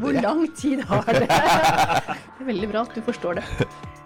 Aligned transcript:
Hvor 0.00 0.12
lang 0.22 0.44
tid 0.56 0.80
har 0.88 1.04
det? 1.12 1.26
Det 2.42 2.44
er 2.44 2.48
veldig 2.48 2.68
bra 2.72 2.80
at 2.86 2.94
du 2.96 3.02
forstår 3.06 3.38
det. 3.40 3.44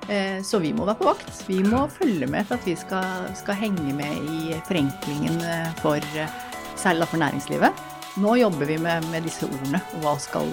Eh, 0.08 0.42
Så 0.42 0.58
vi 0.62 0.72
må 0.76 0.84
være 0.86 0.98
på 1.00 1.08
vakt. 1.08 1.44
Vi 1.48 1.62
må 1.64 1.86
følge 1.90 2.26
med 2.30 2.46
for 2.46 2.58
at 2.58 2.66
vi 2.66 2.76
skal, 2.76 3.28
skal 3.38 3.54
henge 3.58 3.94
med 3.96 4.30
i 4.30 4.57
forenklingen 4.68 5.41
eh, 5.42 5.70
for 5.83 5.96
eh, 6.18 6.34
særlig 6.76 7.08
for 7.08 7.22
næringslivet. 7.22 7.84
Nå 8.16 8.34
jobber 8.41 8.64
vi 8.66 8.79
med, 8.80 9.04
med 9.12 9.27
disse 9.29 9.45
ordene, 9.45 9.80
og 9.95 10.04
hva 10.07 10.14
skal, 10.20 10.46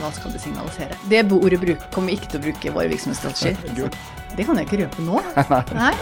hva 0.00 0.08
skal 0.10 0.32
det 0.34 0.40
signalisere. 0.42 0.96
Det 1.06 1.20
ordet 1.30 1.60
bruk, 1.62 1.84
kommer 1.94 2.10
vi 2.10 2.16
ikke 2.18 2.32
til 2.32 2.40
å 2.40 2.44
bruke 2.48 2.66
i 2.66 2.72
våre 2.74 2.90
virksomhetsstrategier. 2.90 3.94
Det 4.34 4.46
kan 4.48 4.58
jeg 4.58 4.66
ikke 4.66 4.80
røpe 4.82 5.06
nå. 5.06 5.22
Nei. 5.78 5.92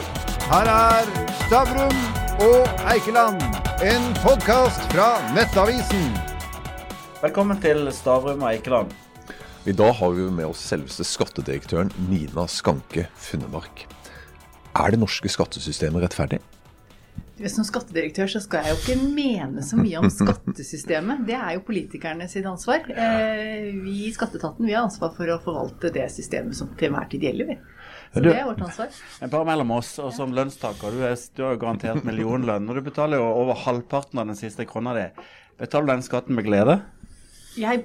Her 0.49 0.71
er 0.73 1.11
Stavrum 1.45 2.01
og 2.45 2.85
Eikeland, 2.93 3.45
en 3.85 4.09
podkast 4.25 4.89
fra 4.95 5.13
Nettavisen. 5.37 6.34
Velkommen 7.25 7.57
til 7.63 7.87
Stavrum 7.95 8.43
og 8.45 8.51
Eikeland. 8.51 8.91
I 9.65 9.73
dag 9.73 9.95
har 9.97 10.11
vi 10.13 10.27
med 10.35 10.45
oss 10.51 10.61
selveste 10.69 11.07
skattedirektøren 11.09 11.89
Nina 12.11 12.45
Skanke 12.53 13.07
Funnemark. 13.17 13.87
Er 14.77 14.93
det 14.93 14.99
norske 15.01 15.31
skattesystemet 15.33 16.05
rettferdig? 16.05 16.43
Som 17.51 17.65
skattedirektør 17.67 18.29
så 18.31 18.43
skal 18.45 18.67
jeg 18.67 18.75
jo 18.75 18.81
ikke 18.83 19.07
mene 19.17 19.63
så 19.65 19.79
mye 19.79 20.03
om 20.03 20.11
skattesystemet. 20.13 21.25
Det 21.27 21.35
er 21.39 21.55
jo 21.57 21.63
politikerne 21.67 22.29
sitt 22.31 22.45
ansvar. 22.47 22.85
Eh, 22.93 23.71
Vi 23.73 23.95
i 24.07 24.13
Skatteetaten 24.15 24.67
vi 24.69 24.75
har 24.77 24.85
ansvar 24.85 25.15
for 25.17 25.33
å 25.33 25.41
forvalte 25.43 25.91
det 25.95 26.05
systemet 26.15 26.55
som 26.55 26.75
til 26.77 26.91
enhver 26.93 27.09
tid 27.11 27.25
gjelder. 27.27 27.47
vi. 27.55 27.57
Så 28.15 28.23
Du- 28.23 28.29
det 28.29 28.37
er 28.39 28.45
vårt 28.45 28.61
ansvar. 28.63 28.89
Bare 29.31 29.45
mellom 29.45 29.71
oss, 29.71 29.99
og 29.99 30.13
som 30.13 30.31
lønnstaker, 30.31 30.91
du, 30.93 31.01
er, 31.03 31.17
du 31.35 31.43
har 31.43 31.57
jo 31.57 31.59
garantert 31.59 32.05
millionlønn. 32.05 32.69
Og 32.69 32.75
du 32.77 32.83
betaler 32.83 33.17
jo 33.17 33.25
over 33.25 33.55
halvparten 33.55 34.19
av 34.21 34.27
den 34.27 34.37
siste 34.37 34.67
krona 34.67 34.95
di. 34.95 35.09
Betaler 35.59 35.87
du 35.87 35.93
den 35.93 36.03
skatten 36.03 36.35
med 36.35 36.45
glede? 36.45 36.83
Jeg, 37.59 37.85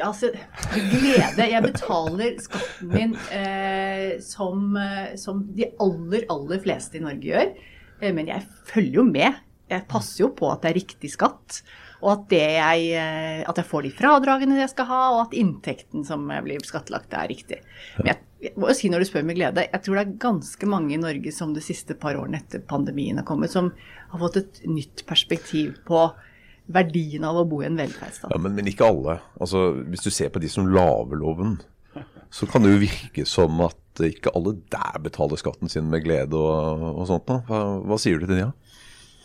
altså, 0.00 0.30
glede. 0.72 1.46
Jeg 1.50 1.64
betaler 1.64 2.38
skatten 2.40 2.92
min 2.94 3.12
eh, 3.34 4.16
som, 4.24 4.72
eh, 4.80 5.12
som 5.20 5.44
de 5.56 5.68
aller, 5.82 6.24
aller 6.32 6.62
fleste 6.62 6.98
i 6.98 7.04
Norge 7.04 7.28
gjør. 7.28 7.52
Eh, 8.00 8.14
men 8.16 8.30
jeg 8.30 8.46
følger 8.70 9.02
jo 9.02 9.06
med. 9.08 9.38
Jeg 9.70 9.86
passer 9.90 10.24
jo 10.24 10.32
på 10.34 10.48
at 10.50 10.64
det 10.64 10.72
er 10.72 10.80
riktig 10.80 11.12
skatt. 11.12 11.60
Og 12.00 12.14
at, 12.14 12.24
det 12.32 12.40
jeg, 12.56 12.88
eh, 12.96 13.42
at 13.44 13.60
jeg 13.60 13.68
får 13.68 13.84
de 13.84 13.92
fradragene 13.92 14.62
jeg 14.62 14.72
skal 14.72 14.88
ha, 14.88 15.02
og 15.12 15.22
at 15.26 15.36
inntekten 15.36 16.06
som 16.08 16.24
blir 16.46 16.64
skattlagt, 16.64 17.12
er 17.12 17.28
riktig. 17.28 17.60
Men 17.98 18.14
jeg, 18.14 18.22
jeg 18.46 18.56
må 18.56 18.70
jo 18.70 18.78
si 18.78 18.88
når 18.88 19.04
du 19.04 19.10
spør 19.10 19.28
med 19.28 19.36
glede, 19.36 19.66
jeg 19.68 19.84
tror 19.84 19.98
det 19.98 20.06
er 20.06 20.18
ganske 20.24 20.70
mange 20.70 20.96
i 20.96 21.02
Norge 21.02 21.34
som 21.36 21.52
de 21.52 21.64
siste 21.64 21.96
par 22.00 22.16
årene 22.16 22.40
etter 22.40 22.64
pandemien 22.64 23.20
har 23.20 23.28
kommet, 23.28 23.52
som 23.52 23.68
har 24.14 24.22
fått 24.24 24.40
et 24.40 24.62
nytt 24.70 25.04
perspektiv 25.10 25.76
på 25.88 26.08
verdien 26.74 27.26
av 27.26 27.40
å 27.40 27.46
bo 27.48 27.60
i 27.62 27.68
en 27.68 27.78
velferdsstat. 27.78 28.32
Ja, 28.32 28.40
men, 28.42 28.56
men 28.58 28.70
ikke 28.70 28.88
alle. 28.88 29.18
Altså, 29.40 29.70
Hvis 29.90 30.06
du 30.06 30.10
ser 30.14 30.32
på 30.32 30.42
de 30.42 30.50
som 30.52 30.68
lager 30.70 31.20
loven, 31.20 31.58
så 32.30 32.46
kan 32.46 32.62
det 32.62 32.74
jo 32.74 32.82
virke 32.84 33.26
som 33.26 33.58
at 33.64 34.02
ikke 34.06 34.32
alle 34.38 34.54
der 34.70 35.00
betaler 35.02 35.40
skatten 35.40 35.70
sin 35.70 35.90
med 35.90 36.04
glede 36.04 36.38
og, 36.38 36.84
og 36.94 37.06
sånt. 37.10 37.32
Hva, 37.48 37.60
hva 37.82 37.98
sier 38.00 38.20
du 38.20 38.28
til 38.28 38.36
det? 38.36 38.44
Ja? 38.46 38.52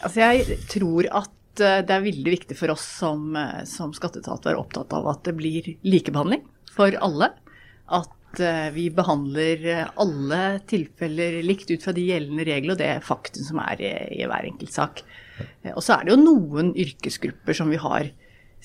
Altså 0.05 0.23
jeg 0.23 0.59
tror 0.71 1.07
at 1.21 1.63
eh, 1.63 1.81
det 1.85 1.95
er 1.95 2.05
veldig 2.07 2.33
viktig 2.33 2.57
for 2.57 2.73
oss 2.73 2.83
som, 2.99 3.29
eh, 3.39 3.61
som 3.69 3.93
skatteetat 3.95 4.43
å 4.43 4.51
være 4.51 4.61
opptatt 4.61 4.95
av 4.97 5.07
at 5.13 5.23
det 5.27 5.35
blir 5.37 5.69
likebehandling 5.85 6.43
for 6.75 6.97
alle. 7.05 7.31
At 7.85 8.41
eh, 8.41 8.71
vi 8.75 8.89
behandler 8.93 9.69
eh, 9.71 9.93
alle 10.01 10.41
tilfeller 10.67 11.39
likt 11.45 11.71
ut 11.71 11.85
fra 11.85 11.93
de 11.95 12.07
gjeldende 12.09 12.47
regler 12.49 12.75
og 12.75 12.81
det 12.81 12.91
faktum 13.05 13.45
som 13.47 13.61
er 13.63 13.85
i, 13.85 13.93
i 14.17 14.27
hver 14.29 14.49
enkelt 14.49 14.73
sak. 14.73 15.05
Eh, 15.63 15.73
Og 15.75 15.83
så 15.83 15.97
er 15.99 16.05
det 16.05 16.15
jo 16.15 16.21
noen 16.23 16.73
yrkesgrupper 16.75 17.57
som 17.57 17.69
vi 17.69 17.77
har 17.81 18.11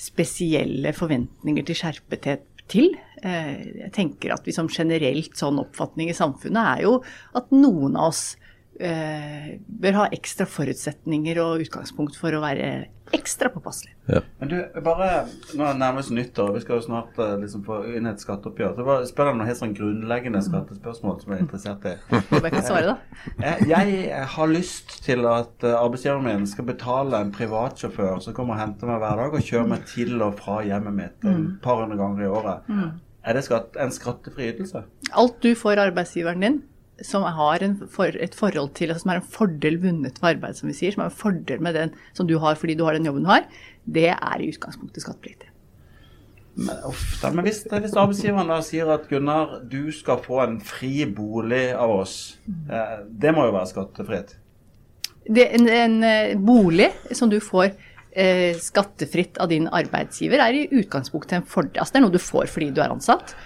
spesielle 0.01 0.93
forventninger 0.97 1.67
til 1.67 1.77
skjerpethet 1.77 2.47
til. 2.71 2.95
Eh, 3.23 3.83
Jeg 3.85 3.93
tenker 3.93 4.33
at 4.33 4.47
vi 4.47 4.53
som 4.53 4.69
generelt 4.69 5.35
sånn 5.37 5.59
oppfatning 5.61 6.09
i 6.11 6.17
samfunnet 6.17 6.79
er 6.79 6.83
jo 6.87 7.03
at 7.35 7.51
noen 7.53 7.97
av 7.97 8.13
oss 8.15 8.37
bør 8.79 9.97
ha 9.99 10.07
ekstra 10.15 10.47
forutsetninger 10.49 11.37
og 11.43 11.67
utgangspunkt 11.67 12.15
for 12.17 12.33
å 12.33 12.41
være 12.41 12.71
ekstra 13.13 13.49
påpasselig. 13.49 13.93
Men 14.39 14.49
du, 14.49 14.57
bare, 14.85 15.27
Nå 15.55 15.65
er 15.65 15.75
det 15.75 15.81
nærmest 15.81 16.13
nyttår, 16.15 16.53
vi 16.55 16.63
skal 16.63 16.79
jo 16.79 16.85
snart 16.85 17.19
eh, 17.21 17.35
liksom 17.43 17.65
få 17.67 17.81
inn 17.97 18.09
et 18.11 18.23
skatteoppgjør. 18.23 18.77
Så 18.77 18.87
bare 18.87 19.09
spør 19.09 19.31
deg 19.31 19.39
noe 19.39 19.49
helt 19.49 19.61
sånn 19.61 19.75
grunnleggende 19.77 20.43
skattespørsmål 20.47 21.19
som 21.23 21.35
jeg 21.35 21.41
er 21.41 21.45
interessert 21.47 21.89
i. 21.91 21.95
Jeg 22.41 22.55
kan 22.55 22.67
svare, 22.67 22.95
da. 22.95 23.27
Jeg, 23.43 23.69
jeg 23.71 24.25
har 24.35 24.51
lyst 24.51 24.97
til 25.05 25.27
at 25.31 25.67
eh, 25.67 25.77
arbeidsgiveren 25.77 26.27
min 26.27 26.49
skal 26.51 26.67
betale 26.71 27.21
en 27.21 27.35
privatsjåfør 27.35 28.23
som 28.25 28.37
kommer 28.37 28.57
og 28.57 28.63
henter 28.63 28.91
meg 28.91 29.03
hver 29.03 29.23
dag 29.25 29.37
og 29.39 29.47
kjører 29.47 29.71
meg 29.75 29.87
til 29.91 30.17
og 30.25 30.39
fra 30.41 30.61
hjemmet 30.67 30.97
mitt 30.97 31.31
et 31.31 31.47
par 31.65 31.83
hundre 31.83 31.99
ganger 32.01 32.27
i 32.27 32.31
året. 32.31 32.71
Er 33.21 33.37
det 33.37 33.45
skatt, 33.45 33.77
en 33.81 33.93
skattefri 33.93 34.49
ytelse? 34.55 34.85
Alt 35.19 35.41
du 35.45 35.53
får 35.59 35.83
arbeidsgiveren 35.83 36.47
din 36.47 36.61
som 37.07 37.25
har 37.25 37.63
en 37.65 37.77
for, 37.91 38.13
et 38.15 38.35
forhold 38.37 38.75
til, 38.79 38.93
altså 38.93 39.07
som 39.07 39.15
er 39.15 39.21
en 39.21 39.31
fordel 39.37 39.79
vunnet 39.83 40.19
ved 40.21 40.33
arbeid, 40.35 40.59
som 40.59 40.71
vi 40.71 40.77
sier, 40.77 40.95
som 40.95 41.05
er 41.05 41.13
en 41.13 41.21
fordel 41.23 41.63
med 41.65 41.79
den 41.79 41.95
som 42.17 42.29
du 42.29 42.37
har 42.43 42.59
fordi 42.61 42.77
du 42.79 42.85
har 42.87 42.99
den 42.99 43.09
jobben 43.09 43.25
du 43.25 43.33
har, 43.33 43.47
det 43.85 44.11
er 44.13 44.43
i 44.43 44.51
utgangspunktet 44.53 45.05
skattepliktig. 45.05 45.51
Men, 46.61 46.77
uff, 46.89 47.21
da, 47.23 47.31
men 47.33 47.47
hvis, 47.47 47.63
hvis 47.71 47.95
arbeidsgiveren 47.95 48.51
da 48.51 48.59
sier 48.65 48.91
at 48.93 49.07
Gunnar, 49.09 49.61
du 49.71 49.93
skal 49.95 50.19
få 50.25 50.43
en 50.43 50.59
fri 50.65 51.07
bolig 51.07 51.71
av 51.73 51.93
oss, 52.01 52.17
eh, 52.47 52.97
det 53.07 53.33
må 53.37 53.47
jo 53.47 53.55
være 53.55 53.71
skattefritt? 53.71 54.35
Det, 55.31 55.47
en, 55.57 55.69
en 55.71 55.97
eh, 56.05 56.35
bolig 56.37 56.91
som 57.17 57.31
du 57.31 57.39
får 57.45 57.71
eh, 57.71 58.59
skattefritt 58.61 59.39
av 59.41 59.53
din 59.53 59.69
arbeidsgiver, 59.69 60.43
er 60.43 60.59
i 60.59 60.67
utgangspunktet 60.83 61.39
en 61.39 61.49
fordel. 61.49 61.79
Altså 61.79 61.97
det 61.97 62.03
er 62.03 62.07
noe 62.09 62.19
du 62.19 62.23
får 62.23 62.51
fordi 62.51 62.71
du 62.75 62.83
er 62.83 62.93
ansatt. 62.93 63.37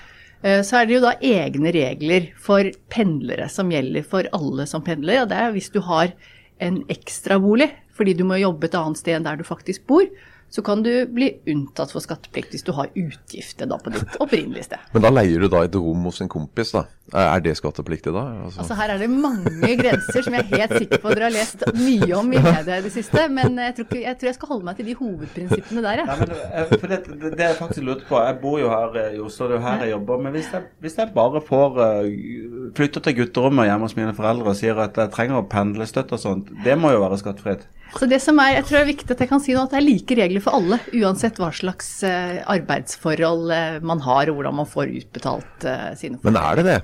Eh, 0.45 0.61
Så 0.63 0.77
er 0.77 0.87
det 0.87 0.99
jo 0.99 1.05
da 1.05 1.15
egne 1.25 1.73
regler 1.73 2.29
for 2.37 2.69
pendlere 2.93 3.49
som 3.49 3.73
gjelder 3.73 4.05
for 4.05 4.29
alle 4.37 4.67
som 4.69 4.85
pendler. 4.85 5.23
Og 5.23 5.31
det 5.33 5.41
er 5.41 5.55
hvis 5.57 5.73
du 5.73 5.81
har 5.81 6.13
en 6.61 6.83
ekstrabolig 6.93 7.71
fordi 7.95 8.15
du 8.19 8.25
må 8.27 8.37
jobbe 8.41 8.67
et 8.67 8.75
annet 8.75 8.99
sted 8.99 9.15
enn 9.15 9.27
der 9.27 9.39
du 9.39 9.45
faktisk 9.47 9.87
bor, 9.87 10.03
så 10.55 10.63
kan 10.63 10.85
du 10.87 10.91
bli 11.11 11.33
unntatt 11.51 11.91
for 11.91 11.99
skatteplikt 12.05 12.53
hvis 12.55 12.63
du 12.63 12.71
har 12.77 12.87
utgifter 12.95 13.67
da 13.67 13.75
på 13.83 13.91
ditt 13.91 14.13
opprinnelige 14.23 14.69
sted. 14.69 14.85
Men 14.95 15.03
da 15.03 15.11
leier 15.11 15.43
du 15.43 15.49
da 15.51 15.65
et 15.67 15.75
rom 15.75 16.05
hos 16.07 16.21
en 16.23 16.31
kompis, 16.31 16.71
da. 16.77 16.85
Er 17.13 17.43
det 17.45 17.57
skattepliktig 17.59 18.13
da? 18.15 18.23
Altså, 18.47 18.61
Altså 18.63 18.77
Her 18.79 18.93
er 18.95 19.03
det 19.03 19.09
mange 19.11 19.75
grenser 19.81 20.23
som 20.25 20.37
jeg 20.39 20.47
er 20.47 20.63
helt 20.63 20.77
sikker 20.85 21.03
på 21.03 21.11
dere 21.13 21.27
har 21.27 21.35
lest 21.35 21.67
mye 21.77 22.09
om 22.17 22.31
i 22.33 22.39
media 22.47 22.79
i 22.79 22.85
det 22.87 22.93
siste. 22.95 23.27
Men 23.35 23.59
jeg 23.61 23.75
tror, 23.81 23.89
ikke, 23.91 24.01
jeg 24.07 24.19
tror 24.21 24.31
jeg 24.31 24.39
skal 24.39 24.53
holde 24.55 24.69
meg 24.71 24.79
til 24.79 24.89
de 24.89 24.97
hovedprinsippene 25.03 25.85
der, 25.85 26.05
Nei, 26.05 26.07
jeg. 26.15 26.23
men, 26.23 26.39
eh, 26.63 26.73
for 26.79 26.95
det, 26.95 27.01
det, 27.11 27.35
det 27.35 27.49
jeg 27.51 27.59
faktisk 27.59 27.87
lurte 27.91 28.09
på, 28.09 28.23
jeg 28.23 28.39
bor 28.47 28.59
jo 28.63 28.71
her 28.73 28.99
eh, 29.03 29.19
i 29.19 29.23
Oslo, 29.27 29.51
det 29.51 29.59
er 29.59 29.61
jo 29.61 29.67
her 29.67 29.85
jeg 29.85 29.95
jobber. 29.97 30.25
Men 30.29 30.39
hvis 30.39 30.53
jeg, 30.55 30.71
hvis 30.87 30.99
jeg 31.03 31.13
bare 31.19 31.43
får 31.51 31.83
eh, 31.91 32.11
flytte 32.79 33.03
til 33.09 33.19
gutterommet 33.25 33.69
hjemme 33.73 33.91
hos 33.91 33.99
mine 33.99 34.15
foreldre 34.17 34.55
og 34.55 34.61
sier 34.63 34.79
at 34.87 35.03
jeg 35.03 35.13
trenger 35.19 35.43
å 35.43 35.49
pendlestøtte 35.51 36.15
og 36.15 36.23
sånt, 36.29 36.55
det 36.65 36.79
må 36.79 36.95
jo 36.95 37.03
være 37.03 37.19
skattefritt? 37.27 37.67
Så 37.95 38.09
det 38.11 38.19
som 38.25 38.41
er, 38.43 38.57
jeg 38.57 38.67
tror 38.67 38.79
det 38.79 38.83
er 38.83 38.91
viktig 38.91 39.15
at 39.15 39.23
jeg 39.23 39.31
kan 39.31 39.43
si 39.43 39.55
nå 39.55 39.63
at 39.67 39.75
det 39.75 39.79
er 39.79 39.87
like 39.87 40.17
regler 40.19 40.43
for 40.43 40.59
alle, 40.59 40.81
uansett 40.99 41.39
hva 41.39 41.51
slags 41.55 41.91
eh, 42.09 42.41
arbeidsforhold 42.51 43.53
eh, 43.55 43.81
man 43.87 44.03
har 44.03 44.33
og 44.33 44.41
hvordan 44.41 44.57
man 44.63 44.71
får 44.71 44.95
utbetalt 45.03 45.67
sine 45.67 45.99
sine 46.01 46.23
Men 46.27 46.41
er 46.41 46.59
det 46.59 46.65
det? 46.69 46.79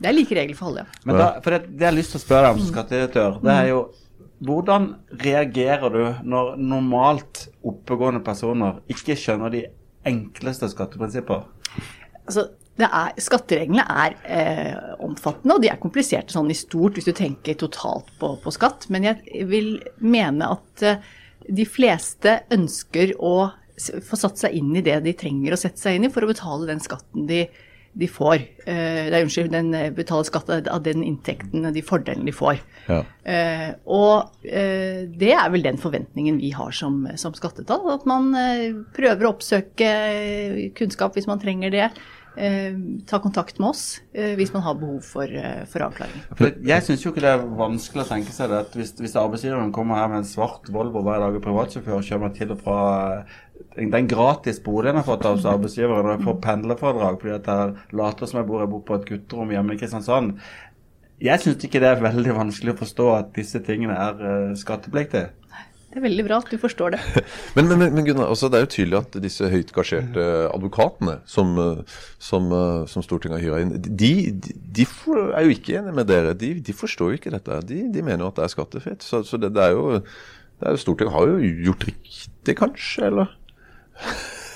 Det 0.00 0.08
er 0.08 0.16
like 0.16 0.36
regler 0.36 0.58
for 0.58 0.72
alle, 0.72 0.86
ja. 0.86 1.00
Men 1.04 1.20
da, 1.20 1.28
for 1.44 1.54
det, 1.54 1.62
det 1.70 1.84
jeg 1.84 1.92
har 1.92 1.98
lyst 1.98 2.16
til 2.16 2.22
å 2.22 2.24
spørre 2.24 2.46
deg 2.46 2.56
om 2.56 2.62
som 2.64 2.72
skattedirektør, 2.72 3.40
det 3.44 3.56
er 3.56 3.68
jo 3.70 3.80
hvordan 4.48 4.86
reagerer 5.20 5.92
du 5.92 6.04
når 6.32 6.54
normalt 6.56 7.42
oppegående 7.66 8.22
personer 8.24 8.80
ikke 8.90 9.16
skjønner 9.18 9.52
de 9.52 9.66
enkleste 10.08 10.70
skatteprinsipper? 10.72 11.44
Altså, 12.24 12.46
er, 12.78 13.16
skattereglene 13.20 13.84
er 13.84 14.16
eh, 14.24 14.74
omfattende, 15.04 15.56
og 15.56 15.64
de 15.64 15.70
er 15.72 15.80
kompliserte 15.80 16.34
sånn 16.34 16.50
i 16.52 16.58
stort 16.58 16.96
hvis 16.96 17.08
du 17.08 17.14
tenker 17.16 17.58
totalt 17.60 18.12
på, 18.20 18.34
på 18.42 18.52
skatt. 18.54 18.88
Men 18.92 19.08
jeg 19.10 19.48
vil 19.50 19.74
mene 20.00 20.52
at 20.56 20.86
eh, 20.86 21.08
de 21.48 21.66
fleste 21.68 22.40
ønsker 22.54 23.16
å 23.18 23.50
få 23.80 24.18
satt 24.18 24.40
seg 24.40 24.54
inn 24.58 24.74
i 24.76 24.84
det 24.84 24.98
de 25.06 25.16
trenger 25.16 25.54
å 25.54 25.60
sette 25.60 25.80
seg 25.80 25.96
inn 25.96 26.08
i 26.08 26.12
for 26.12 26.24
å 26.24 26.30
betale 26.30 26.68
den 26.68 26.82
skatten 26.84 27.24
de, 27.28 27.46
de 27.96 28.08
får. 28.10 28.42
Eh, 28.66 29.08
det 29.08 29.16
er, 29.16 29.24
unnskyld, 29.24 29.50
den 29.54 29.72
eh, 29.76 29.88
betaler 29.94 30.28
skatt 30.28 30.50
av 30.52 30.82
den 30.84 31.04
inntekten, 31.06 31.64
de 31.74 31.84
fordelene 31.84 32.28
de 32.28 32.34
får. 32.36 32.60
Ja. 32.90 33.00
Eh, 33.24 33.66
og 33.88 34.44
eh, 34.44 35.06
det 35.08 35.32
er 35.36 35.50
vel 35.52 35.64
den 35.64 35.80
forventningen 35.80 36.40
vi 36.42 36.52
har 36.56 36.74
som, 36.76 37.02
som 37.20 37.36
skattetall. 37.36 37.88
At 37.96 38.06
man 38.10 38.30
prøver 38.96 39.26
å 39.26 39.34
oppsøke 39.34 39.90
kunnskap 40.78 41.16
hvis 41.16 41.30
man 41.30 41.42
trenger 41.42 41.74
det. 41.74 41.90
Eh, 42.40 42.74
ta 43.06 43.18
kontakt 43.20 43.58
med 43.58 43.68
oss 43.68 44.00
eh, 44.14 44.32
hvis 44.38 44.52
man 44.54 44.62
har 44.64 44.76
behov 44.80 45.02
for, 45.04 45.28
eh, 45.28 45.66
for 45.68 45.84
avklaring. 45.84 46.22
Jeg 46.64 46.84
syns 46.86 47.02
jo 47.04 47.10
ikke 47.12 47.20
det 47.20 47.34
er 47.34 47.42
vanskelig 47.58 48.06
å 48.06 48.08
tenke 48.14 48.32
seg 48.32 48.48
det 48.48 48.60
at 48.64 48.78
hvis, 48.78 48.94
hvis 48.96 49.16
arbeidsgiveren 49.20 49.74
kommer 49.76 50.00
her 50.00 50.08
med 50.08 50.22
en 50.22 50.28
svart 50.30 50.70
Volvo 50.72 51.02
hver 51.04 51.20
dag 51.20 51.36
og 51.36 51.44
privatsjåfør 51.44 51.98
og 51.98 52.06
kjører 52.06 52.22
meg 52.22 52.38
til 52.38 52.54
og 52.54 52.62
fra 52.64 52.78
den 53.76 54.08
gratis 54.08 54.62
boligen 54.64 54.96
jeg 54.96 55.02
har 55.02 55.10
fått 55.10 55.28
av 55.28 55.44
arbeidsgiveren, 55.52 56.08
og 56.08 56.14
jeg 56.14 56.24
får 56.30 56.40
pendlerfradrag 56.46 57.20
fordi 57.20 57.34
at 57.36 57.50
jeg 57.52 58.00
later 58.00 58.30
som 58.30 58.40
jeg 58.40 58.48
bor, 58.48 58.64
jeg 58.64 58.72
bor 58.72 58.84
på 58.88 58.96
et 58.96 59.08
gutterom 59.10 59.52
hjemme 59.52 59.76
i 59.76 59.82
Kristiansand. 59.82 60.32
Jeg 61.20 61.44
syns 61.44 61.68
ikke 61.68 61.84
det 61.84 61.90
er 61.90 62.04
veldig 62.06 62.38
vanskelig 62.38 62.72
å 62.72 62.80
forstå 62.80 63.10
at 63.18 63.34
disse 63.36 63.60
tingene 63.66 64.00
er 64.00 64.56
skattepliktige. 64.56 65.34
Det 65.90 65.98
er 65.98 66.04
veldig 66.04 66.24
bra 66.28 66.36
at 66.38 66.50
du 66.52 66.54
forstår 66.62 66.94
det. 66.94 67.00
Men, 67.56 67.66
men, 67.66 67.80
men, 67.90 68.04
Gunnar, 68.06 68.28
altså, 68.30 68.46
det 68.46 68.60
er 68.60 68.62
jo 68.62 68.70
tydelig 68.70 68.98
at 69.00 69.16
disse 69.24 69.48
høyt 69.50 69.72
gasjerte 69.74 70.26
advokatene 70.52 71.16
som, 71.26 71.50
som, 72.22 72.46
som 72.86 73.02
Stortinget 73.02 73.40
har 73.40 73.42
hyra 73.42 73.62
inn, 73.64 73.72
de, 73.74 74.12
de, 74.30 74.54
de 74.78 74.86
er 74.86 75.48
jo 75.48 75.56
ikke 75.56 75.80
enige 75.80 75.96
med 75.98 76.06
dere. 76.06 76.36
De, 76.38 76.52
de 76.62 76.76
forstår 76.76 77.10
jo 77.10 77.18
ikke 77.18 77.34
dette. 77.34 77.58
De, 77.66 77.80
de 77.90 78.04
mener 78.06 78.22
jo 78.22 78.30
at 78.30 78.38
det 78.38 78.46
er 78.46 78.54
skattefritt. 78.54 79.02
Så, 79.02 79.24
så 79.26 79.40
det, 79.42 79.50
det, 79.56 79.66
er 79.66 79.74
jo, 79.74 79.98
det 79.98 80.70
er 80.70 80.78
jo 80.78 80.84
Stortinget 80.84 81.16
har 81.16 81.32
jo 81.32 81.54
gjort 81.66 81.88
riktig, 81.90 82.56
kanskje? 82.62 83.10
eller? 83.10 83.34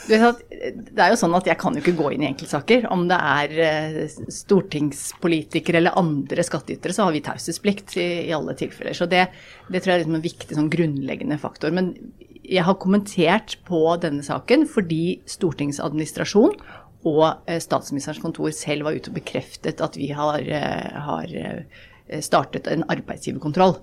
Det 0.09 1.01
er 1.01 1.12
jo 1.12 1.19
sånn 1.19 1.35
at 1.37 1.47
jeg 1.49 1.56
kan 1.61 1.77
jo 1.77 1.81
ikke 1.81 1.97
gå 1.97 2.11
inn 2.15 2.25
i 2.25 2.29
enkeltsaker. 2.29 2.87
Om 2.93 3.06
det 3.09 3.17
er 3.17 3.55
eh, 3.65 4.19
stortingspolitikere 4.33 5.81
eller 5.81 5.97
andre 6.01 6.45
skattytere, 6.45 6.95
så 6.97 7.06
har 7.06 7.15
vi 7.15 7.23
taushetsplikt 7.25 7.97
i, 7.97 8.09
i, 8.27 8.35
alle 8.37 8.56
tilfeller. 8.59 8.97
Så 8.97 9.09
det, 9.11 9.27
det 9.71 9.81
tror 9.81 9.95
jeg 9.95 9.97
er 9.97 10.05
liksom 10.05 10.19
en 10.19 10.27
viktig 10.27 10.59
sånn 10.59 10.71
grunnleggende 10.73 11.41
faktor. 11.41 11.73
Men 11.77 11.95
jeg 12.45 12.67
har 12.67 12.81
kommentert 12.81 13.56
på 13.69 13.81
denne 14.03 14.25
saken 14.27 14.67
fordi 14.69 15.21
stortingsadministrasjon 15.31 16.59
og 17.09 17.25
eh, 17.49 17.61
statsministerens 17.65 18.23
kontor 18.25 18.53
selv 18.56 18.89
var 18.89 18.99
ute 18.99 19.12
og 19.12 19.19
bekreftet 19.19 19.81
at 19.85 19.97
vi 20.01 20.12
har, 20.17 20.45
eh, 20.45 21.03
har 21.09 21.37
startet 22.21 22.69
en 22.69 22.85
arbeidsgiverkontroll. 22.93 23.79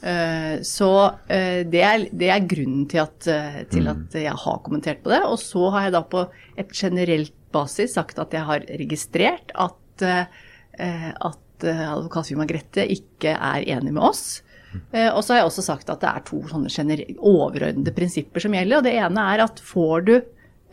Eh, 0.00 0.60
så 0.64 0.90
eh, 1.28 1.60
det 1.68 1.82
er, 1.84 2.06
det 2.16 2.30
er, 2.32 2.46
grunnen 2.48 2.86
til 2.88 3.02
at, 3.02 3.26
eh, 3.28 3.60
til 3.68 3.84
mm. 3.84 3.90
at, 3.92 4.16
jeg 4.22 4.36
har 4.44 4.62
kommentert 4.64 5.02
på 5.04 5.12
det. 5.12 5.20
Og 5.28 5.38
så 5.42 5.68
har 5.74 5.88
jeg 5.88 5.96
da 5.96 6.02
på 6.08 6.24
et 6.60 6.72
generelt 6.72 7.36
basis 7.52 7.96
sagt 7.98 8.20
at 8.22 8.34
jeg 8.34 8.46
har 8.46 8.66
registrert 8.78 9.50
at, 9.58 9.78
at 10.00 11.64
advokatfirmaet 11.66 12.48
Grette 12.52 12.84
ikke 12.94 13.32
er 13.34 13.66
enig 13.74 13.90
med 13.90 14.04
oss. 14.06 14.22
Og 14.70 15.18
så 15.18 15.32
har 15.32 15.40
jeg 15.40 15.48
også 15.48 15.64
sagt 15.66 15.90
at 15.90 15.98
det 15.98 16.12
er 16.12 16.22
to 16.28 16.38
sånne 16.46 17.00
overordnede 17.16 17.90
prinsipper 17.96 18.44
som 18.44 18.54
gjelder. 18.54 18.78
Og 18.78 18.86
det 18.86 18.92
ene 19.02 19.24
er 19.32 19.42
at 19.42 19.58
får 19.66 20.06
du 20.06 20.12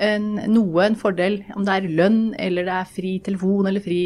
en, 0.05 0.27
noe, 0.53 0.85
en 0.85 0.99
fordel, 1.01 1.39
om 1.57 1.65
det 1.65 1.79
er 1.79 1.89
lønn 1.97 2.21
eller 2.37 2.69
det 2.69 2.77
er 2.77 2.93
fri 2.93 3.15
telefon 3.25 3.71
eller 3.71 3.81
fri 3.81 4.03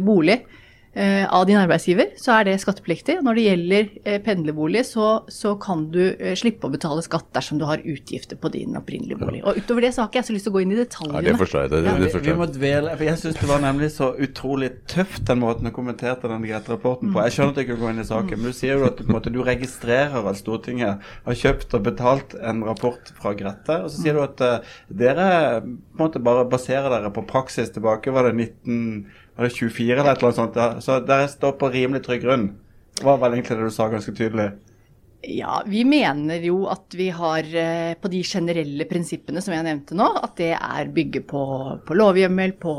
bolig, 0.00 0.40
Eh, 0.40 0.60
av 0.92 1.44
din 1.46 1.58
arbeidsgiver, 1.60 2.08
så 2.18 2.32
er 2.34 2.48
det 2.48 2.56
skattepliktig. 2.62 3.20
Når 3.22 3.36
det 3.38 3.44
gjelder 3.44 3.90
eh, 4.02 4.16
pendlerbolig, 4.24 4.82
så, 4.88 5.10
så, 5.30 5.52
kan 5.60 5.84
du 5.94 6.00
eh, 6.10 6.34
slippe 6.38 6.66
å 6.66 6.72
betale 6.72 7.04
skatt 7.06 7.28
dersom 7.36 7.60
du 7.60 7.66
har 7.68 7.82
utgifter 7.86 8.38
på 8.40 8.50
din 8.54 8.74
opprinnelige 8.78 9.20
bolig. 9.20 9.42
Og 9.46 9.60
Utover 9.60 9.86
det 9.86 9.92
så 9.94 10.02
har 10.02 10.10
ikke 10.10 10.20
jeg 10.20 10.28
så 10.28 10.36
lyst 10.36 10.48
til 10.48 10.52
å 10.52 10.56
gå 10.56 10.64
inn 10.64 10.74
i 10.74 10.80
detaljene. 10.80 11.20
Ja, 11.20 11.26
det 11.28 11.36
forstår 11.40 11.64
jeg. 11.64 11.72
Det, 11.72 11.80
det, 11.84 11.94
det 12.00 12.10
forstår 12.10 12.26
jeg. 12.26 12.34
Vi 12.34 12.42
må 12.42 12.48
dvele, 12.56 12.96
for 12.96 13.08
Jeg 13.10 13.22
syns 13.22 13.38
det 13.40 13.50
var 13.52 13.62
nemlig 13.64 13.90
så 13.94 14.10
utrolig 14.26 14.72
tøft 14.90 15.24
den 15.30 15.42
måten 15.44 15.70
du 15.70 15.74
kommenterte 15.76 16.32
den 16.32 16.48
Grete-rapporten 16.48 17.14
på. 17.14 17.22
Jeg 17.26 17.36
skjønner 17.36 17.54
at 17.54 17.62
jeg 17.62 17.68
ikke 17.68 17.78
gå 17.84 17.92
inn 17.94 18.02
i 18.02 18.08
saken, 18.10 18.42
men 18.42 18.50
du 18.50 18.58
sier 18.60 18.82
jo 18.82 18.90
at 18.90 18.98
du, 18.98 19.06
måte, 19.14 19.34
du 19.34 19.40
registrerer 19.46 20.30
at 20.32 20.40
Stortinget 20.40 21.10
har 21.28 21.40
kjøpt 21.44 21.78
og 21.78 21.86
betalt 21.86 22.36
en 22.40 22.64
rapport 22.66 23.14
fra 23.20 23.34
Grete, 23.38 23.80
og 23.84 23.92
så 23.92 24.02
sier 24.02 24.18
du 24.18 24.24
at 24.24 24.42
uh, 24.42 24.76
dere 24.90 25.30
på 25.60 26.00
en 26.00 26.02
måte 26.02 26.22
bare 26.24 26.48
baserer 26.50 26.90
dere 26.92 27.12
på 27.14 27.26
praksis 27.28 27.70
tilbake, 27.74 28.12
var 28.14 28.26
det 28.26 28.34
19 28.34 29.19
det 29.46 29.54
24 29.56 29.94
eller 29.96 30.10
et 30.10 30.18
eller 30.18 30.28
annet 30.30 30.40
sånt? 30.40 30.58
Ja. 30.58 30.72
Så 30.84 30.98
dere 31.06 31.28
står 31.30 31.54
på 31.60 31.70
rimelig 31.72 32.04
trygg 32.06 32.24
grunn. 32.24 32.50
Det 32.98 33.06
var 33.06 33.20
vel 33.22 33.38
egentlig 33.38 33.56
det 33.58 33.70
du 33.70 33.74
sa 33.74 33.88
ganske 33.92 34.14
tydelig. 34.16 34.50
Ja, 35.20 35.58
vi 35.68 35.82
mener 35.84 36.40
jo 36.40 36.62
at 36.72 36.94
vi 36.96 37.10
har 37.12 37.44
eh, 37.44 37.92
på 38.00 38.08
de 38.08 38.22
generelle 38.24 38.86
prinsippene 38.88 39.42
som 39.44 39.52
jeg 39.52 39.66
nevnte 39.66 39.96
nå, 39.98 40.06
at 40.16 40.32
det 40.40 40.54
er 40.56 40.92
bygget 40.96 41.26
på, 41.28 41.42
på 41.84 41.96
lovhjemmel, 41.96 42.54
på, 42.60 42.74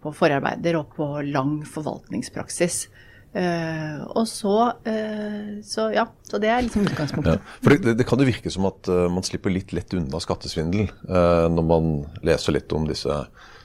på, 0.00 0.12
forarbeider 0.16 0.78
og 0.80 0.96
på 0.96 1.08
lang 1.28 1.58
forvaltningspraksis. 1.68 2.86
Uh, 3.32 4.04
og 4.12 4.26
så, 4.28 4.54
uh, 4.84 5.52
så 5.64 5.86
ja, 5.94 6.02
så 6.28 6.36
det 6.40 6.50
er 6.52 6.66
liksom 6.66 6.84
utgangspunktet. 6.84 7.38
Ja, 7.40 7.60
for 7.64 7.72
det, 7.72 7.94
det, 7.96 8.04
kan 8.08 8.20
jo 8.20 8.28
virke 8.28 8.52
som 8.52 8.66
at 8.68 8.90
uh, 8.92 9.06
man 9.08 9.24
slipper 9.24 9.54
litt 9.54 9.72
lett 9.72 9.94
unna 9.96 10.20
skattesvindel 10.20 10.90
når 11.08 11.64
man 11.64 11.94
leser 12.28 12.58
litt 12.58 12.72
om 12.76 12.84
disse 12.88 13.22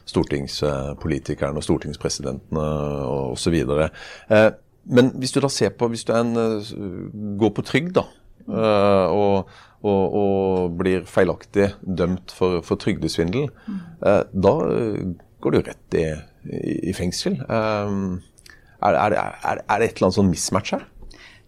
stortingspolitikerne 0.07 1.59
og 1.59 1.65
stortingspresidentene 1.65 2.67
osv. 3.33 3.57
Eh, 3.59 4.49
men 4.97 5.11
hvis 5.19 5.35
du 5.35 5.41
da 5.43 5.51
ser 5.51 5.75
på, 5.75 5.89
hvis 5.91 6.05
du 6.07 6.13
en, 6.15 6.33
eh, 6.39 6.71
går 7.39 7.53
på 7.55 7.65
trygd 7.67 7.93
da, 7.99 8.05
eh, 8.47 9.07
og, 9.11 9.51
og, 9.83 10.03
og, 10.21 10.77
blir 10.79 11.05
feilaktig 11.09 11.71
dømt 11.81 12.33
for, 12.33 12.61
for 12.65 12.79
trygdesvindel, 12.81 13.49
da 14.01 14.53
går 15.43 15.53
du 15.53 15.59
rett 15.61 15.97
i, 15.99 16.07
i 16.89 16.95
fengsel. 16.97 17.37
Er, 17.47 18.93
er, 18.93 19.13
er, 19.13 19.61
er, 19.61 19.79
det 19.79 19.89
et 19.89 19.99
eller 19.99 20.07
annet 20.07 20.17
sånn 20.17 20.31
mismatch 20.31 20.73
her? 20.75 20.87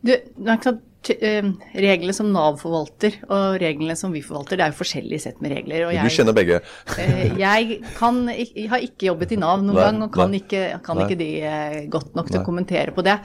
Du, 0.05 0.13
Eh, 0.13 0.79
reglene 1.07 2.13
som 2.13 2.27
Nav 2.33 2.57
forvalter 2.59 3.15
og 3.31 3.57
reglene 3.61 3.95
som 3.97 4.11
vi 4.13 4.21
forvalter, 4.25 4.59
det 4.59 4.65
er 4.65 4.73
jo 4.73 4.79
forskjellige 4.81 5.23
sett 5.23 5.39
med 5.43 5.53
regler. 5.55 5.85
Jeg, 5.95 6.03
du 6.03 6.15
kjenner 6.15 6.35
begge? 6.35 6.59
Eh, 6.99 7.37
jeg, 7.39 7.79
kan, 7.97 8.19
jeg, 8.33 8.67
har 8.71 8.83
ikke 8.83 9.07
jobbet 9.07 9.33
i 9.33 9.39
Nav 9.39 9.63
noen 9.63 9.77
nei, 9.77 9.85
gang 9.85 10.01
og 10.05 10.11
kan, 10.13 10.35
ikke, 10.35 10.63
kan 10.85 11.01
ikke, 11.05 11.17
de 11.19 11.29
eh, 11.47 11.79
godt 11.91 12.19
nok 12.19 12.31
til 12.31 12.41
å 12.41 12.45
kommentere 12.45 12.93
på 12.95 13.05
det. 13.07 13.15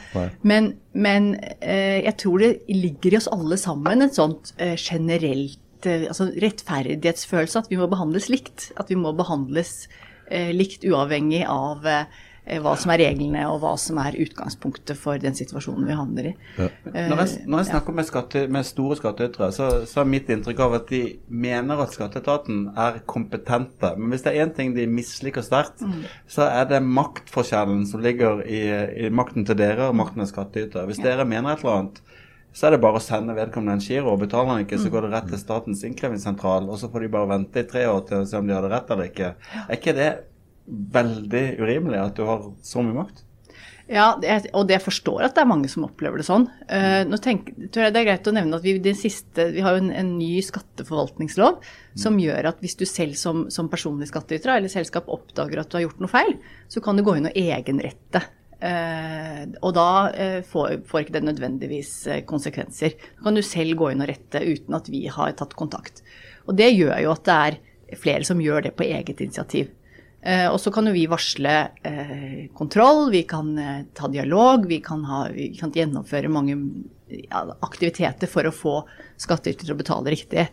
Men, 0.46 0.74
men, 0.94 1.34
jeg 1.64 2.14
tror 2.22 2.44
det 2.44 2.52
ligger 2.70 3.16
i 3.16 3.20
oss 3.20 3.30
alle 3.34 3.58
sammen 3.60 4.06
et 4.06 4.16
sånt 4.16 4.54
generelt 4.78 5.60
altså 5.84 6.30
rettferdighetsfølelse 6.40 7.60
at 7.60 7.66
vi 7.68 7.76
må 7.76 7.90
behandles 7.92 8.30
likt. 8.32 8.70
At 8.80 8.88
vi 8.92 8.96
må 8.96 9.12
behandles 9.16 9.82
likt 10.30 10.86
uavhengig 10.88 11.42
av 11.50 11.84
Eh, 11.84 12.06
hva 12.44 12.74
som 12.76 12.92
er 12.92 13.00
reglene 13.00 13.46
og 13.48 13.62
hva 13.62 13.72
som 13.80 13.98
er 14.02 14.18
utgangspunktet 14.20 14.98
for 15.00 15.20
den 15.20 15.36
situasjonen 15.36 15.86
vi 15.88 15.96
havner 15.96 16.28
i. 16.28 16.32
Ja. 16.58 16.68
Eh, 16.90 17.06
når, 17.08 17.22
jeg, 17.22 17.44
når 17.48 17.62
jeg, 17.62 17.68
snakker 17.70 17.96
med, 17.96 18.08
skatte, 18.08 18.42
med 18.52 18.68
store 18.68 18.98
skattytere, 19.00 19.48
så, 19.56 19.68
så, 19.88 20.02
er 20.02 20.10
mitt 20.12 20.28
inntrykk 20.32 20.60
av 20.66 20.76
at 20.80 20.92
de 20.92 21.02
mener 21.28 21.80
at 21.80 21.94
skatteetaten 21.96 22.66
er 22.76 23.00
kompetente. 23.08 23.94
Men 23.96 24.12
hvis 24.12 24.26
det 24.26 24.34
er 24.34 24.44
én 24.44 24.52
ting 24.56 24.74
de 24.76 24.84
misliker 24.90 25.46
sterkt, 25.46 25.80
mm. 25.80 26.02
så 26.36 26.50
er 26.50 26.68
det 26.68 26.82
maktforskjellen 26.84 27.86
som 27.88 28.04
ligger 28.04 28.44
i, 28.44 28.64
i 29.06 29.12
makten 29.14 29.48
til 29.48 29.58
dere 29.58 29.88
og 29.88 29.96
makten 30.02 30.20
til 30.24 30.34
skattyter. 30.34 30.84
Hvis 30.90 31.00
ja. 31.00 31.14
dere 31.14 31.28
mener 31.28 31.54
et 31.54 31.64
eller 31.64 31.80
annet, 31.80 32.04
så 32.54 32.68
er 32.68 32.76
det 32.76 32.84
bare 32.84 33.00
å 33.00 33.02
sende 33.02 33.34
vedkommende 33.34 33.80
en 33.80 33.82
giro. 33.82 34.12
og 34.12 34.20
Betaler 34.20 34.52
han 34.52 34.62
ikke, 34.62 34.78
så 34.78 34.92
går 34.92 35.08
det 35.08 35.14
rett 35.16 35.32
til 35.32 35.40
Statens 35.40 35.80
innkrevingssentral, 35.88 36.68
og 36.68 36.78
så 36.78 36.92
får 36.92 37.02
de 37.02 37.10
bare 37.16 37.32
vente 37.32 37.64
i 37.64 37.66
tre 37.66 37.88
år 37.90 38.04
til 38.06 38.20
å 38.20 38.28
se 38.30 38.38
om 38.38 38.46
de 38.46 38.54
hadde 38.54 38.70
rett 38.70 38.92
eller 38.94 39.10
ikke. 39.10 39.32
Er 39.64 39.74
ikke 39.80 39.96
det 39.96 40.12
veldig 40.64 41.44
urimelig 41.60 42.00
at 42.00 42.18
du 42.18 42.26
har 42.28 42.50
så 42.64 42.84
mye 42.84 43.04
makt? 43.04 43.24
Ja, 43.84 44.14
og 44.56 44.64
det 44.70 44.78
forstår 44.80 45.26
at 45.26 45.34
det 45.36 45.42
er 45.42 45.48
mange 45.50 45.68
som 45.68 45.84
opplever 45.84 46.16
det 46.16 46.24
sånn. 46.24 46.46
Uh, 46.70 47.02
nå 47.04 47.18
tenk, 47.20 47.50
tror 47.68 47.84
jeg 47.84 47.92
Det 47.92 48.00
er 48.00 48.06
greit 48.08 48.30
å 48.30 48.32
nevne 48.32 48.56
at 48.56 48.64
vi, 48.64 48.78
siste, 48.96 49.50
vi 49.52 49.64
har 49.64 49.76
en, 49.76 49.90
en, 49.92 50.14
ny 50.16 50.38
skatteforvaltningslov 50.44 51.58
som 52.00 52.16
gjør 52.20 52.48
at 52.48 52.62
hvis 52.64 52.78
du 52.80 52.86
selv 52.88 53.18
som, 53.20 53.44
som 53.52 53.68
personlig 53.68 54.08
skattyter 54.08 54.54
eller 54.54 54.72
selskap 54.72 55.10
oppdager 55.12 55.60
at 55.60 55.68
du 55.68 55.76
har 55.76 55.84
gjort 55.84 56.00
noe 56.00 56.12
feil, 56.12 56.32
så 56.72 56.80
kan 56.84 56.96
du 56.96 57.04
gå 57.04 57.18
inn 57.18 57.28
og 57.28 57.36
egenrette. 57.36 58.24
Uh, 58.64 59.52
og 59.60 59.76
da 59.76 59.90
uh, 60.16 60.40
får, 60.48 60.80
får, 60.88 61.04
ikke 61.04 61.18
det 61.18 61.24
nødvendigvis 61.28 61.94
konsekvenser. 62.30 62.96
Da 63.18 63.28
kan 63.28 63.36
du 63.36 63.44
selv 63.44 63.76
gå 63.82 63.92
inn 63.92 64.00
og 64.00 64.08
rette 64.14 64.40
uten 64.40 64.80
at 64.80 64.88
vi 64.88 65.04
har 65.12 65.36
tatt 65.36 65.52
kontakt. 65.60 66.00
Og 66.48 66.56
det 66.56 66.72
gjør 66.72 67.04
jo 67.04 67.12
at 67.12 67.28
det 67.28 67.40
er 67.50 67.62
flere 68.00 68.24
som 68.24 68.40
gjør 68.40 68.70
det 68.70 68.78
på 68.78 68.88
eget 68.88 69.20
initiativ. 69.20 69.68
Eh, 70.24 70.46
og 70.48 70.56
så 70.60 70.70
kan 70.72 70.88
jo 70.88 70.94
vi 70.94 71.04
varsle 71.10 71.54
eh, 71.84 72.46
kontroll, 72.56 73.10
vi 73.12 73.26
kan 73.28 73.50
eh, 73.60 73.82
ta 73.92 74.08
dialog, 74.08 74.64
vi 74.70 74.78
kan, 74.80 75.02
ha, 75.04 75.26
vi 75.34 75.50
kan 75.58 75.72
gjennomføre 75.74 76.30
mange 76.32 76.56
aktiviteter 77.60 78.30
for 78.30 78.48
å 78.48 78.54
få 78.54 78.78
skattyter 79.20 79.66
til 79.66 79.74
å 79.74 79.78
betale 79.78 80.14
riktig. 80.14 80.48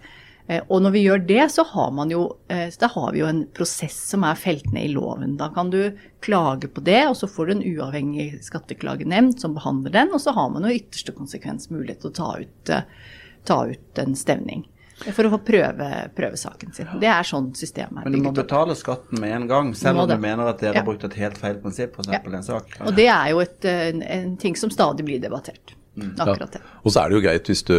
Og 0.67 0.81
når 0.83 0.91
vi 0.91 1.03
gjør 1.05 1.21
det, 1.23 1.43
så 1.53 1.63
har, 1.69 1.93
jo, 2.11 2.23
så 2.75 2.87
har 2.91 3.13
vi 3.13 3.21
jo 3.21 3.27
en 3.29 3.43
prosess 3.55 3.95
som 4.09 4.25
er 4.27 4.35
felt 4.35 4.65
ned 4.73 4.89
i 4.89 4.91
loven. 4.91 5.37
Da 5.39 5.47
kan 5.55 5.69
du 5.71 5.95
klage 6.19 6.67
på 6.67 6.83
det, 6.83 6.99
og 7.07 7.15
så 7.15 7.29
får 7.29 7.47
du 7.47 7.53
en 7.53 7.63
uavhengig 7.69 8.25
skatteklagenemnd 8.43 9.39
som 9.39 9.55
behandler 9.55 9.95
den, 9.95 10.11
og 10.11 10.19
så 10.19 10.33
har 10.35 10.51
man 10.51 10.67
jo 10.67 10.75
ytterste 10.75 11.15
konsekvens 11.15 11.69
mulighet 11.71 12.03
til 12.03 12.11
å 12.11 12.17
ta 12.17 12.29
ut, 12.41 12.73
ta 13.47 13.59
ut 13.71 14.03
en 14.03 14.17
stevning. 14.19 14.65
For 15.09 15.27
å 15.27 15.33
få 15.33 15.41
prøve, 15.45 15.89
prøve 16.15 16.39
saken 16.39 16.75
sin. 16.75 16.93
Det 17.01 17.09
er 17.09 17.27
sånn 17.27 17.51
systemet 17.57 18.03
er 18.03 18.07
Men 18.07 18.17
du 18.17 18.21
må 18.27 18.33
betale 18.35 18.77
skatten 18.77 19.21
med 19.21 19.35
en 19.35 19.49
gang, 19.49 19.75
selv 19.77 20.03
om 20.03 20.09
du 20.09 20.17
mener 20.21 20.53
at 20.53 20.61
dere 20.61 20.77
ja. 20.77 20.83
har 20.83 20.87
brukt 20.87 21.05
et 21.07 21.19
helt 21.21 21.37
feil 21.41 21.59
prinsipp, 21.63 21.97
f.eks. 21.97 22.11
Ja. 22.13 22.21
en 22.21 22.47
sak. 22.47 22.79
Og 22.85 22.95
det 22.97 23.09
er 23.11 23.29
jo 23.33 23.43
et, 23.43 23.59
en, 23.67 24.01
en, 24.05 24.33
ting 24.41 24.57
som 24.59 24.73
stadig 24.73 25.05
blir 25.07 25.21
debattert. 25.23 25.75
Mm. 25.91 26.13
Akkurat 26.23 26.53
det. 26.53 26.61
Ja. 26.63 26.77
Og 26.85 26.93
så 26.93 27.01
er 27.01 27.11
det 27.11 27.17
jo 27.17 27.23
greit 27.25 27.49
hvis 27.51 27.63
du 27.67 27.73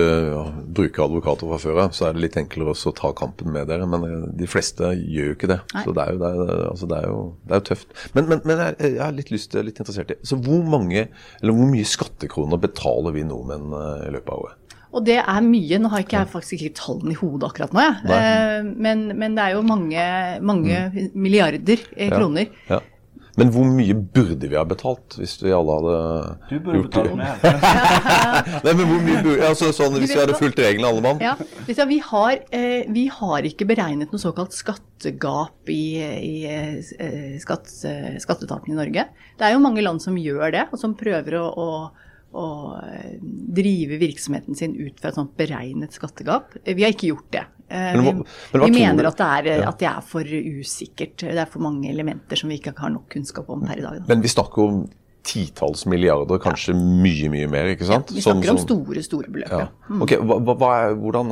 bruker 0.77 1.07
advokater 1.07 1.49
fra 1.49 1.59
før 1.63 1.79
av, 1.87 1.95
så 1.97 2.11
er 2.11 2.17
det 2.17 2.27
litt 2.27 2.37
enklere 2.37 2.75
å 2.75 2.93
ta 2.99 3.13
kampen 3.17 3.55
med 3.55 3.71
dere. 3.71 3.87
Men 3.89 4.05
eh, 4.09 4.27
de 4.43 4.49
fleste 4.51 4.93
gjør 4.99 5.31
jo 5.31 5.37
ikke 5.39 5.53
det. 5.55 5.61
Nei. 5.73 5.85
Så 5.87 5.95
det 5.97 6.05
er 6.05 6.13
jo, 6.13 6.21
det 6.21 6.33
er, 6.33 6.65
altså 6.69 6.91
det 6.91 6.99
er 6.99 7.07
jo, 7.09 7.21
det 7.47 7.57
er 7.57 7.63
jo 7.63 7.69
tøft. 7.71 7.95
Men, 8.13 8.29
men, 8.29 8.43
men 8.51 8.65
jeg, 8.67 8.77
jeg 8.99 9.01
har 9.01 9.17
litt 9.17 9.33
lyst, 9.33 9.57
litt 9.57 9.81
interessert 9.81 10.13
i 10.13 10.19
Så 10.29 10.39
hvor 10.45 10.61
mange, 10.75 11.07
eller 11.41 11.57
hvor 11.57 11.73
mye 11.73 11.89
skattekroner 11.89 12.61
betaler 12.61 13.17
vi 13.17 13.25
nordmenn 13.29 13.79
eh, 13.81 14.09
i 14.11 14.13
løpet 14.19 14.35
av 14.35 14.45
året? 14.45 14.59
Og 14.93 15.05
det 15.07 15.19
er 15.23 15.45
mye. 15.45 15.81
Nå 15.81 15.91
har 15.93 16.05
ikke 16.05 16.19
jeg 16.21 16.33
faktisk 16.33 16.59
ikke 16.59 16.79
tallene 16.83 17.15
i 17.15 17.19
hodet 17.19 17.49
akkurat 17.49 17.77
nå, 17.77 17.85
jeg. 17.87 18.17
Eh, 18.17 18.71
men, 18.87 19.07
men, 19.17 19.37
det 19.39 19.47
er 19.47 19.57
jo 19.57 19.67
mange, 19.67 20.07
mange 20.45 20.81
mm. 20.93 21.13
milliarder 21.17 21.85
eh, 21.97 22.13
kroner. 22.13 22.51
Ja. 22.69 22.79
Ja. 22.79 22.83
Men 23.41 23.49
hvor 23.53 23.65
mye 23.65 23.95
burde 23.97 24.49
vi 24.51 24.57
ha 24.59 24.63
betalt 24.69 25.15
hvis 25.17 25.39
vi 25.41 25.53
alle 25.57 25.77
hadde 25.79 25.95
Du 26.51 26.57
burde 26.59 26.81
gjort 26.83 26.91
betale 26.91 27.13
det? 27.13 27.17
mer. 27.23 27.39
Nei, 28.67 28.75
men 28.77 28.91
hvor 28.91 29.01
mye 29.07 29.23
burde, 29.25 29.47
altså, 29.49 29.71
sånn, 29.73 29.97
Hvis 30.03 30.13
vi 30.13 30.21
hadde 30.21 30.37
fulgt 30.37 30.61
reglene 30.61 30.91
alle 30.91 31.05
mann? 31.07 31.23
Ja, 31.25 31.33
vi, 31.89 31.99
har, 32.11 32.43
eh, 32.53 32.85
vi 32.93 33.07
har 33.13 33.49
ikke 33.49 33.69
beregnet 33.71 34.13
noe 34.13 34.21
såkalt 34.21 34.53
skattegap 34.57 35.73
i, 35.73 35.87
i 36.05 36.35
eh, 36.45 37.41
skatt, 37.41 37.73
eh, 37.89 38.19
skatteetaten 38.21 38.75
i 38.75 38.77
Norge. 38.77 39.09
Det 39.41 39.49
er 39.49 39.57
jo 39.57 39.65
mange 39.65 39.85
land 39.85 40.05
som 40.05 40.19
gjør 40.21 40.53
det, 40.53 40.67
og 40.69 40.83
som 40.83 40.97
prøver 40.99 41.41
å, 41.41 41.47
å, 41.49 41.69
å 42.33 42.45
eh, 42.83 43.17
drive 43.23 43.99
virksomheten 44.01 44.57
sin 44.57 44.75
ut 44.81 45.01
fra 45.01 45.11
et 45.13 45.19
sånt 45.19 45.35
beregnet 45.37 45.93
skattegap. 45.93 46.55
Eh, 46.65 46.75
Vi 46.75 46.83
har 46.87 46.93
ikke 46.95 47.11
gjort 47.13 47.31
det. 47.35 47.45
Eh, 47.69 47.93
Men 47.97 48.05
Vi, 48.05 48.13
men 48.59 48.65
vi 48.65 48.71
mener 48.81 49.07
at 49.11 49.17
det, 49.21 49.27
er, 49.27 49.61
Ja. 49.63 49.69
at 49.69 49.79
det 49.79 49.89
er 49.89 50.01
for 50.01 50.25
usikkert. 50.25 51.17
Det 51.19 51.39
er 51.39 51.47
for 51.47 51.61
mange 51.61 51.89
elementer 51.91 52.37
som 52.37 52.49
vi 52.51 52.59
ikke 52.59 52.75
har 52.79 52.91
nok 52.91 53.09
kunnskap 53.11 53.49
om 53.51 53.61
per 53.67 53.79
i 53.79 53.81
dag. 53.85 54.01
Da. 54.01 54.05
Men 54.09 54.23
vi 54.23 54.29
snakker 54.29 54.63
om 54.69 54.83
titalls 55.23 55.85
milliarder, 55.87 56.39
kanskje 56.43 56.75
mye, 56.75 57.29
mye 57.31 57.47
mer, 57.49 57.69
ikke 57.77 57.87
sant? 57.87 58.11
Vi 58.11 58.21
Som- 58.21 58.41
snakker 58.43 58.51
om 58.51 58.59
store, 58.59 59.03
store 59.07 59.29
beløp. 59.31 59.51
Ja. 59.51 59.59
Ja. 59.59 60.01
Ok, 60.03 60.17
hva, 60.19 60.41
hva- 60.43 60.91
er, 60.91 60.95
Hvordan 60.97 61.31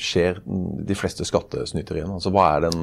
skjer 0.00 0.40
de 0.86 0.94
fleste 0.98 1.26
skattesnyteriene? 1.28 2.14
Altså, 2.16 2.32
hva 2.32 2.56
er 2.56 2.70
den, 2.70 2.80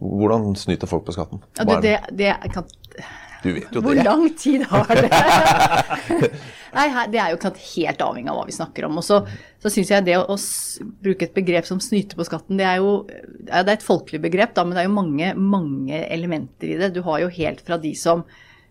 hvordan 0.00 0.56
snyter 0.56 0.88
folk 0.90 1.04
på 1.06 1.12
skatten? 1.14 1.42
Ja, 1.58 1.64
det, 1.80 1.80
det, 1.82 2.00
det 2.16 2.52
kan, 2.54 2.64
Du 3.40 3.52
vet 3.56 3.72
jo 3.72 3.82
Hvor 3.84 3.96
det. 3.96 4.04
lang 4.04 4.26
tid 4.38 4.64
har 4.68 4.90
det? 4.90 5.10
Nei, 6.76 6.86
Det 7.10 7.20
er 7.20 7.32
jo 7.32 7.38
ikke 7.38 7.54
helt 7.56 8.04
avhengig 8.04 8.30
av 8.30 8.36
hva 8.38 8.44
vi 8.46 8.54
snakker 8.54 8.86
om. 8.86 9.00
Og 9.00 9.06
så, 9.06 9.22
så 9.62 9.72
syns 9.72 9.90
jeg 9.94 10.06
det 10.06 10.18
å, 10.20 10.26
å 10.36 10.36
bruke 11.02 11.26
et 11.26 11.34
begrep 11.36 11.66
som 11.68 11.80
snyte 11.82 12.18
på 12.18 12.26
skatten, 12.28 12.60
det 12.60 12.68
er 12.68 12.78
jo 12.82 12.92
det 13.08 13.64
er 13.64 13.72
et 13.74 13.86
folkelig 13.86 14.22
begrep, 14.28 14.54
da, 14.54 14.66
men 14.66 14.76
det 14.76 14.84
er 14.84 14.90
jo 14.90 14.98
mange, 14.98 15.32
mange 15.40 16.04
elementer 16.06 16.74
i 16.74 16.78
det. 16.80 16.92
Du 16.94 17.02
har 17.08 17.24
jo 17.24 17.32
helt 17.40 17.64
fra 17.66 17.80
de 17.80 17.96
som 17.98 18.26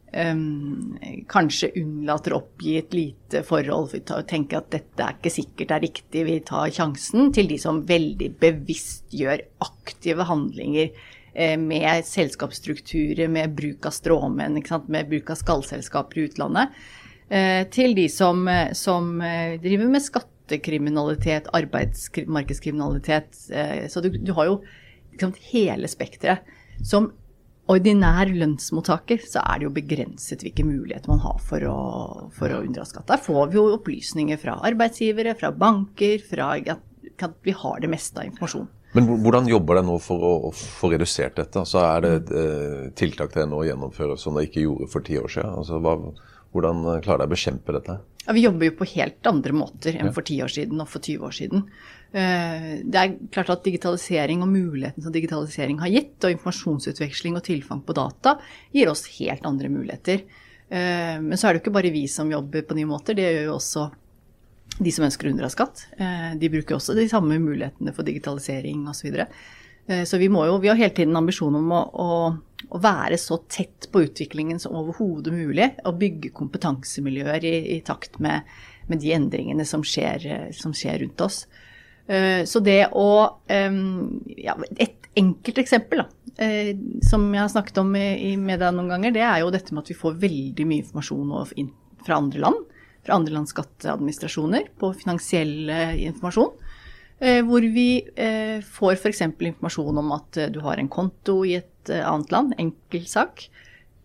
Um, 0.10 0.96
kanskje 1.30 1.68
unnlater 1.78 2.34
å 2.34 2.40
oppgi 2.40 2.80
et 2.80 2.96
lite 2.98 3.44
forhold, 3.46 3.92
for 3.92 4.16
å 4.16 4.26
tenke 4.26 4.58
at 4.58 4.72
dette 4.74 5.06
er 5.06 5.20
ikke 5.20 5.30
sikkert 5.30 5.74
er 5.76 5.84
riktig, 5.86 6.24
vi 6.26 6.40
tar 6.42 6.72
sjansen, 6.74 7.30
til 7.36 7.46
de 7.52 7.60
som 7.62 7.84
veldig 7.86 8.32
bevisst 8.42 9.14
gjør 9.14 9.44
aktive 9.62 10.26
handlinger 10.26 10.90
med 11.58 12.06
selskapsstrukturer, 12.06 13.28
med 13.28 13.54
bruk 13.56 13.86
av 13.86 13.92
stråmenn, 13.92 14.58
med 14.88 15.10
bruk 15.10 15.30
av 15.30 15.36
skallselskaper 15.36 16.18
i 16.18 16.28
utlandet, 16.30 16.70
eh, 17.30 17.68
til 17.70 17.96
de 17.96 18.10
som, 18.10 18.48
eh, 18.48 18.74
som 18.74 19.22
eh, 19.22 19.60
driver 19.62 19.88
med 19.88 20.02
skattekriminalitet, 20.02 21.48
arbeidsmarkedskriminalitet. 21.54 23.50
eh, 23.52 23.88
Så 23.88 24.02
du, 24.02 24.10
du 24.10 24.34
har 24.34 24.46
jo 24.46 24.62
sant, 25.20 25.38
hele 25.52 25.88
spekteret. 25.88 26.40
Som 26.84 27.12
ordinær 27.70 28.26
lønnsmottaker 28.26 29.20
så 29.22 29.44
er 29.46 29.60
det 29.60 29.68
jo 29.68 29.76
begrenset 29.76 30.42
hvilke 30.42 30.66
muligheter 30.66 31.12
man 31.12 31.20
har 31.22 31.38
for 31.38 31.62
å, 31.70 32.30
for 32.34 32.50
å 32.50 32.64
unndra 32.66 32.86
skatt. 32.88 33.06
Der 33.12 33.22
får 33.22 33.52
vi 33.52 33.60
jo 33.60 33.76
opplysninger 33.76 34.38
fra 34.42 34.58
arbeidsgivere, 34.66 35.36
fra 35.38 35.52
banker, 35.52 36.18
fra 36.26 36.56
at 36.58 37.36
vi 37.46 37.52
har 37.52 37.80
det 37.84 37.92
meste 37.92 38.18
av 38.18 38.26
informasjon. 38.26 38.68
Men 38.98 39.06
hvordan 39.22 39.50
jobber 39.50 39.78
dere 39.78 39.86
nå 39.86 40.00
for 40.02 40.24
å, 40.26 40.52
få 40.56 40.90
redusert 40.94 41.36
dette? 41.38 41.62
Altså, 41.62 41.82
er 41.86 42.06
det 42.06 42.14
et 42.18 42.32
eh, 42.42 42.86
tiltak 42.98 43.36
dere 43.36 43.50
nå 43.50 43.62
gjennomfører 43.68 44.18
som 44.18 44.38
dere 44.38 44.50
ikke 44.50 44.64
gjorde 44.66 44.90
for 44.90 45.06
ti 45.06 45.20
år 45.22 45.30
siden? 45.30 45.58
Altså, 45.62 45.78
hva, 45.84 45.94
hvordan 46.56 46.82
eh, 46.96 47.04
klarer 47.06 47.22
dere 47.22 47.30
å 47.30 47.34
bekjempe 47.36 47.76
dette? 47.78 48.00
Ja, 48.26 48.34
Vi 48.34 48.44
jobber 48.48 48.70
jo 48.70 48.76
på 48.80 48.90
helt 48.96 49.30
andre 49.30 49.54
måter 49.58 49.96
enn 49.98 50.12
for 50.14 50.26
ti 50.26 50.40
år 50.42 50.52
siden 50.54 50.82
og 50.82 50.90
for 50.90 51.06
20 51.06 51.30
år 51.30 51.38
siden. 51.38 51.64
Eh, 52.12 52.68
Det 52.86 53.00
er 53.04 53.16
klart 53.34 53.54
at 53.54 53.64
digitalisering 53.66 54.42
og 54.46 54.52
muligheten 54.54 55.06
som 55.06 55.14
digitalisering 55.14 55.80
har 55.82 55.94
gitt, 55.94 56.18
og 56.24 56.34
informasjonsutveksling 56.34 57.38
og 57.38 57.46
tilfang 57.46 57.86
på 57.86 57.98
data, 57.98 58.40
gir 58.74 58.90
oss 58.90 59.06
helt 59.20 59.46
andre 59.46 59.70
muligheter. 59.70 60.26
Eh, 60.70 61.18
Men 61.22 61.38
så 61.38 61.48
er 61.48 61.54
det 61.54 61.62
jo 61.62 61.70
ikke 61.70 61.78
bare 61.78 61.94
vi 61.94 62.08
som 62.08 62.30
jobber 62.30 62.66
på 62.66 62.78
nye 62.78 62.90
måter, 62.90 63.14
det 63.14 63.30
gjør 63.30 63.46
jo 63.52 63.58
også 63.58 63.92
de 64.80 64.92
som 64.96 65.06
ønsker 65.08 65.28
å 65.28 65.34
unndra 65.34 65.50
skatt. 65.52 65.86
Eh, 66.00 66.36
De 66.40 66.50
bruker 66.52 66.78
også 66.78 66.96
de 66.98 67.08
samme 67.12 67.40
mulighetene 67.42 67.94
for 67.96 68.08
digitalisering 68.08 68.86
osv. 68.90 69.12
Så. 69.12 69.26
Eh, 69.92 70.04
så 70.08 70.20
vi, 70.22 70.30
må 70.32 70.46
jo, 70.48 70.60
vi 70.64 70.72
har 70.72 70.80
hele 70.80 70.96
tiden 70.96 71.18
ambisjon 71.20 71.58
om 71.60 71.74
å, 71.76 71.82
å, 71.92 72.10
å 72.70 72.82
være 72.82 73.20
så 73.20 73.42
tett 73.52 73.90
på 73.92 74.06
utviklingen 74.08 74.62
som 74.62 74.78
overhodet 74.80 75.36
mulig, 75.36 75.72
og 75.84 76.00
bygge 76.00 76.32
kompetansemiljøer 76.38 77.48
i, 77.50 77.56
i 77.76 77.80
takt 77.86 78.22
med, 78.24 78.48
med 78.88 79.04
de 79.04 79.14
endringene 79.18 79.68
som 79.68 79.84
skjer, 79.84 80.30
eh, 80.30 80.48
som 80.56 80.76
skjer 80.76 81.04
rundt 81.06 81.28
oss. 81.28 81.46
Så 82.50 82.58
det 82.66 82.88
å 82.98 83.10
ja, 83.46 84.54
Et 84.82 85.10
enkelt 85.22 85.60
eksempel 85.62 86.00
da, 86.02 86.08
som 87.06 87.28
jeg 87.30 87.44
har 87.44 87.52
snakket 87.54 87.78
om 87.84 87.92
i 87.94 88.32
i 88.32 88.34
media 88.34 88.72
noen 88.74 88.90
ganger, 88.90 89.14
det 89.14 89.22
er 89.22 89.44
jo 89.44 89.52
dette 89.54 89.76
med 89.76 89.84
at 89.84 89.92
vi 89.92 89.98
får 90.00 90.18
veldig 90.24 90.66
mye 90.66 90.82
informasjon 90.82 91.70
fra 92.08 92.18
andre 92.18 92.42
land. 92.42 92.66
Fra 93.10 93.16
andre 93.18 93.34
lands 93.34 93.50
skatteadministrasjoner 93.56 94.68
på 94.78 94.92
finansiell 94.94 95.70
eh, 95.74 95.96
informasjon. 96.06 96.52
Eh, 97.18 97.40
Hvor 97.42 97.66
vi 97.66 98.04
eh, 98.14 98.60
får 98.62 99.00
f.eks. 99.00 99.24
informasjon 99.26 99.98
om 99.98 100.12
at 100.14 100.38
du 100.54 100.60
har 100.62 100.78
en 100.78 100.92
konto 100.94 101.40
i 101.42 101.56
et 101.58 101.90
annet 101.90 102.30
land, 102.30 102.54
enkel 102.62 103.08
sak. 103.10 103.48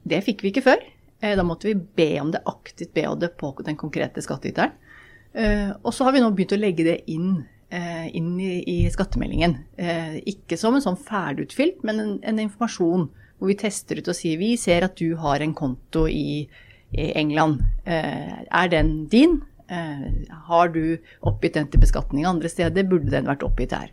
Det 0.08 0.22
fikk 0.24 0.40
vi 0.40 0.54
ikke 0.54 0.64
før. 0.64 0.86
Da 1.20 1.44
måtte 1.44 1.68
vi 1.68 1.74
be 1.76 2.08
om 2.22 2.30
det, 2.32 2.40
aktivt 2.48 2.94
be 2.96 3.04
om 3.10 3.20
det 3.20 3.34
på 3.36 3.50
den 3.64 3.76
konkrete 3.76 4.24
skattyteren. 4.24 4.72
Og 5.82 5.92
så 5.92 6.06
har 6.06 6.14
vi 6.14 6.22
nå 6.24 6.30
begynt 6.32 6.54
å 6.56 6.60
legge 6.60 6.84
det 6.84 6.96
inn, 7.12 7.42
inn 7.72 8.30
i, 8.40 8.58
i 8.68 8.76
skattemeldingen. 8.92 9.56
Ikke 10.28 10.58
som 10.60 10.76
en 10.76 10.84
sånn 10.84 11.00
ferdigutfylt, 11.00 11.80
men 11.84 12.00
en, 12.02 12.12
en 12.28 12.42
informasjon 12.44 13.08
hvor 13.38 13.50
vi 13.50 13.56
tester 13.60 14.00
ut 14.00 14.12
og 14.12 14.18
sier 14.18 14.40
vi 14.40 14.52
ser 14.60 14.84
at 14.84 15.00
du 15.00 15.16
har 15.20 15.44
en 15.44 15.56
konto 15.56 16.04
i, 16.08 16.44
i 16.94 17.12
England. 17.18 17.60
Eh, 17.86 18.44
Er 18.50 18.68
den 18.68 19.06
din? 19.12 19.42
Eh, 19.68 20.06
Har 20.48 20.68
du 20.68 20.96
oppgitt 21.22 21.54
den 21.54 21.68
til 21.68 21.80
beskatning 21.80 22.26
andre 22.26 22.48
steder? 22.48 22.84
Burde 22.88 23.10
den 23.10 23.26
vært 23.26 23.42
oppgitt 23.46 23.72
her? 23.72 23.90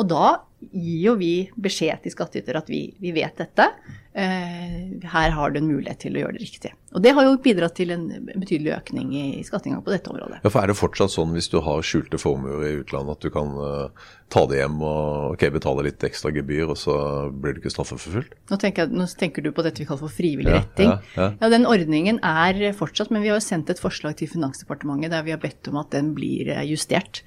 Og 0.00 0.08
da 0.08 0.36
gir 0.60 1.00
jo 1.06 1.16
vi 1.20 1.34
beskjed 1.56 2.04
til 2.04 2.12
skattyter 2.12 2.58
at 2.60 2.68
vi, 2.70 2.90
vi 3.00 3.14
vet 3.16 3.36
dette. 3.40 3.66
Eh, 4.10 5.06
her 5.06 5.32
har 5.32 5.52
du 5.52 5.60
en 5.60 5.68
mulighet 5.68 6.00
til 6.02 6.16
å 6.16 6.24
gjøre 6.24 6.34
det 6.34 6.42
riktig. 6.42 6.72
Og 6.90 7.02
det 7.04 7.12
har 7.14 7.24
jo 7.24 7.36
bidratt 7.40 7.76
til 7.78 7.92
en 7.94 8.08
betydelig 8.26 8.72
økning 8.74 9.12
i 9.14 9.44
skattinga 9.46 9.78
på 9.86 9.92
dette 9.94 10.10
området. 10.10 10.40
Ja, 10.42 10.50
for 10.50 10.60
Er 10.60 10.72
det 10.72 10.76
fortsatt 10.80 11.14
sånn 11.14 11.32
hvis 11.36 11.48
du 11.52 11.60
har 11.64 11.84
skjulte 11.86 12.18
formuer 12.20 12.66
i 12.66 12.74
utlandet 12.80 13.16
at 13.20 13.24
du 13.28 13.32
kan 13.34 13.54
eh, 13.64 14.08
ta 14.34 14.44
det 14.50 14.60
hjem 14.60 14.82
og 14.82 15.36
okay, 15.36 15.52
betale 15.54 15.86
litt 15.86 16.04
ekstra 16.10 16.34
gebyr, 16.34 16.74
og 16.74 16.80
så 16.80 16.96
blir 17.30 17.54
du 17.54 17.62
ikke 17.62 17.72
straffeforfulgt? 17.76 18.36
Nå 18.50 18.60
nå 18.90 19.08
tenker 19.20 19.46
du 19.46 19.52
på 19.54 19.64
dette 19.64 19.84
vi 19.84 19.88
kaller 19.88 20.04
for 20.04 20.18
frivillig 20.20 20.58
Ja, 20.58 20.64
ja, 20.76 20.96
ja, 21.14 21.32
ja. 21.38 21.52
Den 21.54 21.68
ordningen 21.70 22.20
er 22.26 22.72
fortsatt, 22.76 23.14
men 23.14 23.22
vi 23.22 23.30
har 23.32 23.38
jo 23.38 23.46
sendt 23.46 23.70
et 23.70 23.80
forslag 23.80 24.18
til 24.18 24.28
Finansdepartementet 24.32 25.14
der 25.14 25.24
vi 25.24 25.36
har 25.36 25.40
bedt 25.40 25.70
om 25.70 25.78
at 25.80 25.94
den 25.94 26.12
blir 26.18 26.50
eh, 26.50 26.66
justert. 26.68 27.22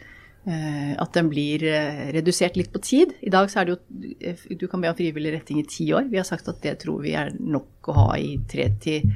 Eh, 0.45 0.93
At 0.99 1.13
den 1.15 1.29
blir 1.31 1.63
eh, 1.63 2.09
redusert 2.11 2.57
litt 2.59 2.71
på 2.73 2.81
tid. 2.83 3.13
I 3.23 3.31
dag 3.31 3.47
så 3.51 3.61
er 3.61 3.65
det 3.69 3.75
jo 3.77 4.15
eh, 4.19 4.41
Du 4.59 4.65
kan 4.67 4.81
be 4.83 4.89
om 4.91 4.97
frivillig 4.97 5.31
retting 5.37 5.61
i 5.61 5.67
ti 5.69 5.85
år. 5.95 6.09
Vi 6.11 6.19
har 6.19 6.27
sagt 6.27 6.49
at 6.51 6.59
det 6.65 6.79
tror 6.83 6.99
vi 7.05 7.13
er 7.15 7.31
nok 7.39 7.87
å 7.87 7.95
ha 8.01 8.09
i 8.19 8.33
tre 8.51 8.69
til 8.83 9.07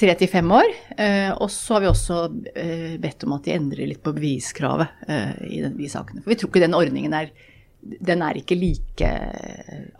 tre 0.00 0.14
til 0.16 0.30
fem 0.32 0.48
år. 0.54 0.68
Og 1.42 1.50
så 1.52 1.74
har 1.76 1.82
vi 1.84 1.88
også 1.90 2.18
bedt 3.02 3.24
om 3.26 3.34
at 3.36 3.44
de 3.44 3.52
endrer 3.52 3.88
litt 3.90 4.00
på 4.02 4.14
beviskravet 4.16 4.88
i 5.44 5.58
de 5.66 5.88
sakene. 5.92 6.22
For 6.24 6.32
vi 6.32 6.36
tror 6.40 6.48
ikke 6.50 6.62
den 6.64 6.76
ordningen 6.78 7.12
er 7.18 7.30
Den 7.82 8.22
er 8.22 8.38
ikke 8.38 8.56
like 8.60 9.10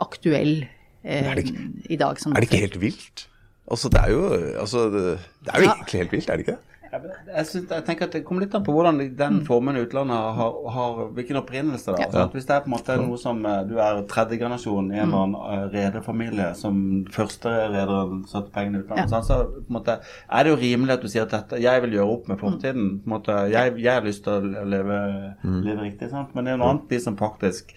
aktuell 0.00 0.66
det 1.02 1.44
ikke- 1.44 1.90
i 1.90 1.96
dag 1.96 2.18
som 2.20 2.32
Er 2.32 2.40
det 2.40 2.48
ikke 2.50 2.60
helt 2.64 2.80
vilt? 2.80 3.26
Altså, 3.70 3.88
det 3.88 4.00
er 4.00 4.10
jo, 4.10 4.22
altså, 4.60 4.90
det, 4.90 5.18
det 5.44 5.54
er 5.54 5.58
jo 5.60 5.64
Ja. 5.68 5.74
egentlig 5.74 6.00
helt 6.00 6.12
vilt, 6.12 6.28
er 6.30 6.36
det 6.36 6.46
ikke? 6.46 6.58
Jeg, 6.79 6.79
jeg, 6.90 7.46
synes, 7.46 7.70
jeg 7.70 7.84
tenker 7.86 8.08
at 8.08 8.12
Det 8.16 8.22
kommer 8.26 8.42
litt 8.44 8.54
an 8.58 8.64
på 8.66 8.72
hvordan 8.74 8.98
den 9.18 9.36
formen 9.46 9.76
utlandet 9.78 10.16
har, 10.38 10.56
har 10.74 10.96
hvilken 11.14 11.38
opprinnelse. 11.38 11.92
Altså, 11.94 12.24
at 12.24 12.34
hvis 12.34 12.48
det 12.48 12.54
er 12.56 12.64
på 12.64 12.70
en 12.70 12.74
måte 12.74 12.96
noe 12.98 13.18
som 13.20 13.44
eh, 13.46 13.60
du 13.68 13.76
er 13.78 14.00
tredje 14.10 14.38
generasjon 14.40 14.90
i 14.90 14.98
en 14.98 15.04
eller 15.06 15.20
annen 15.20 15.36
eh, 15.54 15.64
rederfamilie 15.76 16.48
som 16.58 16.80
første 17.14 17.52
rederen 17.70 18.24
satte 18.30 18.50
pengene 18.54 18.80
i 18.80 18.84
utlandet, 18.84 19.14
Ja. 19.14 19.22
så 19.22 19.38
på 19.54 19.62
en 19.68 19.76
måte 19.78 19.98
er 20.00 20.42
det 20.44 20.50
jo 20.54 20.58
rimelig 20.64 20.96
at 20.96 21.06
du 21.06 21.08
sier 21.12 21.28
at 21.28 21.34
dette, 21.36 21.62
jeg 21.62 21.82
vil 21.86 21.96
gjøre 21.98 22.16
opp 22.16 22.28
med 22.32 22.42
fortiden. 22.42 22.90
på 23.04 23.10
en 23.10 23.14
måte, 23.14 23.38
jeg, 23.54 23.76
jeg 23.78 23.92
har 23.94 24.04
lyst 24.06 24.24
til 24.26 24.32
å 24.32 24.66
leve, 24.74 25.00
leve 25.44 25.80
riktig, 25.86 26.10
sant? 26.10 26.34
men 26.34 26.44
det 26.44 26.52
er 26.56 26.60
noe 26.60 26.74
annet 26.74 26.90
de 26.90 27.00
som 27.00 27.16
faktisk 27.20 27.70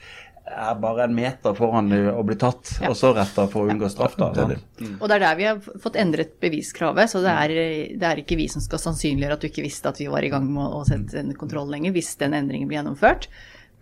er 0.46 0.76
bare 0.76 1.06
en 1.08 1.16
meter 1.16 1.56
foran 1.56 1.88
å 2.12 2.24
bli 2.28 2.36
tatt, 2.36 2.78
Ja. 2.82 2.90
og 2.90 2.96
så 3.00 3.14
retter 3.16 3.48
for 3.50 3.64
å 3.66 3.72
unngå 3.72 3.90
straff. 3.90 4.18
da, 4.18 4.32
er? 4.44 4.60
Og 5.00 5.08
det 5.08 5.16
er 5.16 5.20
der 5.24 5.36
vi 5.40 5.44
har 5.48 5.58
fått 5.60 5.96
endret 5.96 6.40
beviskravet. 6.44 7.10
Så 7.10 7.22
det 7.24 7.32
er, 7.32 7.54
det 7.98 8.04
er 8.04 8.22
ikke 8.22 8.36
vi 8.38 8.48
som 8.52 8.62
skal 8.62 8.80
sannsynliggjøre 8.80 9.34
at 9.34 9.42
du 9.42 9.48
ikke 9.48 9.64
visste 9.64 9.88
at 9.90 9.98
vi 10.00 10.08
var 10.12 10.22
i 10.24 10.30
gang 10.30 10.46
med 10.54 10.64
å 10.68 10.84
sette 10.86 11.16
en 11.20 11.34
kontroll 11.34 11.70
lenger, 11.72 11.94
hvis 11.96 12.16
den 12.20 12.34
endringen 12.34 12.68
blir 12.68 12.82
gjennomført. 12.82 13.28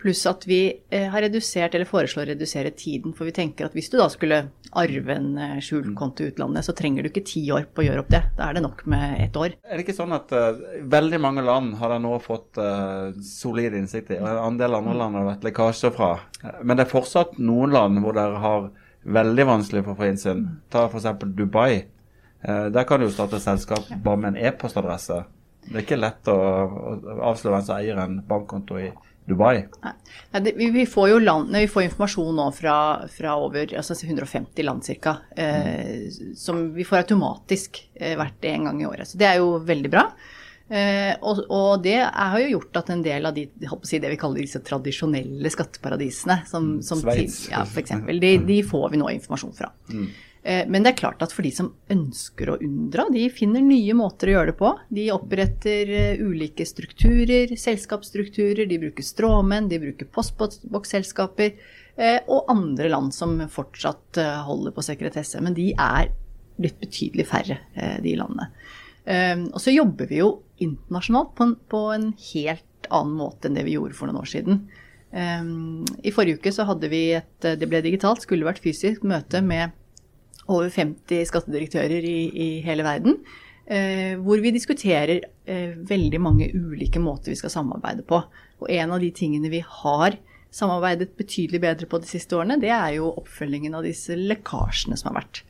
Pluss 0.01 0.23
at 0.25 0.47
vi 0.49 0.63
eh, 0.89 1.07
har 1.13 1.21
redusert, 1.21 1.75
eller 1.77 1.85
foreslår 1.85 2.25
å 2.25 2.31
redusere 2.31 2.71
tiden. 2.73 3.13
For 3.13 3.29
vi 3.29 3.35
tenker 3.37 3.67
at 3.67 3.75
hvis 3.77 3.91
du 3.93 3.99
da 3.99 4.07
skulle 4.09 4.39
arve 4.71 5.13
en 5.13 5.29
skjulkonto 5.35 5.61
skjult 5.65 5.97
konto 5.99 6.23
i 6.23 6.31
utlandet, 6.31 6.65
så 6.65 6.73
trenger 6.77 7.03
du 7.03 7.11
ikke 7.11 7.25
ti 7.27 7.43
år 7.53 7.67
på 7.69 7.83
å 7.83 7.85
gjøre 7.85 8.03
opp 8.03 8.11
det. 8.13 8.21
Da 8.37 8.47
er 8.47 8.57
det 8.57 8.63
nok 8.65 8.81
med 8.89 9.17
ett 9.21 9.37
år. 9.37 9.55
Er 9.61 9.77
det 9.77 9.85
ikke 9.85 9.97
sånn 9.97 10.15
at 10.15 10.31
uh, 10.33 10.61
veldig 10.89 11.19
mange 11.21 11.43
land 11.45 11.75
har 11.81 11.93
nå 12.01 12.15
fått 12.23 12.57
uh, 12.61 13.11
solid 13.25 13.75
innsikt 13.77 14.13
i, 14.15 14.19
og 14.21 14.29
en 14.31 14.57
del 14.61 14.77
andre 14.77 14.95
land 14.97 15.17
har 15.17 15.25
det 15.25 15.31
vært 15.33 15.49
lekkasjer 15.49 15.93
fra. 15.97 16.13
Men 16.63 16.79
det 16.79 16.87
er 16.87 16.93
fortsatt 16.95 17.37
noen 17.41 17.75
land 17.75 18.01
hvor 18.01 18.17
dere 18.17 18.41
har 18.41 18.71
veldig 19.19 19.47
vanskelig 19.49 19.85
for 19.85 19.93
å 19.93 19.99
få 20.01 20.09
innsyn. 20.09 20.47
Ta 20.73 20.87
f.eks. 20.87 21.11
Dubai. 21.37 21.83
Uh, 22.41 22.71
der 22.73 22.87
kan 22.89 23.01
du 23.01 23.09
jo 23.09 23.13
starte 23.13 23.37
et 23.37 23.45
selskap 23.45 23.93
bare 24.01 24.23
med 24.23 24.33
en 24.33 24.49
e-postadresse. 24.49 25.21
Det 25.67 25.77
er 25.77 25.85
ikke 25.85 25.99
lett 25.99 26.29
å, 26.31 26.35
å 26.41 27.21
avsløre 27.29 27.59
hvem 27.59 27.65
som 27.67 27.77
eier 27.77 27.99
en 28.01 28.21
bankkonto 28.25 28.79
i 28.81 28.89
Dubai. 28.89 29.10
Nei. 29.83 29.93
Nei, 30.31 30.41
det, 30.43 30.53
vi, 30.57 30.69
vi, 30.73 30.85
får 30.89 31.09
jo 31.11 31.19
land, 31.21 31.53
vi 31.55 31.69
får 31.69 31.85
informasjon 31.87 32.35
nå 32.35 32.47
fra, 32.57 32.75
fra 33.11 33.35
over 33.39 33.73
altså 33.77 33.95
150 33.95 34.65
land 34.65 34.87
ca. 35.03 35.15
Eh, 35.35 36.09
som 36.35 36.71
vi 36.75 36.85
får 36.87 37.03
automatisk 37.03 37.83
eh, 37.93 38.15
hvert 38.19 38.49
en 38.51 38.69
gang 38.69 38.81
i 38.81 38.87
året. 38.89 39.11
Så 39.11 39.21
det 39.21 39.29
er 39.29 39.41
jo 39.43 39.55
veldig 39.67 39.91
bra. 39.93 40.07
Eh, 40.71 41.13
og, 41.19 41.43
og, 41.51 41.83
det 41.83 41.97
har 41.99 42.39
jo 42.39 42.53
gjort 42.55 42.77
at 42.79 42.91
en 42.93 43.01
del 43.03 43.27
av 43.27 43.35
de, 43.35 43.43
si, 43.83 43.99
det 43.99 44.13
vi 44.13 44.19
kaller 44.19 44.45
disse 44.45 44.61
tradisjonelle 44.63 45.51
skatteparadisene, 45.51 46.41
som, 46.47 46.73
som 46.85 47.01
Sveits. 47.03 47.43
Ja, 47.51 47.65
f.eks., 47.67 47.91
de, 48.25 48.35
de 48.47 48.59
får 48.67 48.91
vi 48.93 49.01
nå 49.01 49.09
informasjon 49.17 49.57
fra. 49.57 49.71
Mm. 49.91 50.07
Eh, 50.43 50.65
men 50.67 50.83
det 50.83 50.93
er 50.93 51.01
klart 51.03 51.21
at 51.21 51.33
for 51.35 51.45
de 51.45 51.51
som 51.53 51.69
ønsker 51.93 52.49
å 52.49 52.57
unndra, 52.63 53.05
de 53.13 53.27
finner 53.33 53.61
nye 53.61 53.93
måter 53.97 54.31
å 54.31 54.35
gjøre 54.35 54.51
det 54.51 54.57
på. 54.57 54.71
De 54.89 55.05
oppretter 55.13 55.93
eh, 55.93 56.23
ulike 56.23 56.65
strukturer, 56.65 57.53
selskapsstrukturer, 57.59 58.65
de 58.69 58.79
bruker 58.81 59.05
stråmenn, 59.05 59.69
de 59.69 59.81
bruker 59.83 60.09
postboksselskaper 60.13 61.53
eh, 61.53 62.19
og 62.25 62.49
andre 62.51 62.89
land 62.89 63.13
som 63.15 63.37
fortsatt 63.51 64.21
holder 64.47 64.73
på 64.75 64.85
sekretesse. 64.85 65.41
Men 65.45 65.57
de 65.57 65.71
er 65.77 66.09
blitt 66.61 66.81
betydelig 66.81 67.25
færre, 67.29 67.55
de 68.03 68.11
landene. 68.19 68.51
Og 69.49 69.57
så 69.63 69.71
jobber 69.73 70.05
vi 70.11 70.19
jo 70.19 70.27
internasjonalt 70.61 71.31
på 71.33 71.45
en, 71.47 71.53
på 71.71 71.79
en 71.89 72.03
helt 72.27 72.89
annen 72.93 73.15
måte 73.17 73.49
enn 73.49 73.55
det 73.57 73.63
vi 73.65 73.73
gjorde 73.79 73.97
for 73.97 74.11
noen 74.11 74.19
år 74.21 74.29
siden. 74.29 74.59
I 75.09 76.13
forrige 76.13 76.37
uke 76.37 76.53
så 76.53 76.67
hadde 76.69 76.91
vi 76.91 76.99
et, 77.17 77.31
det 77.41 77.65
ble 77.71 77.81
digitalt, 77.81 78.21
skulle 78.27 78.45
vært 78.45 78.61
fysisk 78.61 79.07
møte 79.07 79.41
med 79.41 79.73
over 80.51 80.69
50 80.73 81.25
skattedirektører 81.29 82.05
i, 82.07 82.17
i 82.31 82.49
hele 82.65 82.85
verden. 82.87 83.19
Eh, 83.71 84.17
hvor 84.19 84.41
vi 84.43 84.51
diskuterer 84.51 85.21
eh, 85.47 85.77
veldig 85.87 86.19
mange 86.19 86.49
ulike 86.51 86.99
måter 86.99 87.31
vi 87.31 87.39
skal 87.39 87.53
samarbeide 87.53 88.03
på. 88.07 88.19
Og 88.61 88.73
en 88.73 88.91
av 88.91 89.03
de 89.03 89.11
tingene 89.15 89.51
vi 89.53 89.61
har 89.63 90.17
samarbeidet 90.51 91.13
betydelig 91.15 91.61
bedre 91.63 91.87
på 91.87 92.01
de 92.03 92.09
siste 92.09 92.35
årene, 92.35 92.59
det 92.59 92.73
er 92.75 92.97
jo 92.97 93.13
oppfølgingen 93.21 93.77
av 93.77 93.87
disse 93.87 94.17
lekkasjene 94.17 94.97
som 94.99 95.11
har 95.11 95.21
vært 95.21 95.43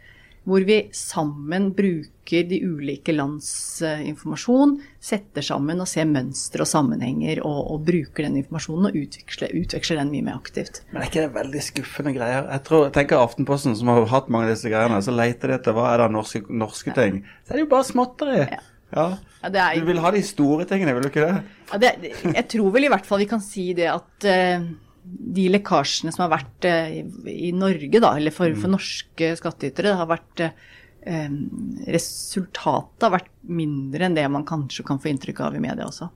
hvor 0.47 0.63
vi 0.65 0.77
sammen 0.95 1.69
bruker 1.77 2.47
de 2.49 2.57
ulike 2.63 3.13
lands 3.13 3.49
uh, 3.85 3.99
informasjon, 4.07 4.77
setter 5.03 5.45
sammen 5.45 5.83
og 5.83 5.89
ser 5.89 6.07
mønstre 6.09 6.65
og 6.65 6.69
sammenhenger, 6.71 7.43
og, 7.45 7.59
og 7.75 7.85
bruker 7.85 8.25
den 8.25 8.39
informasjonen 8.41 8.89
og 8.89 8.97
utveksler, 9.03 9.53
utveksler, 9.61 10.01
den 10.01 10.13
mye 10.15 10.25
mer 10.29 10.39
aktivt. 10.39 10.81
Men 10.91 11.03
er 11.03 11.11
ikke 11.11 11.25
det 11.27 11.35
veldig 11.37 11.63
skuffende 11.67 12.15
greier? 12.15 12.47
Jeg 12.55 12.65
tror, 12.69 12.87
jeg 12.87 12.95
tenker 12.97 13.21
Aftenposten, 13.21 13.77
som 13.77 13.91
har 13.93 14.07
hatt 14.13 14.31
mange 14.33 14.49
av 14.49 14.55
disse 14.55 14.71
greiene, 14.71 15.01
så 15.05 15.13
leter 15.13 15.51
de 15.51 15.59
etter 15.59 15.77
hva 15.77 15.91
er 15.91 16.05
det 16.05 16.11
norske, 16.15 16.43
norske 16.49 16.95
ting. 16.97 17.21
Så 17.45 17.53
er 17.53 17.61
det 17.61 17.67
jo 17.67 17.73
bare 17.75 17.89
småtteri. 17.91 18.43
Ja. 18.45 18.61
Ja. 18.91 19.09
Ja, 19.41 19.49
er, 19.49 19.79
du 19.79 19.87
vil 19.87 20.01
ha 20.03 20.11
de 20.13 20.21
store 20.25 20.65
tingene, 20.69 20.93
vil 20.93 21.05
du 21.05 21.09
ikke 21.09 21.23
det? 21.23 21.57
Ja, 21.71 21.77
det, 21.81 21.91
jeg 22.27 22.43
tror 22.51 22.73
vel 22.75 22.85
i 22.85 22.89
hvert 22.91 23.07
fall 23.07 23.21
vi 23.23 23.29
kan 23.29 23.41
si 23.41 23.71
det 23.77 23.87
at 23.89 24.27
uh, 24.27 24.65
de 25.03 25.47
lekkasjene 25.49 26.13
som 26.13 26.25
har 26.25 26.33
vært 26.35 26.67
eh, 26.69 26.99
i 27.31 27.51
Norge, 27.55 28.01
da, 28.03 28.13
eller 28.17 28.33
for, 28.35 28.53
for 28.57 28.69
mm. 28.69 28.75
norske 28.77 29.31
skattytere, 29.39 29.95
har 29.97 30.09
vært 30.09 30.45
eh, 30.45 30.51
Resultatet 31.89 33.07
har 33.07 33.15
vært 33.15 33.31
mindre 33.49 34.05
enn 34.05 34.17
det 34.17 34.27
man 34.29 34.45
kanskje 34.45 34.85
kan 34.85 35.01
få 35.01 35.09
inntrykk 35.09 35.41
av 35.47 35.57
i 35.57 35.63
media 35.63 35.87
også. 35.87 36.11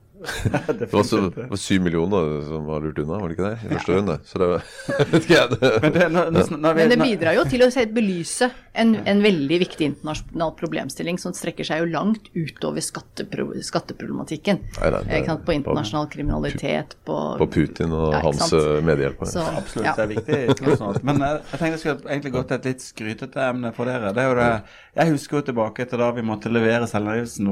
Det 0.78 0.92
var, 0.92 1.02
så, 1.02 1.20
det 1.30 1.48
var 1.50 1.60
syv 1.60 1.82
millioner 1.82 2.40
som 2.46 2.66
var 2.66 2.84
lurt 2.84 2.98
unna, 2.98 3.18
var 3.20 3.28
det 3.28 3.36
ikke 3.36 3.50
det? 3.50 3.56
I 3.56 3.72
første 3.74 3.98
øyne. 3.98 4.18
Så 4.26 4.40
det 4.42 4.48
vet 5.12 5.16
ikke 5.20 5.34
jeg. 5.34 5.58
Men 5.82 5.96
det, 5.96 6.06
når, 6.12 6.30
når 6.56 6.78
vi, 6.78 6.86
Men 6.86 6.94
det 6.94 7.00
bidrar 7.02 7.36
jo 7.38 7.44
til 7.50 7.66
å 7.66 7.70
belyse 7.96 8.50
en, 8.76 8.94
en, 9.08 9.22
veldig 9.24 9.58
viktig 9.62 9.88
internasjonal 9.90 10.52
problemstilling 10.58 11.20
som 11.20 11.34
strekker 11.36 11.66
seg 11.66 11.82
jo 11.82 11.88
langt 11.90 12.28
utover 12.36 12.84
skattepro, 12.84 13.48
skatteproblematikken. 13.64 14.60
Nei, 14.80 14.90
nei, 14.92 15.02
det, 15.26 15.36
på 15.46 15.56
internasjonal 15.56 16.10
kriminalitet, 16.12 16.96
på 17.06 17.16
På 17.40 17.48
Putin 17.50 17.94
og 17.96 18.12
ja, 18.14 18.22
hans 18.24 18.52
eh, 18.56 18.80
medhjelpere. 18.84 19.30
Så, 19.30 19.44
Absolutt, 19.56 19.88
ja. 19.88 19.94
det 19.96 20.04
er 20.06 20.12
viktig. 20.12 21.00
Men 21.06 21.22
jeg, 21.24 21.40
jeg 21.52 21.60
tenkte 21.62 21.72
jeg 21.72 21.82
skulle 21.84 22.12
egentlig 22.12 22.34
gå 22.36 22.44
til 22.44 22.58
et 22.58 22.68
litt 22.70 22.84
skrytete 22.84 23.46
emne 23.50 23.72
for 23.76 23.88
dere. 23.88 24.12
Det 24.16 24.24
er 24.24 24.30
jo 24.30 24.36
det, 24.40 24.50
jeg 24.96 25.12
husker 25.14 25.40
jo 25.40 25.46
tilbake 25.50 25.88
til 25.88 26.00
da 26.00 26.10
vi 26.16 26.24
måtte 26.26 26.52
levere 26.52 26.88
selvangivelsen. 26.90 27.50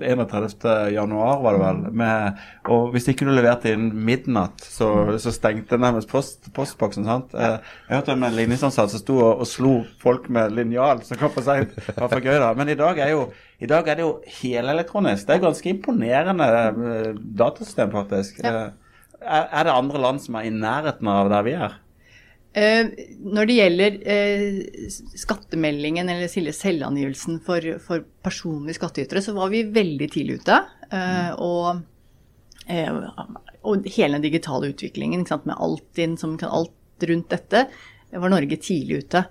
31.1 0.00 1.16
var 1.44 1.56
det 1.56 1.60
vel 1.64 1.82
med 2.00 2.40
Og 2.72 2.90
hvis 2.94 3.06
ikke 3.12 3.26
du 3.28 3.32
leverte 3.34 3.74
innen 3.74 3.92
midnatt, 4.06 4.64
så, 4.64 4.88
så 5.20 5.32
stengte 5.34 5.78
nærmest 5.80 6.10
post, 6.10 6.50
postboksen. 6.56 7.06
sant? 7.08 7.36
Eh, 7.36 7.58
jeg 7.88 8.00
hørte 8.00 8.16
om 8.16 8.26
en 8.26 8.36
ligningsansatt 8.36 8.92
som 8.94 9.02
sto 9.02 9.20
og, 9.20 9.44
og, 9.44 9.46
slo 9.48 9.74
folk 10.02 10.28
med 10.32 10.56
linjal, 10.56 11.04
som 11.06 11.20
kom 11.20 11.32
for 11.34 11.46
seint. 11.46 11.76
Men 12.58 12.72
i 12.72 12.78
dag 12.78 13.04
jo 13.10 13.28
i 13.60 13.68
dag 13.68 13.88
er 13.88 13.98
det 13.98 14.06
jo 14.06 14.14
helelektronisk. 14.40 15.26
Det 15.28 15.36
er 15.36 15.42
ganske 15.42 15.68
imponerende 15.68 16.48
eh, 16.48 17.12
datasystem, 17.42 17.92
faktisk. 17.92 18.40
Ja. 18.44 18.70
Eh, 18.70 19.20
er, 19.20 19.46
er 19.52 19.68
det 19.68 19.76
andre 19.76 20.00
land 20.00 20.22
som 20.24 20.38
er 20.40 20.48
i 20.48 20.54
nærheten 20.54 21.10
av 21.12 21.28
der 21.32 21.44
vi 21.44 21.56
er? 21.58 21.78
Uh, 22.50 22.88
når 23.30 23.46
det 23.46 23.56
gjelder 23.60 23.96
uh, 24.02 24.88
skattemeldingen 25.22 26.08
eller 26.10 26.50
selvangivelsen 26.50 27.36
for, 27.46 27.62
for 27.84 28.02
personlige 28.26 28.80
skattytere, 28.80 29.22
så 29.22 29.36
var 29.36 29.52
vi 29.52 29.68
veldig 29.70 30.08
tidlig 30.10 30.40
ute. 30.40 30.56
Uh, 30.90 31.32
og, 31.38 31.82
og, 33.62 33.86
hele 33.90 34.16
den 34.18 34.24
digitale 34.26 34.72
utviklingen 34.72 35.24
med 35.44 35.56
Altinn, 35.56 36.16
som 36.18 36.36
alt 36.46 37.06
rundt 37.08 37.30
dette, 37.32 37.64
var 38.10 38.32
Norge 38.32 38.58
tidlig 38.60 39.04
ute. 39.04 39.24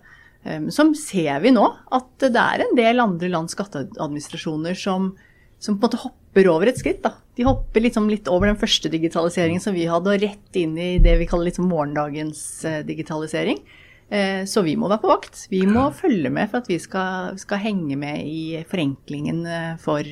Som 0.71 0.93
ser 0.95 1.41
vi 1.43 1.51
nå 1.51 1.65
at 1.91 2.23
det 2.23 2.39
er 2.39 2.63
en 2.63 2.77
del 2.77 3.01
andre 3.03 3.27
lands 3.31 3.53
skatteadministrasjoner 3.55 4.77
som, 4.79 5.11
som 5.59 5.75
på 5.75 5.83
en 5.83 5.89
måte 5.89 5.99
hopper 5.99 6.47
over 6.47 6.71
et 6.71 6.79
skritt. 6.79 7.01
Da. 7.03 7.13
De 7.35 7.45
hopper 7.47 7.83
liksom 7.83 8.09
litt 8.11 8.27
over 8.27 8.49
den 8.49 8.59
første 8.59 8.89
digitaliseringen 8.91 9.61
som 9.63 9.75
vi 9.75 9.85
hadde, 9.87 10.11
og 10.11 10.23
rett 10.23 10.57
inn 10.59 10.77
i 10.79 10.97
det 10.99 11.17
vi 11.21 11.27
kaller 11.29 11.47
liksom 11.47 11.69
morgendagens 11.71 12.41
eh, 12.67 12.81
digitalisering. 12.83 13.61
Eh, 14.09 14.43
så 14.49 14.63
vi 14.65 14.75
må 14.75 14.89
være 14.89 15.03
på 15.03 15.11
vakt. 15.11 15.45
Vi 15.51 15.61
må 15.69 15.85
følge 15.95 16.31
med 16.33 16.49
for 16.51 16.59
at 16.59 16.67
vi 16.67 16.79
skal, 16.81 17.37
skal 17.39 17.61
henge 17.63 17.95
med 17.99 18.25
i 18.27 18.63
forenklingen 18.67 19.43
eh, 19.47 19.73
for, 19.79 20.03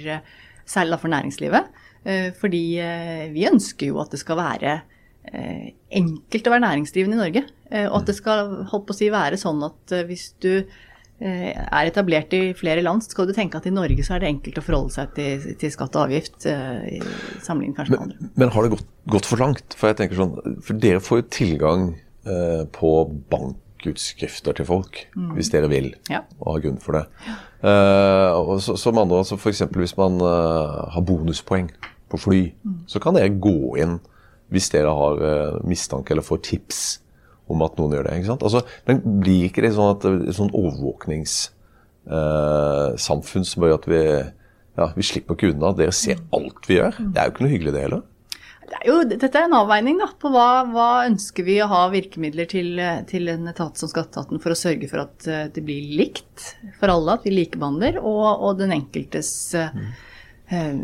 eh, 0.68 0.74
særlig 0.74 1.00
for 1.02 1.14
næringslivet. 1.14 1.72
Eh, 2.08 2.30
fordi 2.40 2.64
eh, 2.84 3.28
vi 3.34 3.48
ønsker 3.50 3.92
jo 3.92 4.02
at 4.04 4.14
det 4.14 4.22
skal 4.24 4.40
være 4.44 4.80
enkelt 5.28 6.46
å 6.48 6.52
være 6.54 6.64
næringsdrivende 6.64 7.18
i 7.18 7.20
Norge. 7.20 7.42
Og 7.90 7.96
at 7.98 8.08
det 8.08 8.14
skal 8.16 8.54
holdt 8.72 8.86
på 8.88 8.94
å 8.94 8.96
si, 8.96 9.10
være 9.12 9.36
sånn 9.36 9.60
at 9.68 9.92
hvis 10.08 10.30
du 10.40 10.62
Eh, 11.18 11.50
er 11.50 11.88
etablert 11.90 12.34
i 12.38 12.52
flere 12.54 12.84
land, 12.86 13.02
så 13.02 13.16
skal 13.16 13.26
du 13.26 13.34
tenke 13.34 13.58
at 13.58 13.66
i 13.66 13.74
Norge 13.74 14.04
så 14.06 14.14
er 14.14 14.22
det 14.22 14.30
enkelt 14.30 14.60
å 14.62 14.64
forholde 14.68 14.94
seg 14.94 15.16
til, 15.16 15.46
til 15.58 15.72
skatt 15.74 15.96
og 15.98 16.04
avgift 16.04 16.46
eh, 16.46 17.00
sammenlignet 17.42 17.80
kanskje 17.80 17.96
med 17.96 18.04
andre. 18.04 18.28
Men 18.38 18.52
har 18.54 18.68
det 18.68 18.72
gått, 18.76 18.92
gått, 19.16 19.30
for 19.30 19.42
langt? 19.42 19.78
For 19.80 19.90
jeg 19.90 19.98
tenker 19.98 20.20
sånn, 20.20 20.36
for 20.62 20.84
dere 20.84 21.02
får 21.02 21.24
jo 21.24 21.26
tilgang 21.34 21.88
eh, 22.30 22.62
på 22.70 22.92
bankutskrifter 23.88 24.54
til 24.58 24.66
folk 24.68 25.00
mm. 25.16 25.32
hvis 25.36 25.50
dere 25.50 25.70
vil 25.70 25.96
ja. 26.10 26.20
og 26.40 26.54
har 26.56 26.62
grunn 26.66 26.80
for 26.80 26.92
det. 26.98 27.06
Ja. 27.28 27.34
Uh, 27.58 28.50
og 28.52 28.62
så, 28.62 28.76
som 28.78 28.98
andre, 28.98 29.18
altså 29.18 29.36
F.eks. 29.38 29.62
hvis 29.72 29.98
man 29.98 30.22
uh, 30.22 30.28
har 30.94 31.02
bonuspoeng 31.02 31.72
på 32.10 32.18
fly, 32.18 32.54
mm. 32.64 32.74
så 32.88 33.00
kan 33.00 33.16
dere 33.16 33.40
gå 33.40 33.76
inn 33.78 34.00
hvis 34.50 34.70
dere 34.72 34.94
har 34.94 35.14
uh, 35.20 35.68
mistanke 35.68 36.12
eller 36.14 36.24
får 36.24 36.38
tips 36.44 37.02
om 37.48 37.62
at 37.64 37.78
noen 37.80 37.94
gjør 37.96 38.04
det. 38.08 38.18
ikke 38.18 38.28
sant? 38.34 38.44
Altså, 38.44 38.62
men 38.88 39.22
blir 39.22 39.44
ikke 39.48 39.62
det 39.64 39.74
sånn 39.76 39.96
at 39.96 40.06
et 40.10 40.36
sånn 40.36 40.52
overvåkningssamfunn 40.52 43.46
som 43.48 43.64
gjør 43.64 43.78
at 43.78 43.88
vi, 43.88 44.02
ja, 44.78 44.86
vi 44.96 45.04
slipper 45.08 45.34
ikke 45.36 45.52
unna? 45.54 45.68
Dere 45.76 45.92
ser 45.96 46.18
alt 46.36 46.62
vi 46.68 46.76
gjør. 46.82 46.94
Det 47.00 47.20
er 47.22 47.24
jo 47.24 47.32
ikke 47.34 47.44
noe 47.46 47.56
hyggelig, 47.56 47.74
det 47.76 47.86
heller. 47.88 48.04
Det 48.68 48.82
er 48.82 48.90
jo, 48.90 48.98
dette 49.08 49.30
er 49.32 49.46
en 49.48 49.56
avveining 49.56 50.02
da, 50.02 50.10
på 50.20 50.30
hva, 50.34 50.66
hva 50.68 50.88
ønsker 51.08 51.46
vi 51.48 51.56
å 51.64 51.70
ha 51.72 51.86
virkemidler 51.94 52.50
til, 52.52 52.82
til 53.08 53.32
en 53.32 53.48
etat 53.48 53.80
som 53.80 53.88
Skatteetaten 53.92 54.42
for 54.44 54.52
å 54.52 54.60
sørge 54.60 54.90
for 54.92 55.06
at 55.06 55.28
eh, 55.32 55.46
det 55.56 55.64
blir 55.64 55.94
likt 56.02 56.50
for 56.80 56.92
alle, 56.92 57.16
at 57.16 57.24
vi 57.28 57.36
likebehandler, 57.36 58.02
og, 58.02 58.28
og 58.44 58.60
den 58.60 58.76
enkeltes 58.76 59.32
mm. 59.56 59.88
uh, 60.52 60.76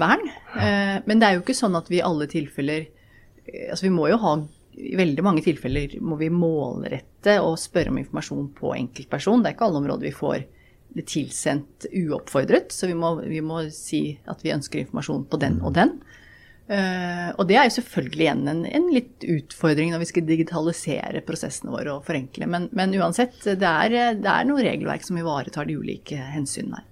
vern. 0.00 0.24
Uh, 0.56 0.96
men 1.04 1.20
det 1.20 1.28
er 1.28 1.36
jo 1.36 1.44
ikke 1.44 1.58
sånn 1.58 1.76
at 1.76 1.92
vi 1.92 2.00
i 2.00 2.06
alle 2.06 2.30
tilfeller 2.30 2.88
Altså 3.42 3.88
vi 3.88 3.90
må 3.90 4.04
jo 4.06 4.20
ha 4.22 4.36
i 4.78 4.94
veldig 4.96 5.22
mange 5.26 5.42
tilfeller 5.44 5.96
må 6.00 6.14
vi 6.20 6.28
målrette 6.32 7.34
og 7.42 7.58
spørre 7.60 7.90
om 7.92 7.98
informasjon 8.00 8.46
på 8.56 8.70
enkeltperson. 8.76 9.42
Det 9.42 9.50
er 9.50 9.56
ikke 9.56 9.66
alle 9.66 9.80
områder 9.82 10.06
vi 10.06 10.14
får 10.14 10.44
det 10.96 11.04
tilsendt 11.08 11.88
uoppfordret, 11.90 12.72
så 12.72 12.88
vi 12.88 12.96
må, 12.96 13.14
vi 13.24 13.40
må 13.44 13.62
si 13.74 14.02
at 14.28 14.44
vi 14.44 14.52
ønsker 14.54 14.82
informasjon 14.82 15.26
på 15.28 15.40
den 15.42 15.58
og 15.64 15.74
den. 15.76 15.96
Uh, 16.72 17.34
og 17.36 17.44
det 17.50 17.58
er 17.58 17.66
jo 17.68 17.74
selvfølgelig 17.74 18.24
igjen 18.24 18.46
en, 18.48 18.62
en, 18.64 18.84
litt 18.94 19.26
utfordring 19.28 19.90
når 19.92 20.00
vi 20.00 20.08
skal 20.08 20.24
digitalisere 20.24 21.20
prosessene 21.26 21.74
våre 21.74 21.98
og 21.98 22.06
forenkle. 22.06 22.48
Men, 22.48 22.70
men 22.72 22.94
uansett, 22.96 23.36
det 23.44 23.68
er, 23.68 24.16
det 24.16 24.30
er 24.32 24.48
noe 24.48 24.64
regelverk 24.64 25.04
som 25.04 25.18
ivaretar 25.20 25.68
de 25.68 25.76
ulike 25.76 26.16
hensynene 26.32 26.80
her. 26.80 26.88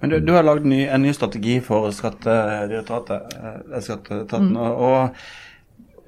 Men 0.00 0.10
du, 0.10 0.16
du 0.24 0.32
har 0.34 0.46
lagd 0.46 0.64
en 0.66 1.04
ny 1.04 1.12
strategi 1.14 1.60
for 1.62 1.92
Skattedirektoratet, 1.94 3.36
eh, 3.38 3.76
Skatteetaten. 3.84 4.56
Mm. 4.56 4.58
og 4.58 5.20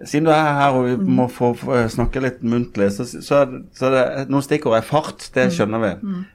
Siden 0.04 0.24
du 0.26 0.30
er 0.34 0.48
her 0.58 0.74
og 0.74 0.84
vi 0.88 0.96
må 1.16 1.28
få, 1.30 1.52
få 1.54 1.76
snakke 1.88 2.20
litt 2.20 2.40
muntlig, 2.42 2.88
så, 2.92 3.04
så, 3.06 3.44
så 3.72 3.90
det, 3.94 4.00
noen 4.28 4.42
stikkord 4.42 4.74
er 4.76 4.82
fart, 4.82 5.28
det 5.36 5.44
skjønner 5.54 5.78
vi. 5.84 5.92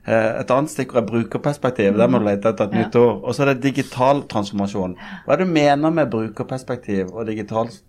Eh, 0.07 0.29
Et 0.39 0.53
annet 0.55 0.71
stikkord 0.71 1.01
er 1.03 1.07
brukerperspektiv, 1.09 1.97
der 1.99 2.07
må 2.07 2.21
du 2.23 2.25
lete 2.29 2.49
etter 2.53 2.69
et 2.69 2.77
nytt 2.79 2.95
ord. 2.95 3.19
Og 3.27 3.35
så 3.35 3.43
er 3.43 3.53
det 3.53 3.63
digital 3.67 4.23
transformasjon. 4.31 4.95
Hva 5.25 5.35
er 5.35 5.43
det 5.43 5.47
du 5.49 5.53
mener 5.53 5.89
med 5.91 6.09
brukerperspektiv 6.09 7.11
og 7.11 7.27
digital 7.27 7.65
transformasjon? 7.67 7.85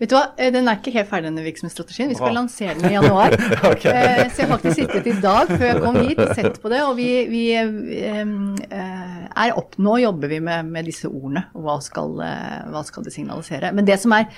Vet 0.00 0.10
du 0.10 0.16
hva, 0.16 0.22
Eh, 0.38 0.50
Den 0.54 0.68
er 0.68 0.78
ikke 0.80 0.92
helt 0.94 1.10
ferdig, 1.10 1.30
denne 1.30 1.44
virksomhetsstrategien. 1.44 2.10
Vi 2.12 2.16
skal 2.18 2.30
Bra. 2.30 2.36
lansere 2.40 2.74
den 2.78 2.90
i 2.90 2.94
januar. 2.94 3.34
okay. 3.70 4.28
Så 4.32 4.42
jeg 4.42 4.48
har 4.48 4.52
faktisk 4.56 4.80
sittet 4.80 5.08
i 5.10 5.16
dag 5.22 5.52
før 5.52 5.66
jeg 5.68 5.82
kom 5.84 5.98
hit 6.00 6.22
og 6.22 6.32
sett 6.38 6.58
på 6.62 6.72
det. 6.72 6.80
Og 6.86 6.96
vi, 6.98 7.10
vi 7.30 7.44
eh, 7.58 8.32
eh, 8.68 9.20
er 9.46 9.54
opp 9.58 9.78
Nå 9.82 9.98
jobber 10.02 10.32
vi 10.32 10.40
med, 10.44 10.68
med 10.72 10.88
disse 10.88 11.08
ordene, 11.10 11.46
og 11.56 11.66
hva 11.66 11.78
skal, 11.84 12.18
eh, 12.24 12.58
hva 12.72 12.84
skal 12.86 13.06
det 13.06 13.14
signalisere. 13.14 13.72
Men 13.76 13.88
det 13.88 13.98
som, 14.02 14.14
er, 14.16 14.28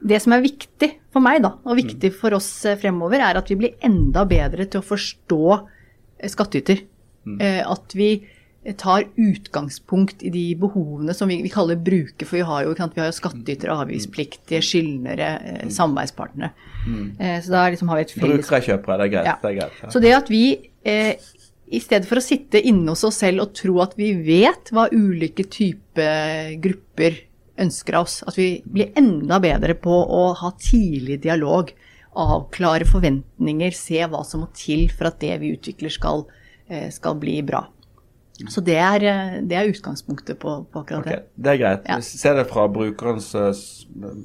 det 0.00 0.20
som 0.24 0.36
er 0.36 0.44
viktig 0.44 0.90
for 1.12 1.24
meg, 1.24 1.42
da, 1.44 1.54
og 1.64 1.78
viktig 1.80 2.12
for 2.16 2.38
oss 2.38 2.50
eh, 2.68 2.78
fremover, 2.80 3.22
er 3.22 3.40
at 3.40 3.52
vi 3.52 3.58
blir 3.64 3.76
enda 3.84 4.24
bedre 4.28 4.68
til 4.68 4.82
å 4.82 4.88
forstå 4.92 5.42
eh, 5.56 6.30
skattyter. 6.32 6.86
Mm. 7.22 7.38
At 7.70 7.92
vi 7.94 8.16
tar 8.78 9.08
utgangspunkt 9.18 10.22
i 10.22 10.30
de 10.30 10.44
behovene 10.54 11.14
som 11.16 11.30
vi, 11.30 11.40
vi 11.42 11.50
kaller 11.50 11.80
bruker, 11.82 12.28
for 12.28 12.38
vi 12.38 12.44
har 12.46 12.66
jo, 12.66 12.74
vi 12.78 13.02
har 13.02 13.08
jo 13.08 13.16
skattytere, 13.16 13.74
avgiftspliktige, 13.74 14.62
skyldnere, 14.62 15.30
eh, 15.50 15.64
samarbeidspartnere. 15.66 16.52
Eh, 17.18 17.40
så 17.42 17.54
da 17.54 17.64
liksom 17.74 17.90
har 17.90 17.98
vi 17.98 18.06
et 18.06 18.14
felles 18.14 18.46
Brukere, 18.46 18.62
kjøpere, 18.68 18.98
det 19.00 19.08
er 19.08 19.14
greit. 19.16 19.30
Ja. 19.32 19.36
Det 19.42 19.50
er 19.50 19.58
greit 19.58 19.82
ja. 19.82 19.90
så 19.90 20.02
det 20.02 20.14
at 20.14 20.30
vi 20.30 20.44
eh, 20.86 21.32
i 21.72 21.80
stedet 21.82 22.06
for 22.06 22.20
å 22.20 22.24
sitte 22.24 22.60
inne 22.60 22.94
hos 22.94 23.02
oss 23.08 23.18
selv 23.24 23.46
og 23.46 23.54
tro 23.58 23.78
at 23.82 23.96
vi 23.98 24.12
vet 24.22 24.70
hva 24.74 24.86
ulike 24.92 25.46
typer 25.50 26.54
grupper 26.62 27.18
ønsker 27.62 27.96
av 27.98 28.06
oss, 28.06 28.20
at 28.26 28.38
vi 28.38 28.48
blir 28.64 28.92
enda 28.98 29.38
bedre 29.42 29.74
på 29.78 29.92
å 29.92 30.24
ha 30.38 30.52
tidlig 30.60 31.20
dialog, 31.26 31.72
avklare 32.18 32.86
forventninger, 32.88 33.74
se 33.74 34.02
hva 34.04 34.22
som 34.28 34.44
må 34.44 34.50
til 34.56 34.86
for 34.92 35.10
at 35.10 35.20
det 35.22 35.38
vi 35.42 35.54
utvikler 35.56 35.92
skal, 35.92 36.26
eh, 36.68 36.90
skal 36.92 37.16
bli 37.20 37.40
bra. 37.46 37.66
Så 38.50 38.62
det 38.64 38.74
er, 38.80 39.04
det 39.46 39.56
er 39.56 39.68
utgangspunktet 39.70 40.38
på, 40.40 40.54
på 40.72 40.80
akkurat 40.82 41.04
Ok, 41.04 41.08
det. 41.10 41.18
Det 41.36 41.50
er 41.52 41.58
greit. 41.60 41.82
Ja. 41.86 41.98
Mm. 41.98 42.02
Vi 42.02 42.18
ser 42.22 42.38
det 42.38 42.44
fra 42.50 42.64
brukerens 42.72 43.28
eh, 43.38 43.50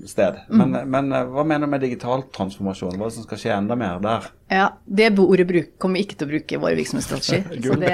sted. 0.08 0.40
Men, 0.50 0.78
men 0.90 1.12
eh, 1.14 1.28
hva 1.28 1.44
mener 1.46 1.68
du 1.68 1.74
med 1.76 1.84
digital 1.84 2.24
transformasjon? 2.34 2.96
Hva 2.96 3.10
er 3.10 3.12
det 3.12 3.18
som 3.18 3.28
skal 3.28 3.42
skje 3.42 3.52
enda 3.58 3.78
mer 3.78 4.00
der? 4.04 4.30
Ja, 4.54 4.70
Det 4.88 5.12
ordet 5.20 5.48
bruk, 5.50 5.70
kommer 5.78 6.00
vi 6.00 6.06
ikke 6.08 6.18
til 6.22 6.30
å 6.30 6.32
bruke 6.32 6.56
i 6.56 6.62
vår 6.64 6.78
virksomhetsstrategi. 6.80 7.42
så 7.68 7.78
det, 7.84 7.94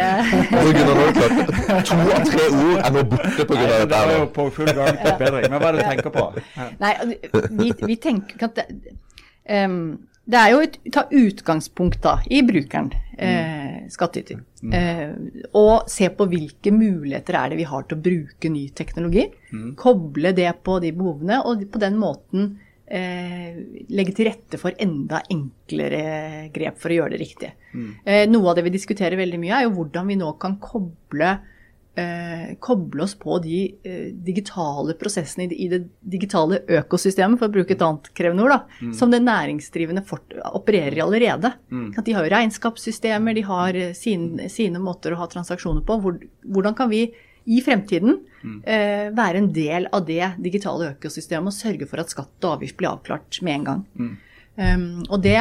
Altså, 0.54 0.76
Gunnar, 0.78 1.02
det 1.17 1.84
To 1.89 1.99
av 2.04 2.30
tre 2.30 2.47
ord 2.62 2.78
er 2.78 2.95
nå 2.95 3.06
borte 3.15 3.47
pga. 3.49 3.60
Det 3.65 3.82
dette. 3.82 4.02
er 4.04 4.15
jo 4.19 4.32
på 4.38 4.47
full 4.62 4.73
gang 4.78 5.02
til 5.02 5.19
bedring. 5.26 5.49
Men 5.49 5.58
hva 5.60 5.71
er 5.71 5.80
det 5.80 5.84
du 5.84 5.89
tenker 5.89 6.13
på? 6.13 6.30
Nei, 6.84 6.93
vi, 7.58 7.71
vi 7.89 7.99
tenker 8.08 8.47
at 8.52 8.62
det, 8.62 8.97
em, 9.49 9.80
det 10.23 10.39
er 10.39 10.51
jo 10.53 10.59
et 10.63 10.75
ta 10.95 11.03
utgangspunkt 11.12 11.99
da 12.03 12.17
i 12.31 12.39
brukeren, 12.47 12.91
eh, 13.17 13.83
skattyter. 13.91 14.39
Eh, 14.71 15.09
og 15.59 15.89
se 15.91 16.07
på 16.09 16.27
hvilke 16.31 16.71
muligheter 16.71 17.36
er 17.36 17.49
det 17.51 17.57
vi 17.59 17.67
har 17.67 17.83
til 17.83 17.97
å 17.97 18.03
bruke 18.05 18.51
ny 18.51 18.69
teknologi. 18.69 19.27
Koble 19.75 20.31
det 20.36 20.51
på 20.63 20.79
de 20.79 20.93
behovene, 20.95 21.41
og 21.43 21.65
på 21.71 21.81
den 21.83 21.99
måten 21.99 22.53
eh, 22.88 23.55
legge 23.89 24.15
til 24.15 24.29
rette 24.29 24.59
for 24.62 24.71
enda 24.79 25.21
enklere 25.33 26.49
grep 26.55 26.79
for 26.79 26.93
å 26.93 27.01
gjøre 27.01 27.17
det 27.17 27.21
riktige. 27.23 27.53
Eh, 28.05 28.23
noe 28.29 28.49
av 28.49 28.55
det 28.55 28.63
vi 28.67 28.77
diskuterer 28.77 29.19
veldig 29.19 29.41
mye, 29.41 29.57
er 29.59 29.67
jo 29.67 29.75
hvordan 29.75 30.07
vi 30.07 30.19
nå 30.19 30.31
kan 30.39 30.55
koble 30.62 31.36
eh, 31.95 32.53
koble 32.60 33.03
oss 33.03 33.13
på 33.19 33.38
de 33.43 33.58
eh, 33.84 34.08
digitale 34.25 34.95
prosessene 34.99 35.45
i 35.45 35.49
det, 35.51 35.58
i 35.60 35.67
det 35.71 35.82
digitale 36.15 36.62
økosystemet, 36.79 37.39
for 37.39 37.49
å 37.49 37.53
bruke 37.53 37.75
et 37.75 37.84
annet 37.86 38.10
krevende 38.17 38.45
ord, 38.45 38.56
da, 38.56 38.91
som 38.97 39.13
det 39.13 39.21
næringsdrivende 39.25 40.06
fort, 40.08 40.34
opererer 40.53 40.97
i 40.97 41.03
allerede. 41.06 41.53
At 41.97 42.06
De 42.06 42.15
har 42.15 42.25
jo 42.25 42.34
regnskapssystemer, 42.36 43.38
de 43.38 43.45
har 43.49 43.79
eh, 43.79 43.93
sine, 43.97 44.49
sine 44.49 44.82
måter 44.82 45.13
å 45.13 45.21
ha 45.21 45.29
transaksjoner 45.32 45.86
på. 45.88 45.99
Hvor, 46.03 46.19
hvordan 46.43 46.77
kan 46.77 46.91
vi 46.93 47.08
i 47.43 47.60
fremtiden 47.63 48.21
eh, 48.63 49.10
være 49.15 49.41
en 49.41 49.49
del 49.53 49.88
av 49.91 50.06
det 50.08 50.34
digitale 50.43 50.93
økosystemet 50.93 51.51
og 51.51 51.56
sørge 51.56 51.88
for 51.89 52.03
at 52.03 52.13
skatt 52.13 52.45
og 52.45 52.58
avgift 52.58 52.77
blir 52.79 52.93
avklart 52.93 53.41
med 53.43 53.58
en 53.58 53.65
gang. 53.67 53.82
Um, 54.53 55.01
og 55.10 55.23
det, 55.25 55.39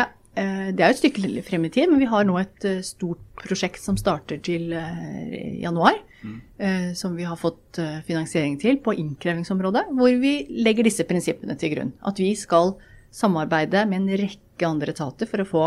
det 0.72 0.80
er 0.80 0.88
jo 0.88 0.94
et 0.94 1.00
stykke 1.02 1.42
frem 1.44 1.66
i 1.68 1.70
tid, 1.72 1.90
men 1.90 2.00
vi 2.00 2.08
har 2.08 2.24
nå 2.24 2.38
et 2.40 2.64
eh, 2.64 2.80
stort 2.86 3.20
prosjekt 3.42 3.82
som 3.82 3.98
starter 4.00 4.40
til 4.44 4.72
eh, 4.72 5.60
januar. 5.62 6.00
Mm. 6.22 6.94
som 6.94 7.16
vi 7.18 7.24
har 7.26 7.34
fått 7.34 7.80
eh, 7.82 7.96
finansiering 8.06 8.52
til 8.62 8.76
på 8.78 8.92
innkrevingsområdet, 8.94 9.88
hvor 9.98 10.12
vi 10.22 10.44
legger 10.62 10.86
disse 10.86 11.02
prinsippene 11.02 11.56
til 11.58 11.72
grunn. 11.72 11.90
At 12.06 12.20
vi 12.22 12.28
skal 12.38 12.76
samarbeide 13.10 13.82
med 13.90 14.04
en 14.04 14.20
rekke 14.20 14.68
andre 14.68 14.94
etater 14.94 15.26
for 15.26 15.42
å 15.42 15.48
få 15.48 15.64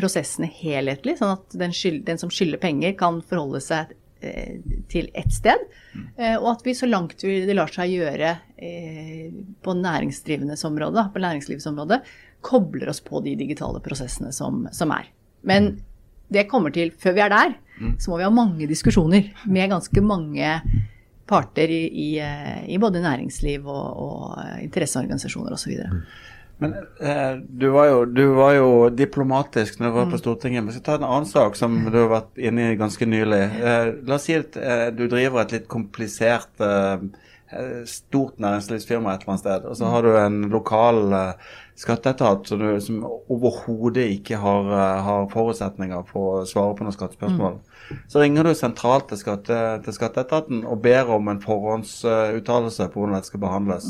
prosessene 0.00 0.48
helhetlig, 0.48 1.18
sånn 1.18 1.34
at 1.34 1.58
den, 1.60 1.76
skyld, 1.76 2.00
den 2.06 2.16
som 2.16 2.32
skylder 2.32 2.62
penger, 2.62 2.96
kan 2.96 3.20
forholde 3.28 3.60
seg 3.60 3.92
eh, 4.24 4.56
til 4.88 5.10
ett 5.12 5.36
sted. 5.36 5.68
Mm. 5.92 6.08
og 6.38 6.48
at 6.54 6.64
vi 6.64 6.72
så 6.78 6.86
langt 6.86 7.20
det 7.24 7.54
lar 7.56 7.68
seg 7.74 7.92
gjøre 7.92 8.32
eh, 8.56 9.28
på 9.60 9.76
næringsdrivendes 9.76 10.64
område, 10.64 11.04
på 11.12 11.22
næringslivsområdet, 11.26 12.00
kobler 12.44 12.92
oss 12.92 13.00
på 13.04 13.20
de 13.24 13.34
digitale 13.38 13.80
prosessene 13.84 14.32
som, 14.32 14.66
som 14.72 14.92
er. 14.94 15.10
Men 15.46 15.76
det 16.28 16.48
kommer 16.50 16.72
til, 16.74 16.92
før 17.00 17.16
vi 17.16 17.24
er 17.24 17.32
der, 17.32 17.56
så 17.98 18.10
må 18.10 18.18
vi 18.18 18.26
ha 18.26 18.30
mange 18.34 18.68
diskusjoner 18.68 19.30
med 19.46 19.70
ganske 19.70 20.02
mange 20.04 20.54
parter 21.28 21.70
i, 21.70 21.84
i, 21.88 22.08
eh, 22.24 22.64
i 22.72 22.78
både 22.80 23.02
næringsliv 23.04 23.66
og, 23.68 23.86
og 24.02 24.64
interesseorganisasjoner 24.64 25.54
osv. 25.54 25.76
Men 26.58 26.74
eh, 26.74 27.34
du, 27.48 27.68
var 27.70 27.86
jo, 27.86 27.98
du 28.04 28.24
var 28.34 28.54
jo 28.56 28.70
diplomatisk 28.90 29.78
når 29.78 29.90
du 29.90 29.98
var 30.00 30.08
på 30.10 30.18
Stortinget. 30.18 30.64
Men 30.64 30.72
jeg 30.72 30.80
skal 30.80 30.86
ta 30.88 30.96
en 30.98 31.06
annen 31.06 31.28
sak 31.30 31.58
som 31.58 31.76
du 31.86 31.98
har 32.00 32.10
vært 32.10 32.40
inne 32.50 32.72
i 32.72 32.78
ganske 32.80 33.06
nylig. 33.06 33.42
Eh, 33.62 33.90
la 34.08 34.18
oss 34.18 34.26
si 34.26 34.34
at 34.38 34.58
eh, 34.58 34.88
du 34.96 35.04
driver 35.06 35.44
et 35.44 35.54
litt 35.54 35.68
komplisert 35.70 36.64
eh, 36.64 36.96
eh, 36.96 37.27
stort 37.88 38.38
næringslivsfirma 38.42 39.14
et 39.14 39.22
eller 39.22 39.32
annet 39.34 39.40
sted, 39.40 39.64
og 39.70 39.76
så 39.76 39.88
har 39.88 40.02
du 40.04 40.10
en 40.20 40.42
lokal 40.52 40.98
eh, 41.12 41.32
skatteetat 41.80 42.46
som, 42.50 42.58
du- 42.60 42.80
som 42.84 42.98
overhodet 43.30 44.04
ikke 44.18 44.36
har, 44.42 44.68
eh, 44.68 45.02
har 45.06 45.28
forutsetninger 45.32 46.04
for 46.10 46.42
å 46.42 46.46
svare 46.46 46.74
på 46.76 46.84
noen 46.84 46.92
skattespørsmål. 46.96 47.56
Så 48.08 48.20
ringer 48.20 48.44
du 48.44 48.52
sentralt 48.54 49.08
til, 49.08 49.16
skatte, 49.22 49.58
til 49.84 49.92
skatteetaten 49.96 50.64
og 50.68 50.82
ber 50.84 51.08
om 51.14 51.28
en 51.32 51.40
forhåndsuttalelse 51.40 52.88
på 52.92 53.00
hvordan 53.00 53.16
dette 53.16 53.30
skal 53.30 53.40
behandles. 53.40 53.86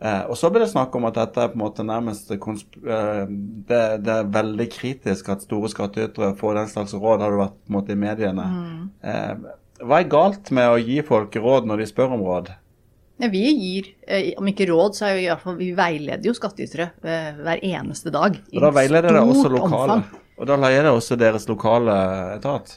Eh, 0.00 0.24
og 0.30 0.36
så 0.38 0.50
blir 0.50 0.62
det 0.62 0.70
snakk 0.70 0.94
om 0.94 1.04
at 1.08 1.14
dette 1.18 1.40
er 1.42 1.48
på 1.50 1.58
en 1.58 1.62
måte 1.64 1.82
nærmest 1.86 2.28
eh, 2.30 3.24
det, 3.66 3.80
det 4.06 4.12
er 4.14 4.28
veldig 4.34 4.68
kritisk 4.70 5.28
at 5.34 5.42
store 5.42 5.68
skattytere 5.72 6.36
får 6.38 6.54
den 6.54 6.68
slags 6.70 6.94
råd, 6.94 7.20
har 7.24 7.30
det 7.34 7.40
vært 7.40 7.56
på 7.64 7.72
en 7.72 7.78
måte 7.80 7.94
i 7.94 7.98
mediene. 7.98 8.44
Eh, 9.02 9.34
hva 9.82 10.00
er 10.00 10.10
galt 10.10 10.50
med 10.54 10.70
å 10.70 10.80
gi 10.80 11.02
folk 11.06 11.36
råd 11.38 11.68
når 11.68 11.82
de 11.82 11.90
spør 11.90 12.16
om 12.16 12.24
råd? 12.26 12.50
Ja, 13.18 13.28
vi 13.28 13.42
gir, 13.50 13.86
eh, 14.06 14.32
om 14.38 14.46
ikke 14.46 14.68
råd, 14.70 14.94
så 14.94 15.08
er 15.08 15.16
vi 15.16 15.24
i 15.24 15.30
hvert 15.30 15.42
fall, 15.42 15.56
vi 15.58 15.72
veileder 15.74 16.30
jo 16.30 16.34
skattytere 16.36 16.90
eh, 17.02 17.40
hver 17.42 17.62
eneste 17.66 18.12
dag. 18.14 18.36
Og 18.54 18.60
da 18.62 18.70
veileder 18.74 19.10
dere 19.10 19.24
også 19.26 19.50
lokale. 19.50 19.96
omfang. 19.96 20.20
Og 20.38 20.46
da 20.46 20.58
leier 20.62 20.84
dere 20.84 20.94
også 20.94 21.18
deres 21.18 21.48
lokale 21.50 21.96
etat. 22.36 22.76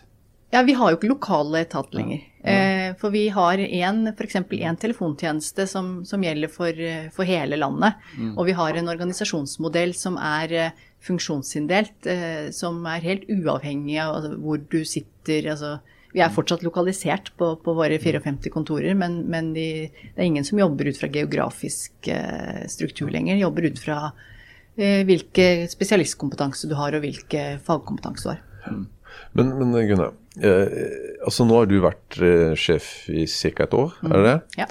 Ja, 0.51 0.63
vi 0.65 0.73
har 0.75 0.89
jo 0.89 0.97
ikke 0.97 1.11
lokale 1.11 1.61
etat 1.61 1.93
lenger. 1.93 2.25
Eh, 2.41 2.87
for 2.97 3.13
vi 3.13 3.27
har 3.29 3.61
en, 3.61 4.01
f.eks. 4.09 4.39
en 4.41 4.79
telefontjeneste 4.81 5.67
som, 5.69 5.93
som 6.09 6.25
gjelder 6.25 6.49
for, 6.51 6.81
for 7.13 7.29
hele 7.29 7.61
landet. 7.61 8.01
Og 8.33 8.49
vi 8.49 8.57
har 8.57 8.75
en 8.75 8.89
organisasjonsmodell 8.91 9.93
som 9.95 10.17
er 10.17 10.73
funksjonsinndelt, 11.05 12.09
som 12.57 12.81
er 12.89 13.05
helt 13.05 13.29
uavhengig 13.29 14.01
av 14.01 14.25
hvor 14.41 14.57
du 14.73 14.81
sitter. 14.89 15.53
Altså, 15.53 15.77
vi 16.11 16.21
er 16.23 16.33
fortsatt 16.33 16.63
lokalisert 16.65 17.31
på, 17.39 17.53
på 17.63 17.75
våre 17.77 17.97
54 18.01 18.51
kontorer, 18.53 18.95
men, 18.97 19.21
men 19.31 19.53
de, 19.55 19.67
det 19.91 20.19
er 20.19 20.27
ingen 20.27 20.47
som 20.47 20.59
jobber 20.59 20.89
ut 20.91 20.99
fra 20.99 21.09
geografisk 21.11 22.09
eh, 22.11 22.63
struktur 22.71 23.11
lenger. 23.13 23.37
De 23.37 23.45
jobber 23.45 23.69
ut 23.71 23.79
fra 23.79 23.99
eh, 24.75 25.01
hvilke 25.07 25.67
spesialistkompetanse 25.71 26.69
du 26.71 26.75
har, 26.79 26.97
og 26.97 27.05
hvilke 27.05 27.45
fagkompetanse 27.63 28.27
du 28.27 28.33
har. 28.33 28.41
Men, 29.37 29.53
men 29.59 29.75
Gunnar, 29.87 30.15
eh, 30.43 30.73
altså 31.23 31.47
nå 31.47 31.61
har 31.61 31.69
du 31.71 31.77
vært 31.83 32.19
eh, 32.19 32.51
sjef 32.59 32.91
i 33.11 33.27
ca. 33.27 33.67
et 33.67 33.77
år, 33.77 33.95
er 34.07 34.17
det 34.17 34.25
det? 34.27 34.65
Ja. 34.65 34.67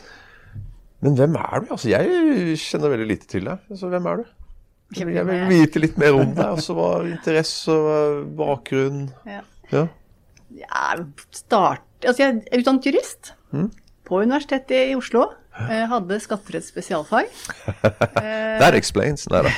Men 1.01 1.17
hvem 1.17 1.39
er 1.41 1.63
du? 1.63 1.71
Altså, 1.73 1.89
jeg 1.89 2.59
kjenner 2.61 2.93
veldig 2.93 3.09
lite 3.09 3.29
til 3.31 3.49
deg. 3.49 3.63
Altså, 3.73 3.89
hvem 3.89 4.09
er 4.11 4.21
du? 4.21 4.29
Jeg 4.99 5.07
vil 5.07 5.45
vite 5.49 5.81
litt 5.81 5.97
mer 6.03 6.19
om 6.19 6.35
deg. 6.35 6.45
Altså, 6.45 6.75
hva 6.77 6.91
er 6.99 7.13
interesse, 7.15 7.73
er 7.73 8.21
bakgrunn? 8.37 9.07
Ja. 9.29 9.41
Ja. 9.71 9.87
Ja, 10.57 10.97
start, 11.31 11.85
altså 12.05 12.23
jeg 12.25 12.41
er 12.51 12.59
utdannet 12.63 12.87
jurist 12.89 13.35
på 14.05 14.23
Universitetet 14.25 14.91
i 14.91 14.97
Oslo. 14.99 15.29
Eh, 15.61 15.85
hadde 15.91 16.17
skatterett 16.23 16.65
spesialfag. 16.65 17.27
That 18.61 18.75
explains. 18.79 19.27
Nei 19.31 19.43
da. 19.45 19.53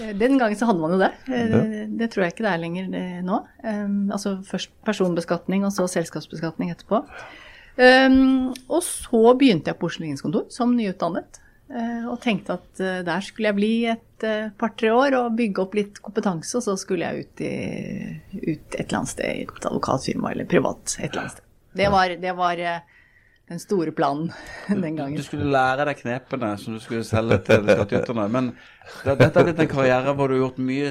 Eh, 0.00 0.12
Den 0.22 0.38
gangen 0.40 0.56
så 0.56 0.66
hadde 0.70 0.80
man 0.80 0.94
jo 0.94 1.00
det. 1.02 1.10
Eh, 1.28 1.86
Det 1.90 2.10
tror 2.12 2.24
jeg 2.24 2.34
ikke 2.34 2.46
det 2.46 2.52
er 2.52 2.62
lenger 2.62 2.88
nå. 3.26 3.40
Altså 4.14 4.36
først 4.46 4.70
personbeskatning, 4.86 5.66
og 5.66 5.74
så 5.74 5.86
selskapsbeskatning 5.90 6.70
etterpå. 6.74 7.02
Um, 7.74 8.52
og 8.70 8.82
så 8.86 9.34
begynte 9.34 9.72
jeg 9.72 9.78
på 9.80 9.88
Oslo 9.90 10.04
ligningskontor 10.04 10.46
som 10.54 10.76
nyutdannet. 10.78 11.40
Eh, 11.72 12.06
og 12.10 12.18
tenkte 12.22 12.58
at 12.58 12.82
eh, 12.82 13.02
der 13.06 13.24
skulle 13.24 13.50
jeg 13.50 13.58
bli 13.58 13.72
et 13.92 14.26
eh, 14.26 14.50
par-tre 14.58 14.90
år 14.94 15.18
og 15.20 15.36
bygge 15.38 15.62
opp 15.64 15.76
litt 15.78 16.00
kompetanse, 16.04 16.56
og 16.58 16.66
så 16.66 16.76
skulle 16.80 17.08
jeg 17.08 17.24
ut, 17.24 17.44
i, 17.44 17.54
ut 18.40 18.76
et 18.76 18.84
eller 18.84 18.98
annet 19.00 19.14
sted 19.14 19.30
i 19.30 19.46
et 19.46 19.70
advokatfirma 19.70 20.34
eller 20.34 20.50
privat 20.50 20.98
et 20.98 21.08
eller 21.10 21.24
annet 21.24 21.38
sted. 21.38 21.48
Det 21.74 21.88
var, 21.90 22.12
det 22.22 22.34
var 22.38 22.60
den 23.48 23.60
store 23.60 23.92
planen 23.92 24.32
den 24.68 24.96
gangen. 24.96 25.16
Du 25.16 25.26
skulle 25.26 25.50
lære 25.52 25.88
deg 25.90 26.00
knepene 26.00 26.54
som 26.60 26.76
du 26.76 26.80
skulle 26.82 27.04
selge 27.06 27.40
til 27.48 27.66
skattyterne. 27.74 28.26
Men 28.32 28.54
det, 29.04 29.18
dette 29.20 29.40
er 29.40 29.50
blitt 29.50 29.62
en 29.66 29.70
karriere 29.74 30.16
hvor 30.16 30.30
du 30.30 30.38
har 30.38 30.46
gjort 30.46 30.64
mye, 30.64 30.90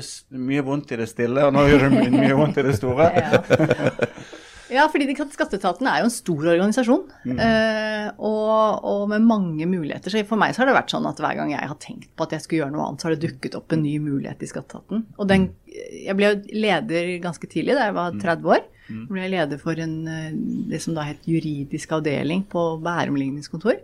mye 0.51 0.65
vondt 0.65 0.93
i 0.93 1.01
det 1.01 1.09
stille, 1.11 1.47
og 1.47 1.55
nå 1.55 1.65
gjør 1.69 1.87
du 1.87 1.97
mye, 1.97 2.13
mye 2.13 2.39
vondt 2.39 2.61
i 2.61 2.67
det 2.69 2.77
store. 2.79 3.11
Ja. 3.17 3.43
ja, 4.73 4.87
fordi 4.91 5.13
Skatteetaten 5.15 5.87
er 5.87 6.01
jo 6.01 6.07
en 6.09 6.13
stor 6.13 6.49
organisasjon, 6.53 7.03
eh, 7.37 8.09
og, 8.17 8.83
og 8.89 9.05
med 9.11 9.25
mange 9.29 9.67
muligheter. 9.69 10.11
Så 10.11 10.23
for 10.27 10.41
meg 10.41 10.55
så 10.55 10.63
har 10.63 10.71
det 10.71 10.75
vært 10.77 10.93
sånn 10.93 11.07
at 11.09 11.21
hver 11.21 11.37
gang 11.39 11.53
jeg 11.53 11.69
har 11.69 11.79
tenkt 11.81 12.09
på 12.17 12.27
at 12.27 12.35
jeg 12.35 12.43
skulle 12.45 12.63
gjøre 12.63 12.75
noe 12.75 12.87
annet, 12.87 13.01
så 13.03 13.09
har 13.09 13.15
det 13.15 13.29
dukket 13.29 13.57
opp 13.59 13.73
en 13.75 13.83
ny 13.85 13.95
mulighet 14.03 14.43
i 14.43 14.49
Skatteetaten. 14.51 15.05
Og 15.17 15.29
den, 15.29 15.49
jeg 15.69 16.17
ble 16.19 16.33
jo 16.33 16.59
leder 16.65 17.13
ganske 17.23 17.49
tidlig, 17.51 17.77
da 17.77 17.87
jeg 17.89 17.97
var 18.01 18.17
30 18.19 18.53
år. 18.57 18.63
Da 18.93 19.13
ble 19.13 19.21
jeg 19.23 19.31
leder 19.37 19.61
for 19.61 19.79
en, 19.79 19.95
eh, 20.11 20.31
det 20.73 20.81
som 20.83 20.97
da 20.97 21.05
het 21.07 21.23
juridisk 21.29 21.91
avdeling 21.95 22.43
på 22.51 22.65
Bærum 22.83 23.15
ligningskontor. 23.21 23.79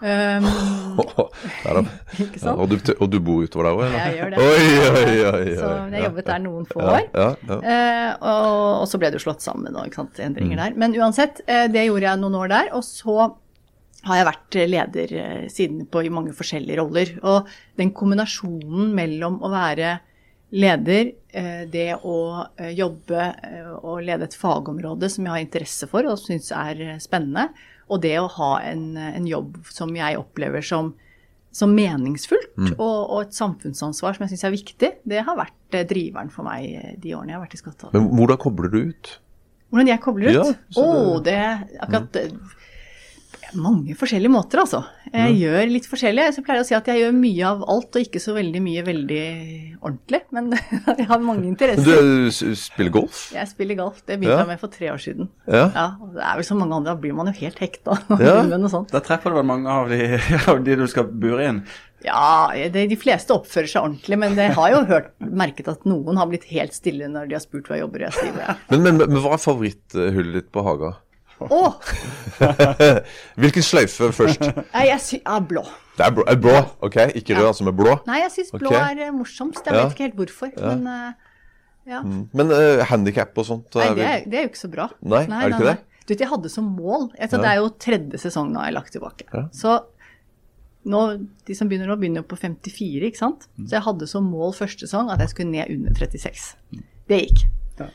Um. 0.08 0.44
Ikke 2.22 2.38
sant? 2.38 2.58
og, 2.60 2.70
du, 2.70 2.76
og 3.02 3.08
du 3.10 3.16
bor 3.24 3.42
utover 3.42 3.66
der 3.66 3.74
òg, 3.74 3.80
eller? 3.86 3.98
Jeg 3.98 4.18
gjør 4.18 4.30
det. 4.30 4.38
Oi, 4.44 4.68
oi, 4.88 5.16
oi. 5.26 5.48
Så 5.58 5.70
jeg 5.94 6.04
jobbet 6.04 6.28
der 6.28 6.42
noen 6.44 6.68
få 6.70 6.82
år. 6.84 7.00
Ja, 7.14 7.26
ja. 7.48 7.56
Uh, 7.58 8.12
og, 8.30 8.52
og 8.82 8.86
så 8.92 9.00
ble 9.02 9.10
det 9.10 9.18
jo 9.18 9.24
slått 9.26 9.42
sammen 9.42 9.74
og 9.74 9.88
ikke 9.88 9.98
sant, 10.02 10.20
endringer 10.22 10.54
Mm. 10.58 10.62
der. 10.62 10.76
Men 10.84 10.94
uansett, 10.98 11.40
eh, 11.50 11.66
det 11.72 11.82
gjorde 11.88 12.06
jeg 12.06 12.20
noen 12.22 12.36
år 12.38 12.50
der. 12.52 12.70
Og 12.78 12.84
så 12.86 13.16
har 14.06 14.20
jeg 14.20 14.28
vært 14.28 14.58
leder 14.70 15.14
eh, 15.18 15.48
siden 15.52 15.82
på 15.90 16.04
i 16.06 16.12
mange 16.14 16.34
forskjellige 16.38 16.78
roller. 16.78 17.10
Og 17.26 17.50
den 17.80 17.90
kombinasjonen 17.96 18.92
mellom 18.96 19.40
å 19.42 19.50
være 19.52 19.96
leder, 20.54 21.10
det 21.68 21.90
å 22.08 22.14
jobbe 22.72 23.24
og 23.84 23.98
lede 24.06 24.24
et 24.24 24.36
fagområde 24.40 25.10
som 25.12 25.26
jeg 25.26 25.34
har 25.34 25.42
interesse 25.44 25.86
for 25.90 26.06
og 26.08 26.16
syns 26.22 26.48
er 26.56 26.80
spennende, 27.04 27.50
og 27.88 28.00
det 28.04 28.14
å 28.20 28.26
ha 28.38 28.50
en, 28.68 28.96
en 28.96 29.26
jobb 29.26 29.56
som 29.72 29.94
jeg 29.96 30.18
opplever 30.20 30.64
som 30.64 30.94
som 31.58 31.70
meningsfullt 31.74 32.50
Mm. 32.58 32.74
og, 32.76 32.98
og 33.10 33.20
et 33.22 33.32
samfunnsansvar 33.34 34.14
som 34.14 34.24
jeg 34.26 34.34
syns 34.34 34.44
er 34.44 34.52
viktig, 34.52 34.88
det 35.08 35.22
har 35.24 35.36
vært 35.38 35.74
eh, 35.78 35.84
driveren 35.88 36.28
for 36.30 36.44
meg 36.44 36.66
eh, 36.76 36.90
de 37.00 37.14
årene 37.16 37.32
jeg 37.32 37.38
har 37.38 37.44
vært 37.46 37.54
i 37.56 37.60
Skatteetaten. 37.62 37.94
Men 37.96 38.18
hvordan 38.20 38.38
kobler 38.42 38.68
du 38.74 38.76
ut? 38.90 39.10
Hvordan 39.72 39.88
jeg 39.88 40.02
kobler 40.04 40.28
ut? 40.28 40.34
Ja, 40.36 40.44
det... 40.52 40.82
Oh, 40.82 41.16
det- 41.24 41.78
akkurat 41.86 42.18
eh, 42.20 42.34
Mange 43.56 43.94
forskjellige 43.96 44.28
måter, 44.32 44.60
altså. 44.60 44.82
Jeg 45.08 45.38
gjør 45.40 45.70
litt 45.72 45.86
forskjellig. 45.88 46.26
Så 46.34 46.40
jeg 46.42 46.44
pleier 46.44 46.60
å 46.60 46.66
si 46.68 46.74
at 46.76 46.88
jeg 46.90 47.00
gjør 47.00 47.14
mye 47.16 47.46
av 47.48 47.62
alt, 47.72 47.96
og 47.96 48.02
ikke 48.04 48.20
så 48.20 48.34
veldig 48.36 48.60
mye 48.60 48.82
veldig 48.84 49.22
ordentlig. 49.80 50.20
Men 50.36 50.50
jeg 50.98 51.06
har 51.08 51.22
mange 51.24 51.46
interesser. 51.48 52.02
du 52.04 52.28
s- 52.28 52.42
spiller 52.68 52.92
golf? 52.98 53.22
Jeg 53.32 53.48
spiller 53.48 53.78
golf. 53.80 54.02
Det 54.04 54.18
begynte 54.20 54.36
Ja. 54.36 54.42
jeg 54.44 54.50
med 54.52 54.60
for 54.60 54.68
tre 54.74 54.90
år 54.92 55.00
siden. 55.00 55.30
Ja. 55.48 55.64
Ja, 55.74 55.86
og 56.00 56.12
Det 56.18 56.24
er 56.28 56.36
vel 56.42 56.44
som 56.50 56.60
mange 56.60 56.76
andre, 56.76 56.92
da 56.94 57.00
blir 57.00 57.16
man 57.16 57.30
jo 57.32 57.36
helt 57.40 57.58
hekta. 57.64 57.96
Ja. 58.20 58.42
med 58.42 58.60
noe 58.60 58.68
sånt. 58.72 58.92
Da 58.92 59.00
treffer 59.00 59.32
du 59.32 59.40
vel 59.40 59.48
mange 59.48 59.68
av 59.72 59.88
de, 59.88 60.20
av 60.52 60.62
de 60.64 60.76
du 60.76 60.86
skal 60.86 61.04
bure 61.08 61.48
inn. 61.48 61.62
Ja, 62.04 62.52
det, 62.54 62.84
de 62.92 62.96
fleste 63.00 63.34
oppfører 63.34 63.66
seg 63.66 63.82
ordentlig, 63.82 64.18
men 64.22 64.36
jeg 64.38 64.52
har 64.54 64.70
jo 64.70 64.84
hørt, 64.86 65.08
merket 65.18 65.66
at 65.72 65.82
noen 65.88 66.16
har 66.20 66.28
blitt 66.30 66.44
helt 66.52 66.76
stille 66.76 67.08
når 67.10 67.26
de 67.26 67.34
har 67.34 67.42
spurt 67.42 67.66
hva 67.66 67.74
jeg 67.74 67.82
jobber 67.88 68.04
i. 68.06 68.30
Men, 68.70 68.84
men, 68.84 69.00
men 69.02 69.18
hva 69.18 69.32
er 69.34 69.42
favoritthullet 69.42 70.36
ditt 70.36 70.52
på 70.54 70.62
Haga? 70.62 70.92
Å! 71.46 71.62
Hvilken 73.40 73.64
sløyfe 73.64 74.10
først? 74.16 74.42
Nei, 74.42 74.84
jeg 74.90 75.04
sy 75.04 75.20
ja, 75.20 75.38
blå. 75.38 75.62
Det 75.98 76.06
er 76.06 76.14
blå, 76.14 76.24
er 76.30 76.38
blå 76.42 76.56
ok? 76.84 76.98
Ikke 77.18 77.36
rød, 77.38 77.48
altså 77.52 77.66
med 77.66 77.76
blå? 77.78 77.96
Nei, 78.08 78.20
jeg 78.24 78.34
syns 78.36 78.52
blå 78.54 78.72
okay. 78.72 78.94
er 78.94 79.08
eh, 79.08 79.14
morsomst. 79.14 79.64
Jeg 79.66 79.74
Ja. 79.74 79.84
vet 79.84 79.96
ikke 79.96 80.08
helt 80.08 80.20
hvorfor, 80.22 80.54
men 80.58 80.86
eh, 80.92 81.28
ja. 81.88 82.02
Men 82.36 82.50
uh, 82.52 82.84
handikap 82.90 83.38
og 83.40 83.46
sånt? 83.48 83.68
Nei, 83.80 83.92
det 83.96 84.08
er, 84.08 84.24
det 84.28 84.40
er 84.40 84.42
jo 84.44 84.50
ikke 84.50 84.60
så 84.60 84.72
bra. 84.72 84.90
Nei, 85.00 85.22
er 85.24 85.46
det 85.48 85.56
ikke 85.56 85.70
det? 85.70 85.78
Du 86.08 86.12
vet, 86.12 86.24
jeg 86.24 86.30
hadde 86.30 86.50
som 86.52 86.66
mål 86.72 87.10
altså, 87.18 87.36
Ja. 87.36 87.42
Det 87.42 87.48
er 87.50 87.60
jo 87.60 87.70
tredje 87.84 88.20
sesong 88.22 88.50
nå 88.52 88.62
jeg 88.62 88.72
har 88.72 88.76
lagt 88.78 88.94
tilbake. 88.96 89.28
Ja. 89.32 89.44
Så 89.52 89.78
nå, 90.88 91.02
de 91.48 91.56
som 91.56 91.68
begynner 91.68 91.90
nå, 91.90 91.98
begynner 92.00 92.22
jo 92.22 92.28
på 92.30 92.38
54, 92.40 93.08
ikke 93.10 93.20
sant. 93.20 93.48
Mm. 93.56 93.66
Så 93.66 93.76
jeg 93.76 93.84
hadde 93.84 94.08
som 94.08 94.28
mål 94.32 94.54
første 94.56 94.86
sesong 94.86 95.10
at 95.12 95.20
jeg 95.24 95.34
skulle 95.34 95.52
ned 95.52 95.72
under 95.74 95.96
36. 96.00 96.46
Det 97.08 97.20
gikk. 97.26 97.44
Ja. 97.80 97.88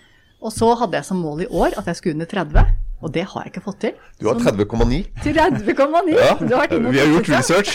Og 0.44 0.54
så 0.54 0.70
hadde 0.78 1.00
jeg 1.00 1.08
som 1.08 1.22
mål 1.24 1.46
i 1.46 1.50
år 1.50 1.78
at 1.80 1.90
jeg 1.90 2.00
skulle 2.00 2.18
under 2.20 2.30
30, 2.30 2.66
og 3.04 3.12
det 3.14 3.26
har 3.28 3.44
jeg 3.46 3.52
ikke 3.54 3.64
fått 3.66 3.80
til. 3.84 3.96
Du 4.22 4.28
har 4.30 4.40
30,9? 4.40 5.00
30,9! 5.24 6.14
Ja, 6.16 6.36
vi 6.40 7.00
har 7.00 7.10
gjort 7.12 7.30
research. 7.34 7.74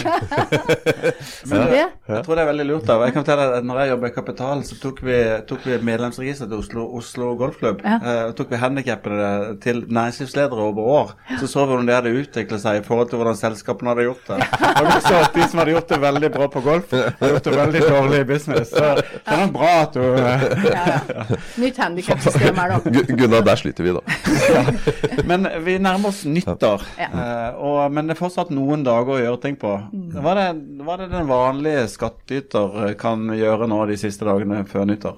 Så 1.44 1.54
det, 1.72 1.82
Jeg 2.08 2.24
tror 2.24 2.34
det 2.38 2.42
er 2.44 2.48
veldig 2.48 2.66
lurt. 2.70 2.86
da. 2.88 2.96
Jeg 3.04 3.12
kan 3.16 3.24
fortelle 3.24 3.48
at 3.58 3.66
når 3.68 3.80
jeg 3.82 3.92
jobbet 3.92 4.12
i 4.12 4.14
Kapital, 4.16 4.62
så 4.64 4.78
tok 4.80 5.02
vi, 5.04 5.18
tok 5.50 5.66
vi 5.68 5.78
medlemsregisteret 5.90 6.50
til 6.52 6.62
Oslo, 6.62 6.86
Oslo 6.98 7.34
Golfklubb. 7.40 7.82
Ja. 7.84 7.98
Eh, 7.98 8.22
og 8.30 8.36
tok 8.38 8.52
vi 8.54 8.60
handikappene 8.62 9.58
til 9.64 9.84
næringslivsledere 9.88 10.68
over 10.70 10.88
år. 10.98 11.12
Så 11.40 11.46
så 11.50 11.64
vi 11.66 11.74
hvordan 11.74 11.88
det 11.90 11.98
hadde 11.98 12.14
utviklet 12.22 12.62
seg 12.64 12.80
i 12.80 12.84
forhold 12.86 13.10
til 13.12 13.20
hvordan 13.20 13.36
selskapene 13.38 13.92
hadde 13.92 14.08
gjort 14.08 14.32
det. 14.32 14.40
Og 14.78 14.88
vi 14.88 14.96
så 15.04 15.14
at 15.20 15.36
de 15.36 15.48
som 15.50 15.62
hadde 15.62 15.74
gjort 15.76 15.92
det 15.92 16.00
veldig 16.06 16.32
bra 16.38 16.48
på 16.56 16.64
golf, 16.64 16.94
hadde 16.96 17.32
gjort 17.34 17.48
det 17.50 17.56
veldig 17.58 17.82
dårlig 17.88 18.22
i 18.24 18.28
business. 18.32 18.72
Så 18.72 18.86
det 19.02 19.36
er 19.36 19.42
nok 19.44 19.54
bra 19.58 19.72
at 19.82 19.94
du 19.98 20.04
ja, 20.08 20.34
ja. 20.72 21.24
Nytt 21.60 21.78
handikapsystem 21.82 22.58
er 22.64 22.74
da. 22.74 23.04
Gunnar, 23.18 23.44
der 23.46 23.60
sliter 23.60 23.84
vi, 23.86 23.94
da. 23.96 24.02
Men 25.26 25.46
vi 25.64 25.78
nærmer 25.82 26.10
oss 26.12 26.24
nyttår, 26.28 26.82
Ja. 27.00 27.08
eh, 27.08 27.56
og, 27.58 27.78
men 27.92 28.06
det 28.06 28.14
er 28.16 28.20
fortsatt 28.20 28.50
noen 28.54 28.84
dager 28.86 29.16
å 29.16 29.22
gjøre 29.22 29.40
ting 29.42 29.56
på. 29.58 29.72
Hva 30.14 30.34
er 30.34 30.40
det, 30.40 30.82
hva 30.84 30.94
er 30.94 31.04
det 31.06 31.08
den 31.16 31.30
vanlige 31.30 31.86
skattyter 31.94 32.94
kan 33.00 33.26
gjøre 33.34 33.66
nå 33.70 33.80
de 33.90 33.96
siste 34.00 34.28
dagene 34.28 34.64
før 34.68 34.86
nyttår? 34.92 35.16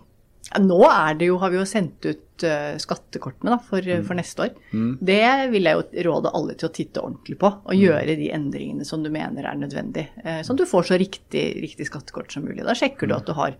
Nå 0.60 0.80
er 0.90 1.14
det 1.14 1.28
jo, 1.28 1.36
har 1.38 1.52
vi 1.52 1.60
jo 1.60 1.66
sendt 1.68 2.06
ut 2.08 2.42
eh, 2.42 2.72
skattekortene 2.82 3.52
da, 3.52 3.58
for, 3.62 3.84
for 4.06 4.18
neste 4.18 4.48
år. 4.48 4.54
Det 4.98 5.20
vil 5.52 5.68
jeg 5.68 5.76
jo 5.78 6.06
råde 6.08 6.32
alle 6.34 6.56
til 6.58 6.66
å 6.66 6.72
titte 6.74 7.02
ordentlig 7.04 7.36
på, 7.38 7.52
og 7.62 7.76
gjøre 7.78 8.16
de 8.18 8.32
endringene 8.34 8.86
som 8.88 9.04
du 9.04 9.12
mener 9.14 9.46
er 9.46 9.60
nødvendig. 9.60 10.08
Eh, 10.24 10.40
sånn 10.42 10.58
at 10.58 10.64
du 10.64 10.70
får 10.72 10.88
så 10.90 10.98
riktig, 10.98 11.44
riktig 11.62 11.86
skattekort 11.86 12.34
som 12.34 12.42
mulig. 12.48 12.64
Da 12.66 12.74
sjekker 12.74 13.06
du 13.06 13.14
at 13.14 13.28
du 13.30 13.36
har 13.38 13.54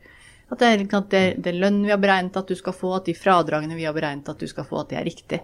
at 0.50 0.59
det, 0.59 0.88
at 0.98 1.11
det, 1.14 1.22
det 1.44 1.53
lønnen 1.55 1.85
vi 1.87 1.92
har 1.94 2.00
beregnet 2.03 2.35
at 2.40 2.48
du 2.50 2.57
skal 2.59 2.74
få, 2.74 2.96
at 2.96 3.07
de 3.07 3.14
fradragene 3.14 3.76
vi 3.79 3.85
har 3.87 3.94
beregnet 3.94 4.26
at 4.33 4.40
du 4.42 4.48
skal 4.50 4.66
få, 4.66 4.81
at 4.83 4.90
det 4.90 4.98
er 4.98 5.07
riktig. 5.07 5.38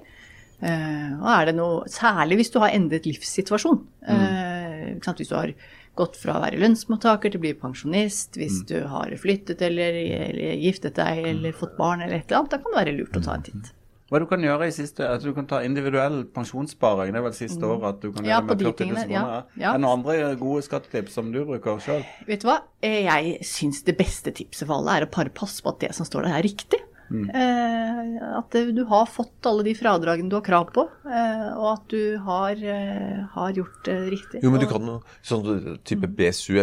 Eh, 0.63 1.11
og 1.21 1.27
er 1.29 1.45
det 1.51 1.55
noe, 1.59 1.85
Særlig 1.93 2.39
hvis 2.41 2.51
du 2.55 2.61
har 2.63 2.71
endret 2.73 3.05
livssituasjon. 3.09 3.83
Eh, 4.09 4.95
ikke 4.97 5.05
sant? 5.11 5.19
Hvis 5.21 5.29
du 5.33 5.37
har 5.37 5.53
gått 5.97 6.17
fra 6.21 6.37
å 6.37 6.43
være 6.45 6.59
lønnsmottaker 6.61 7.33
til 7.33 7.41
å 7.41 7.45
bli 7.47 7.55
pensjonist, 7.57 8.37
hvis 8.37 8.63
du 8.69 8.79
har 8.89 9.13
flyttet 9.21 9.63
eller, 9.65 9.97
eller 9.97 10.59
giftet 10.61 10.95
deg 10.99 11.25
eller 11.33 11.53
fått 11.57 11.77
barn 11.79 12.03
eller 12.05 12.19
et 12.21 12.27
eller 12.31 12.43
annet, 12.43 12.53
da 12.53 12.59
kan 12.61 12.73
det 12.75 12.81
være 12.85 12.97
lurt 12.99 13.17
å 13.17 13.25
ta 13.25 13.35
en 13.39 13.47
titt. 13.47 13.73
Hva 14.07 14.21
du 14.23 14.27
kan 14.31 14.39
gjøre 14.45 14.69
i 14.69 14.75
siste, 14.77 15.03
at 15.03 15.25
du 15.25 15.33
kan 15.35 15.49
ta 15.51 15.63
individuell 15.67 16.21
pensjonssparing, 16.31 17.11
det 17.11 17.19
er 17.19 17.25
vel 17.25 17.33
siste 17.35 17.67
året 17.67 17.89
at 17.89 18.01
du 18.05 18.13
kan 18.13 18.23
Mm. 18.23 18.29
Ja, 18.29 18.37
gjøre 18.39 18.47
med 18.47 18.61
40 18.61 18.63
000 18.63 18.75
kroner. 18.77 19.09
ja, 19.11 19.43
ja. 19.57 19.71
Er 19.73 19.73
det 19.73 19.81
noen 19.83 19.99
andre 19.99 20.37
gode 20.39 20.63
skattetips 20.63 21.13
som 21.19 21.33
du 21.33 21.41
bruker 21.45 21.81
sjøl? 21.83 22.05
Vet 22.29 22.41
du 22.45 22.47
hva? 22.47 22.61
Eh, 22.83 23.03
Jeg 23.09 23.41
syns 23.43 23.83
det 23.85 23.97
beste 23.99 24.31
tipset 24.31 24.67
for 24.69 24.77
alle 24.79 25.01
er 25.01 25.07
å 25.07 25.11
bare 25.11 25.31
passe 25.35 25.61
på 25.61 25.73
at 25.75 25.81
det 25.81 25.95
som 25.97 26.07
står 26.07 26.23
der, 26.29 26.37
er 26.39 26.43
riktig. 26.47 26.79
Eh, 27.07 28.37
at 28.39 28.51
du 28.75 28.81
har 28.91 29.07
fått 29.07 29.47
alle 29.47 29.63
de 29.67 29.75
fradragene 29.79 30.29
du 30.31 30.37
har 30.39 30.43
krav 30.47 30.71
på, 30.75 30.85
eh, 31.07 31.45
og 31.55 31.67
at 31.73 31.85
du 31.93 32.17
har, 32.25 32.51
eh, 32.59 33.21
har 33.35 33.53
gjort 33.55 33.85
det 33.87 33.97
riktig. 34.11 34.41
Jo, 34.43 34.51
men 34.51 34.61
du 34.61 34.67
kan 34.67 34.87
Sånn 35.23 35.79
type 35.85 36.07
BSU, 36.19 36.55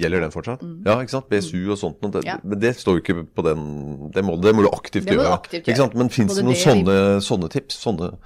gjelder 0.00 0.20
den 0.24 0.30
fortsatt? 0.34 0.62
Ja, 0.86 0.98
ikke 1.02 1.14
sant? 1.16 1.28
BSU 1.30 1.70
og 1.70 1.78
sånt. 1.78 2.02
og 2.02 2.12
Det, 2.12 2.22
Mm. 2.22 2.26
Ja. 2.26 2.38
Men 2.44 2.58
det 2.60 2.76
står 2.76 2.98
jo 2.98 3.02
ikke 3.02 3.26
på 3.34 3.42
den 3.44 4.10
Det 4.12 4.22
må, 4.24 4.40
det 4.40 4.54
må 4.54 4.62
du 4.62 4.70
aktivt 4.70 5.04
Det 5.06 5.16
må 5.16 5.22
du 5.22 5.28
gjøre. 5.28 5.38
aktivt 5.40 5.66
Ikke 5.66 5.76
sant? 5.76 5.92
gjøre. 5.94 5.98
Men 5.98 6.08
fins 6.08 6.34
det 6.36 6.44
noen 6.44 6.54
det 6.54 6.66
sånne, 6.66 7.20
sånne 7.22 7.50
tips? 7.50 7.78
Sånne 7.82 8.16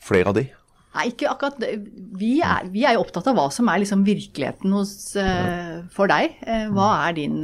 flere 0.00 0.26
av 0.28 0.34
de? 0.34 0.50
Nei, 0.94 1.08
ikke 1.10 1.26
akkurat. 1.28 1.58
Vi 2.14 2.40
er, 2.40 2.68
vi 2.70 2.84
er 2.84 2.94
jo 2.94 3.00
opptatt 3.02 3.26
av 3.26 3.34
hva 3.34 3.50
som 3.50 3.68
er 3.68 3.80
liksom 3.80 4.04
virkeligheten 4.06 4.70
hos, 4.72 5.12
for 5.90 6.06
deg. 6.06 6.36
Hva 6.70 7.08
er 7.08 7.12
din, 7.14 7.42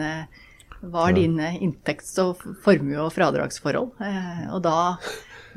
eh, 0.83 0.87
hva 0.93 1.09
er 1.09 1.19
din 1.19 1.40
eh, 1.40 1.59
inntekts- 1.61 2.16
og 2.23 2.40
formue- 2.64 3.03
og 3.05 3.12
fradragsforhold? 3.12 3.93
Eh, 4.01 4.47
og 4.55 4.62
da 4.64 4.79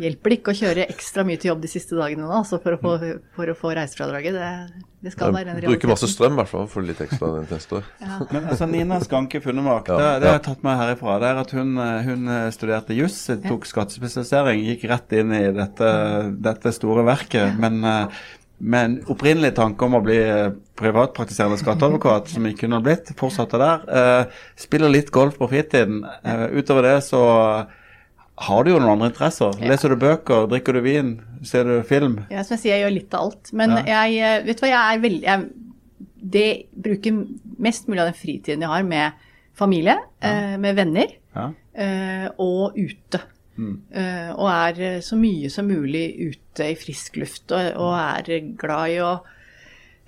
hjelper 0.01 0.31
det 0.31 0.37
ikke 0.39 0.53
å 0.53 0.57
kjøre 0.57 0.87
ekstra 0.89 1.23
mye 1.27 1.37
til 1.37 1.51
jobb 1.51 1.61
de 1.63 1.69
siste 1.69 1.95
dagene 1.97 2.25
nå, 2.25 2.31
altså 2.33 2.57
for, 2.63 2.75
å 2.75 2.81
få, 2.81 3.11
for 3.35 3.51
å 3.51 3.55
få 3.57 3.73
reisefradraget. 3.77 4.33
Det, 4.35 4.85
det 5.05 5.13
skal 5.13 5.33
være 5.35 5.53
en 5.53 5.59
realitet. 5.59 5.75
Bruker 5.75 5.91
masse 5.93 6.09
strøm, 6.09 6.33
i 6.33 6.41
hvert 6.41 6.51
fall, 6.51 6.67
for 6.71 6.87
litt 6.87 7.01
ekstra 7.05 7.29
neste 7.43 7.79
år. 7.79 7.89
Men 8.33 8.49
altså, 8.49 8.67
Nina 8.71 8.99
Skanke 9.03 9.41
Funnemark, 9.43 9.91
Ja, 9.93 9.99
det, 9.99 10.23
det 10.23 10.31
har 10.31 10.39
jeg 10.39 10.45
tatt 10.49 10.65
med 10.65 10.79
herifra. 10.81 11.17
Det 11.21 11.29
er 11.29 11.41
at 11.43 11.55
hun, 11.59 11.73
eh, 11.85 12.09
hun 12.09 12.35
eh, 12.37 12.45
studerte 12.55 12.97
juss, 12.97 13.19
tok 13.45 13.67
skattespesialisering, 13.69 14.63
gikk 14.71 14.87
rett 14.91 15.17
inn 15.19 15.35
i 15.37 15.43
dette, 15.55 15.89
dette 16.49 16.73
store 16.75 17.05
verket. 17.07 17.53
Men 17.61 17.83
eh, 18.59 18.63
med 18.63 18.85
en 18.85 18.97
opprinnelig 19.11 19.55
tanke 19.55 19.85
om 19.85 19.95
å 19.95 20.03
bli 20.03 20.17
eh, 20.17 20.51
privatpraktiserende 20.79 21.57
skatteadvokat, 21.59 22.27
som 22.29 22.45
jeg 22.45 22.57
kunne 22.57 22.81
blitt, 22.83 23.11
fortsatte 23.19 23.57
der. 23.61 23.83
Eh, 23.87 24.25
spiller 24.55 24.89
litt 24.89 25.11
golf 25.11 25.37
på 25.37 25.49
fritiden. 25.49 26.03
Eh, 26.23 26.45
utover 26.59 26.83
det 26.83 27.03
så 27.03 27.23
har 28.35 28.63
du 28.65 28.71
jo 28.71 28.79
noen 28.79 28.95
andre 28.95 29.11
interesser. 29.11 29.53
Ja. 29.61 29.69
Leser 29.69 29.89
du 29.93 29.95
bøker, 30.01 30.47
drikker 30.49 30.73
du 30.73 30.81
vin, 30.81 31.11
ser 31.45 31.63
du 31.69 31.83
film? 31.83 32.25
Ja, 32.31 32.41
som 32.43 32.55
jeg 32.57 32.63
sier, 32.63 32.77
jeg 32.77 32.85
gjør 32.87 32.95
litt 32.95 33.13
av 33.13 33.27
alt. 33.27 33.53
Men 33.53 33.69
Ja. 33.77 33.83
jeg, 34.07 34.17
eh, 34.23 34.45
vet 34.47 34.57
du 34.59 34.65
hva, 34.65 34.71
jeg 34.71 34.97
er 34.97 35.03
veldig 35.03 35.21
jeg, 35.21 35.49
det 36.23 36.65
bruker 36.73 37.27
mest 37.59 37.87
mulig 37.87 37.99
av 37.99 38.07
den 38.11 38.13
fritiden 38.17 38.61
jeg 38.61 38.69
har 38.69 38.83
med 38.83 39.11
familie, 39.53 39.97
eh, 40.21 40.57
med 40.57 40.75
venner 40.75 41.07
Ja. 41.35 41.51
eh, 41.75 42.29
og 42.39 42.73
ute. 42.77 43.19
Eh, 43.59 44.31
og 44.33 44.47
er 44.49 44.81
eh, 44.81 45.03
så 45.05 45.17
mye 45.19 45.51
som 45.53 45.67
mulig 45.69 46.07
ute 46.31 46.71
i 46.71 46.77
frisk 46.79 47.19
luft 47.21 47.53
og, 47.53 47.75
og 47.77 47.93
er 47.99 48.47
glad 48.57 48.93
i 48.95 48.95
å 49.05 49.11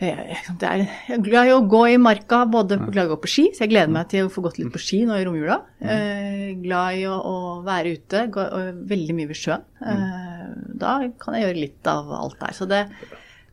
eh, 0.01 0.47
det 0.57 0.69
er, 0.71 0.85
jeg 1.09 1.17
er 1.19 1.25
glad 1.27 1.51
i 1.51 1.53
å 1.53 1.59
gå 1.69 1.83
i 1.91 1.99
marka, 2.01 2.41
både 2.49 2.79
glad 2.87 3.03
i 3.03 3.05
å 3.05 3.13
gå 3.13 3.19
på 3.21 3.31
ski, 3.31 3.45
så 3.53 3.65
jeg 3.65 3.75
gleder 3.75 3.93
meg 3.93 4.09
til 4.11 4.25
å 4.25 4.31
få 4.33 4.43
gått 4.47 4.57
litt 4.61 4.73
på 4.73 4.81
ski 4.81 5.03
nå 5.05 5.19
i 5.19 5.27
romjula. 5.27 5.59
Eh, 5.79 6.47
glad 6.63 7.01
i 7.01 7.05
å, 7.11 7.19
å 7.19 7.35
være 7.65 7.93
ute, 7.99 8.25
gå, 8.33 8.47
veldig 8.89 9.17
mye 9.19 9.29
ved 9.29 9.41
sjøen. 9.43 9.67
Eh, 9.93 10.47
da 10.81 10.97
kan 11.21 11.37
jeg 11.37 11.45
gjøre 11.45 11.61
litt 11.61 11.91
av 11.91 12.09
alt 12.17 12.41
der. 12.41 12.57
Så 12.57 12.67
det, 12.69 12.81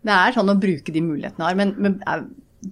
det 0.02 0.16
er 0.16 0.34
sånn 0.34 0.50
å 0.50 0.60
bruke 0.60 0.94
de 0.94 1.04
mulighetene 1.04 1.44
jeg 1.44 1.52
har. 1.52 1.60
Men, 1.60 1.76
men 1.76 2.00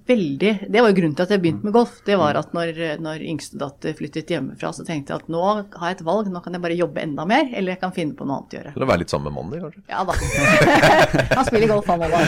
veldig, 0.06 0.50
det 0.70 0.80
var 0.84 0.92
jo 0.92 0.96
grunnen 1.00 1.14
til 1.18 1.24
at 1.26 1.32
jeg 1.34 1.40
begynte 1.42 1.66
med 1.66 1.74
golf. 1.74 1.96
Det 2.06 2.14
var 2.20 2.36
at 2.38 2.52
når, 2.54 2.68
når 3.02 3.24
yngstedatter 3.26 3.94
flyttet 3.98 4.30
hjemmefra, 4.30 4.70
så 4.76 4.84
tenkte 4.86 5.12
jeg 5.16 5.24
at 5.24 5.30
nå 5.32 5.40
har 5.48 5.90
jeg 5.90 5.96
et 5.98 6.04
valg, 6.06 6.28
nå 6.30 6.42
kan 6.44 6.54
jeg 6.54 6.62
bare 6.62 6.76
jobbe 6.78 7.02
enda 7.02 7.26
mer, 7.26 7.48
eller 7.50 7.74
jeg 7.74 7.80
kan 7.82 7.94
finne 7.96 8.14
på 8.18 8.26
noe 8.28 8.38
annet 8.38 8.54
å 8.54 8.58
gjøre. 8.60 8.72
Eller 8.76 8.90
være 8.92 9.02
litt 9.02 9.10
sammen 9.14 9.28
med 9.30 9.36
mannen 9.38 9.52
din, 9.56 9.64
kanskje. 9.66 9.82
Ja 9.90 10.04
da. 10.06 10.14
Han 11.40 11.48
spiller 11.48 11.72
golf, 11.72 11.90
han 11.90 12.06
òg, 12.06 12.14
da. 12.14 12.18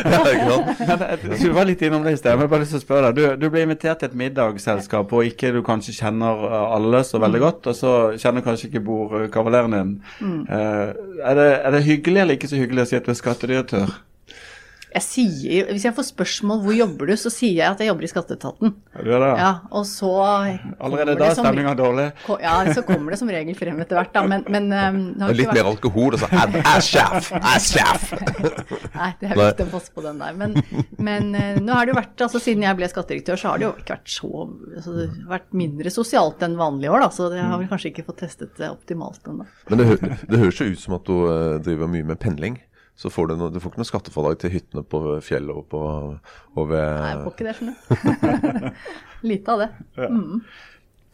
Eh, 1.12 1.38
Du 1.42 1.48
var 1.54 1.66
litt 1.68 1.82
innom 1.86 2.02
det 2.06 2.12
i 2.16 2.18
sted. 2.20 2.36
men 2.38 2.48
bare 2.50 2.62
lyst 2.64 2.74
til 2.74 2.80
å 2.82 2.84
spørre 2.84 3.10
deg. 3.12 3.18
Du, 3.38 3.46
du 3.46 3.50
ble 3.54 3.62
invitert 3.66 4.02
til 4.02 4.10
et 4.10 4.18
middagsselskap, 4.18 5.12
og 5.14 5.26
ikke 5.30 5.52
du 5.54 5.62
kanskje 5.66 5.94
kjenner 5.96 6.42
eh, 6.50 6.76
alle 6.76 7.02
så 7.06 7.20
veldig 7.22 7.40
godt, 7.42 7.70
og 7.72 7.78
så 7.78 7.92
kjenner 8.20 8.44
kanskje 8.46 8.68
ikke 8.70 8.82
bordkavaleren 8.86 9.74
din. 9.78 9.94
Eh, 10.48 10.88
er, 11.22 11.38
det, 11.38 11.48
er 11.62 11.76
det 11.78 11.84
hyggelig 11.86 12.24
eller 12.24 12.38
ikke 12.38 12.50
så 12.50 12.58
hyggelig 12.60 12.84
å 12.86 12.90
si 12.92 12.98
at 12.98 13.06
du 13.06 13.12
er 13.14 13.18
skattedirektør? 13.22 13.94
Jeg 14.92 15.02
sier, 15.06 15.68
hvis 15.72 15.84
jeg 15.86 15.94
får 15.96 16.04
spørsmål 16.10 16.58
hvor 16.66 16.74
jobber 16.76 17.08
du, 17.08 17.14
så 17.16 17.30
sier 17.32 17.54
jeg 17.62 17.64
at 17.72 17.80
jeg 17.80 17.88
jobber 17.88 18.04
i 18.04 18.10
skatteetaten. 18.10 18.72
Ja? 19.08 19.18
Ja, 19.40 19.50
og 19.72 19.86
så 19.88 20.10
Allerede 20.76 21.14
da 21.16 21.30
er 21.30 21.36
stemninga 21.38 21.72
dårlig? 21.78 22.06
Ja, 22.42 22.58
så 22.76 22.82
kommer 22.84 23.14
det 23.14 23.18
som 23.22 23.30
regel 23.32 23.56
frem 23.56 23.80
etter 23.80 23.96
hvert, 23.96 24.12
da. 24.12 24.24
Men, 24.28 24.44
men 24.52 24.68
um, 24.72 25.30
Litt 25.32 25.52
mer 25.54 25.70
alkohol, 25.70 26.16
og 26.18 26.20
så 26.20 26.28
Jeg 26.32 26.60
er 26.60 26.84
sjef! 26.84 27.30
Er 27.40 27.62
sjef! 27.64 28.10
Nei, 28.98 29.10
det 29.22 29.30
er 29.30 29.38
viktig 29.40 29.66
å 29.66 29.70
passe 29.72 29.94
på 29.96 30.04
den 30.04 30.20
der. 30.20 30.36
Men, 30.42 30.56
men 31.08 31.30
eh, 31.40 31.60
nå 31.62 31.72
har 31.76 31.88
det 31.88 31.94
jo 31.94 31.98
vært, 32.02 32.26
altså 32.26 32.42
siden 32.42 32.66
jeg 32.66 32.78
ble 32.82 32.90
skattedirektør, 32.92 33.40
så 33.40 33.52
har 33.54 33.62
det 33.62 33.66
jo 33.68 33.72
ikke 33.80 33.96
vært 33.96 34.12
så 34.12 34.32
altså, 34.76 35.06
vært 35.30 35.48
mindre 35.62 35.92
sosialt 35.94 36.44
enn 36.46 36.58
vanlige 36.60 36.92
år, 36.92 37.06
da. 37.06 37.10
Så 37.16 37.30
jeg 37.32 37.46
har 37.48 37.56
vel 37.62 37.70
kanskje 37.72 37.92
ikke 37.94 38.04
fått 38.10 38.20
testet 38.26 38.52
det 38.60 38.68
optimalt 38.72 39.24
ennå. 39.32 39.48
Men 39.72 39.80
det, 39.80 39.88
hø- 39.88 40.12
det 40.28 40.42
høres 40.44 40.60
jo 40.60 40.68
ut 40.74 40.84
som 40.84 40.98
at 41.00 41.08
du 41.08 41.16
eh, 41.30 41.56
driver 41.64 41.90
mye 41.96 42.10
med 42.12 42.20
pendling. 42.22 42.60
Så 43.02 43.10
får 43.10 43.32
du, 43.32 43.34
noe, 43.34 43.50
du 43.50 43.58
får 43.58 43.72
ikke 43.72 43.80
noe 43.82 43.88
skattefradrag 43.88 44.36
til 44.38 44.52
hyttene 44.52 44.84
på 44.86 44.98
fjellet 45.26 45.56
og, 45.58 45.64
på, 45.72 45.78
og 46.54 46.68
ved 46.70 46.84
Nei, 46.86 47.08
jeg 47.08 47.22
får 47.24 47.32
ikke 47.32 47.46
det, 47.48 47.54
skjønner 47.56 48.60
du. 48.62 48.68
Lite 49.32 49.56
av 49.56 49.64
det. 49.64 49.70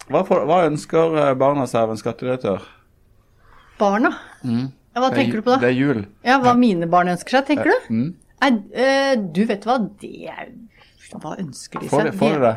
Hva, 0.09 0.20
for, 0.29 0.44
hva 0.48 0.59
ønsker 0.66 1.16
eh, 1.22 1.31
barna 1.40 1.64
seg 1.70 1.87
av 1.87 1.94
en 1.94 2.01
skattedirektør? 2.01 2.66
Barna. 3.81 4.12
Ja, 4.44 5.01
hva 5.01 5.11
tenker 5.14 5.40
du 5.40 5.46
på 5.46 5.55
da? 5.55 5.61
Det 5.64 5.70
er 5.70 5.79
jul. 5.79 6.05
Ja, 6.27 6.37
hva 6.44 6.53
mine 6.59 6.88
barn 6.92 7.12
ønsker 7.14 7.38
seg, 7.38 7.48
tenker 7.55 7.72
du? 7.72 7.88
Mm. 7.88 8.09
Nei, 8.44 8.53
eh, 8.85 9.14
du 9.16 9.42
vet 9.48 9.64
hva, 9.66 9.81
det 10.03 10.12
er 10.31 10.53
Hva 11.14 11.38
ønsker 11.40 11.81
de 11.81 11.88
seg? 11.88 11.94
Får 11.94 12.11
de, 12.11 12.16
får 12.20 12.37
de 12.37 12.42
det? 12.44 12.55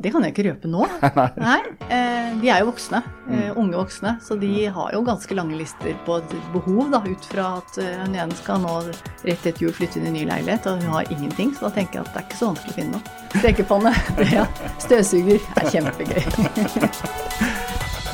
Det 0.00 0.08
kan 0.14 0.24
jeg 0.24 0.32
ikke 0.32 0.44
røpe 0.48 0.68
nå. 0.72 0.86
Nei, 1.44 1.58
eh, 1.92 2.30
De 2.40 2.48
er 2.48 2.62
jo 2.62 2.70
voksne, 2.70 3.02
eh, 3.28 3.50
Mm. 3.50 3.58
unge 3.60 3.76
voksne, 3.76 4.14
så 4.24 4.36
de 4.40 4.64
har 4.72 4.92
jo 4.94 5.02
ganske 5.04 5.34
lange 5.36 5.58
lister 5.58 5.92
på 6.06 6.16
et 6.22 6.32
behov, 6.54 6.88
da, 6.90 7.02
ut 7.04 7.24
fra 7.28 7.50
at 7.60 7.78
eh, 7.82 7.98
hun 8.06 8.14
ene 8.16 8.34
skal 8.38 8.62
nå 8.64 8.78
rett 9.26 9.44
etter 9.46 9.60
jul 9.60 9.72
flytte 9.76 10.00
inn 10.00 10.08
i 10.08 10.14
ny 10.14 10.24
leilighet, 10.30 10.66
og 10.72 10.80
hun 10.82 10.94
har 10.96 11.10
ingenting, 11.12 11.52
så 11.54 11.68
da 11.68 11.74
tenker 11.76 12.00
jeg 12.00 12.06
at 12.08 12.12
det 12.14 12.22
er 12.22 12.26
ikke 12.30 12.40
så 12.40 12.50
vanskelig 12.50 12.72
å 12.72 12.78
finne 12.80 12.92
noe. 12.96 13.04
Stekepanne, 13.36 13.92
ja. 14.38 14.46
støvsuger 14.80 15.40
er 15.60 15.70
kjempegøy. 15.74 16.22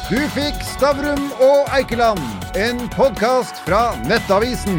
Du 0.07 0.21
fikk 0.37 0.61
Stavrum 0.63 1.25
og 1.43 1.67
Eikeland, 1.75 2.23
en 2.55 2.79
podkast 2.95 3.59
fra 3.67 3.89
Nettavisen. 4.07 4.79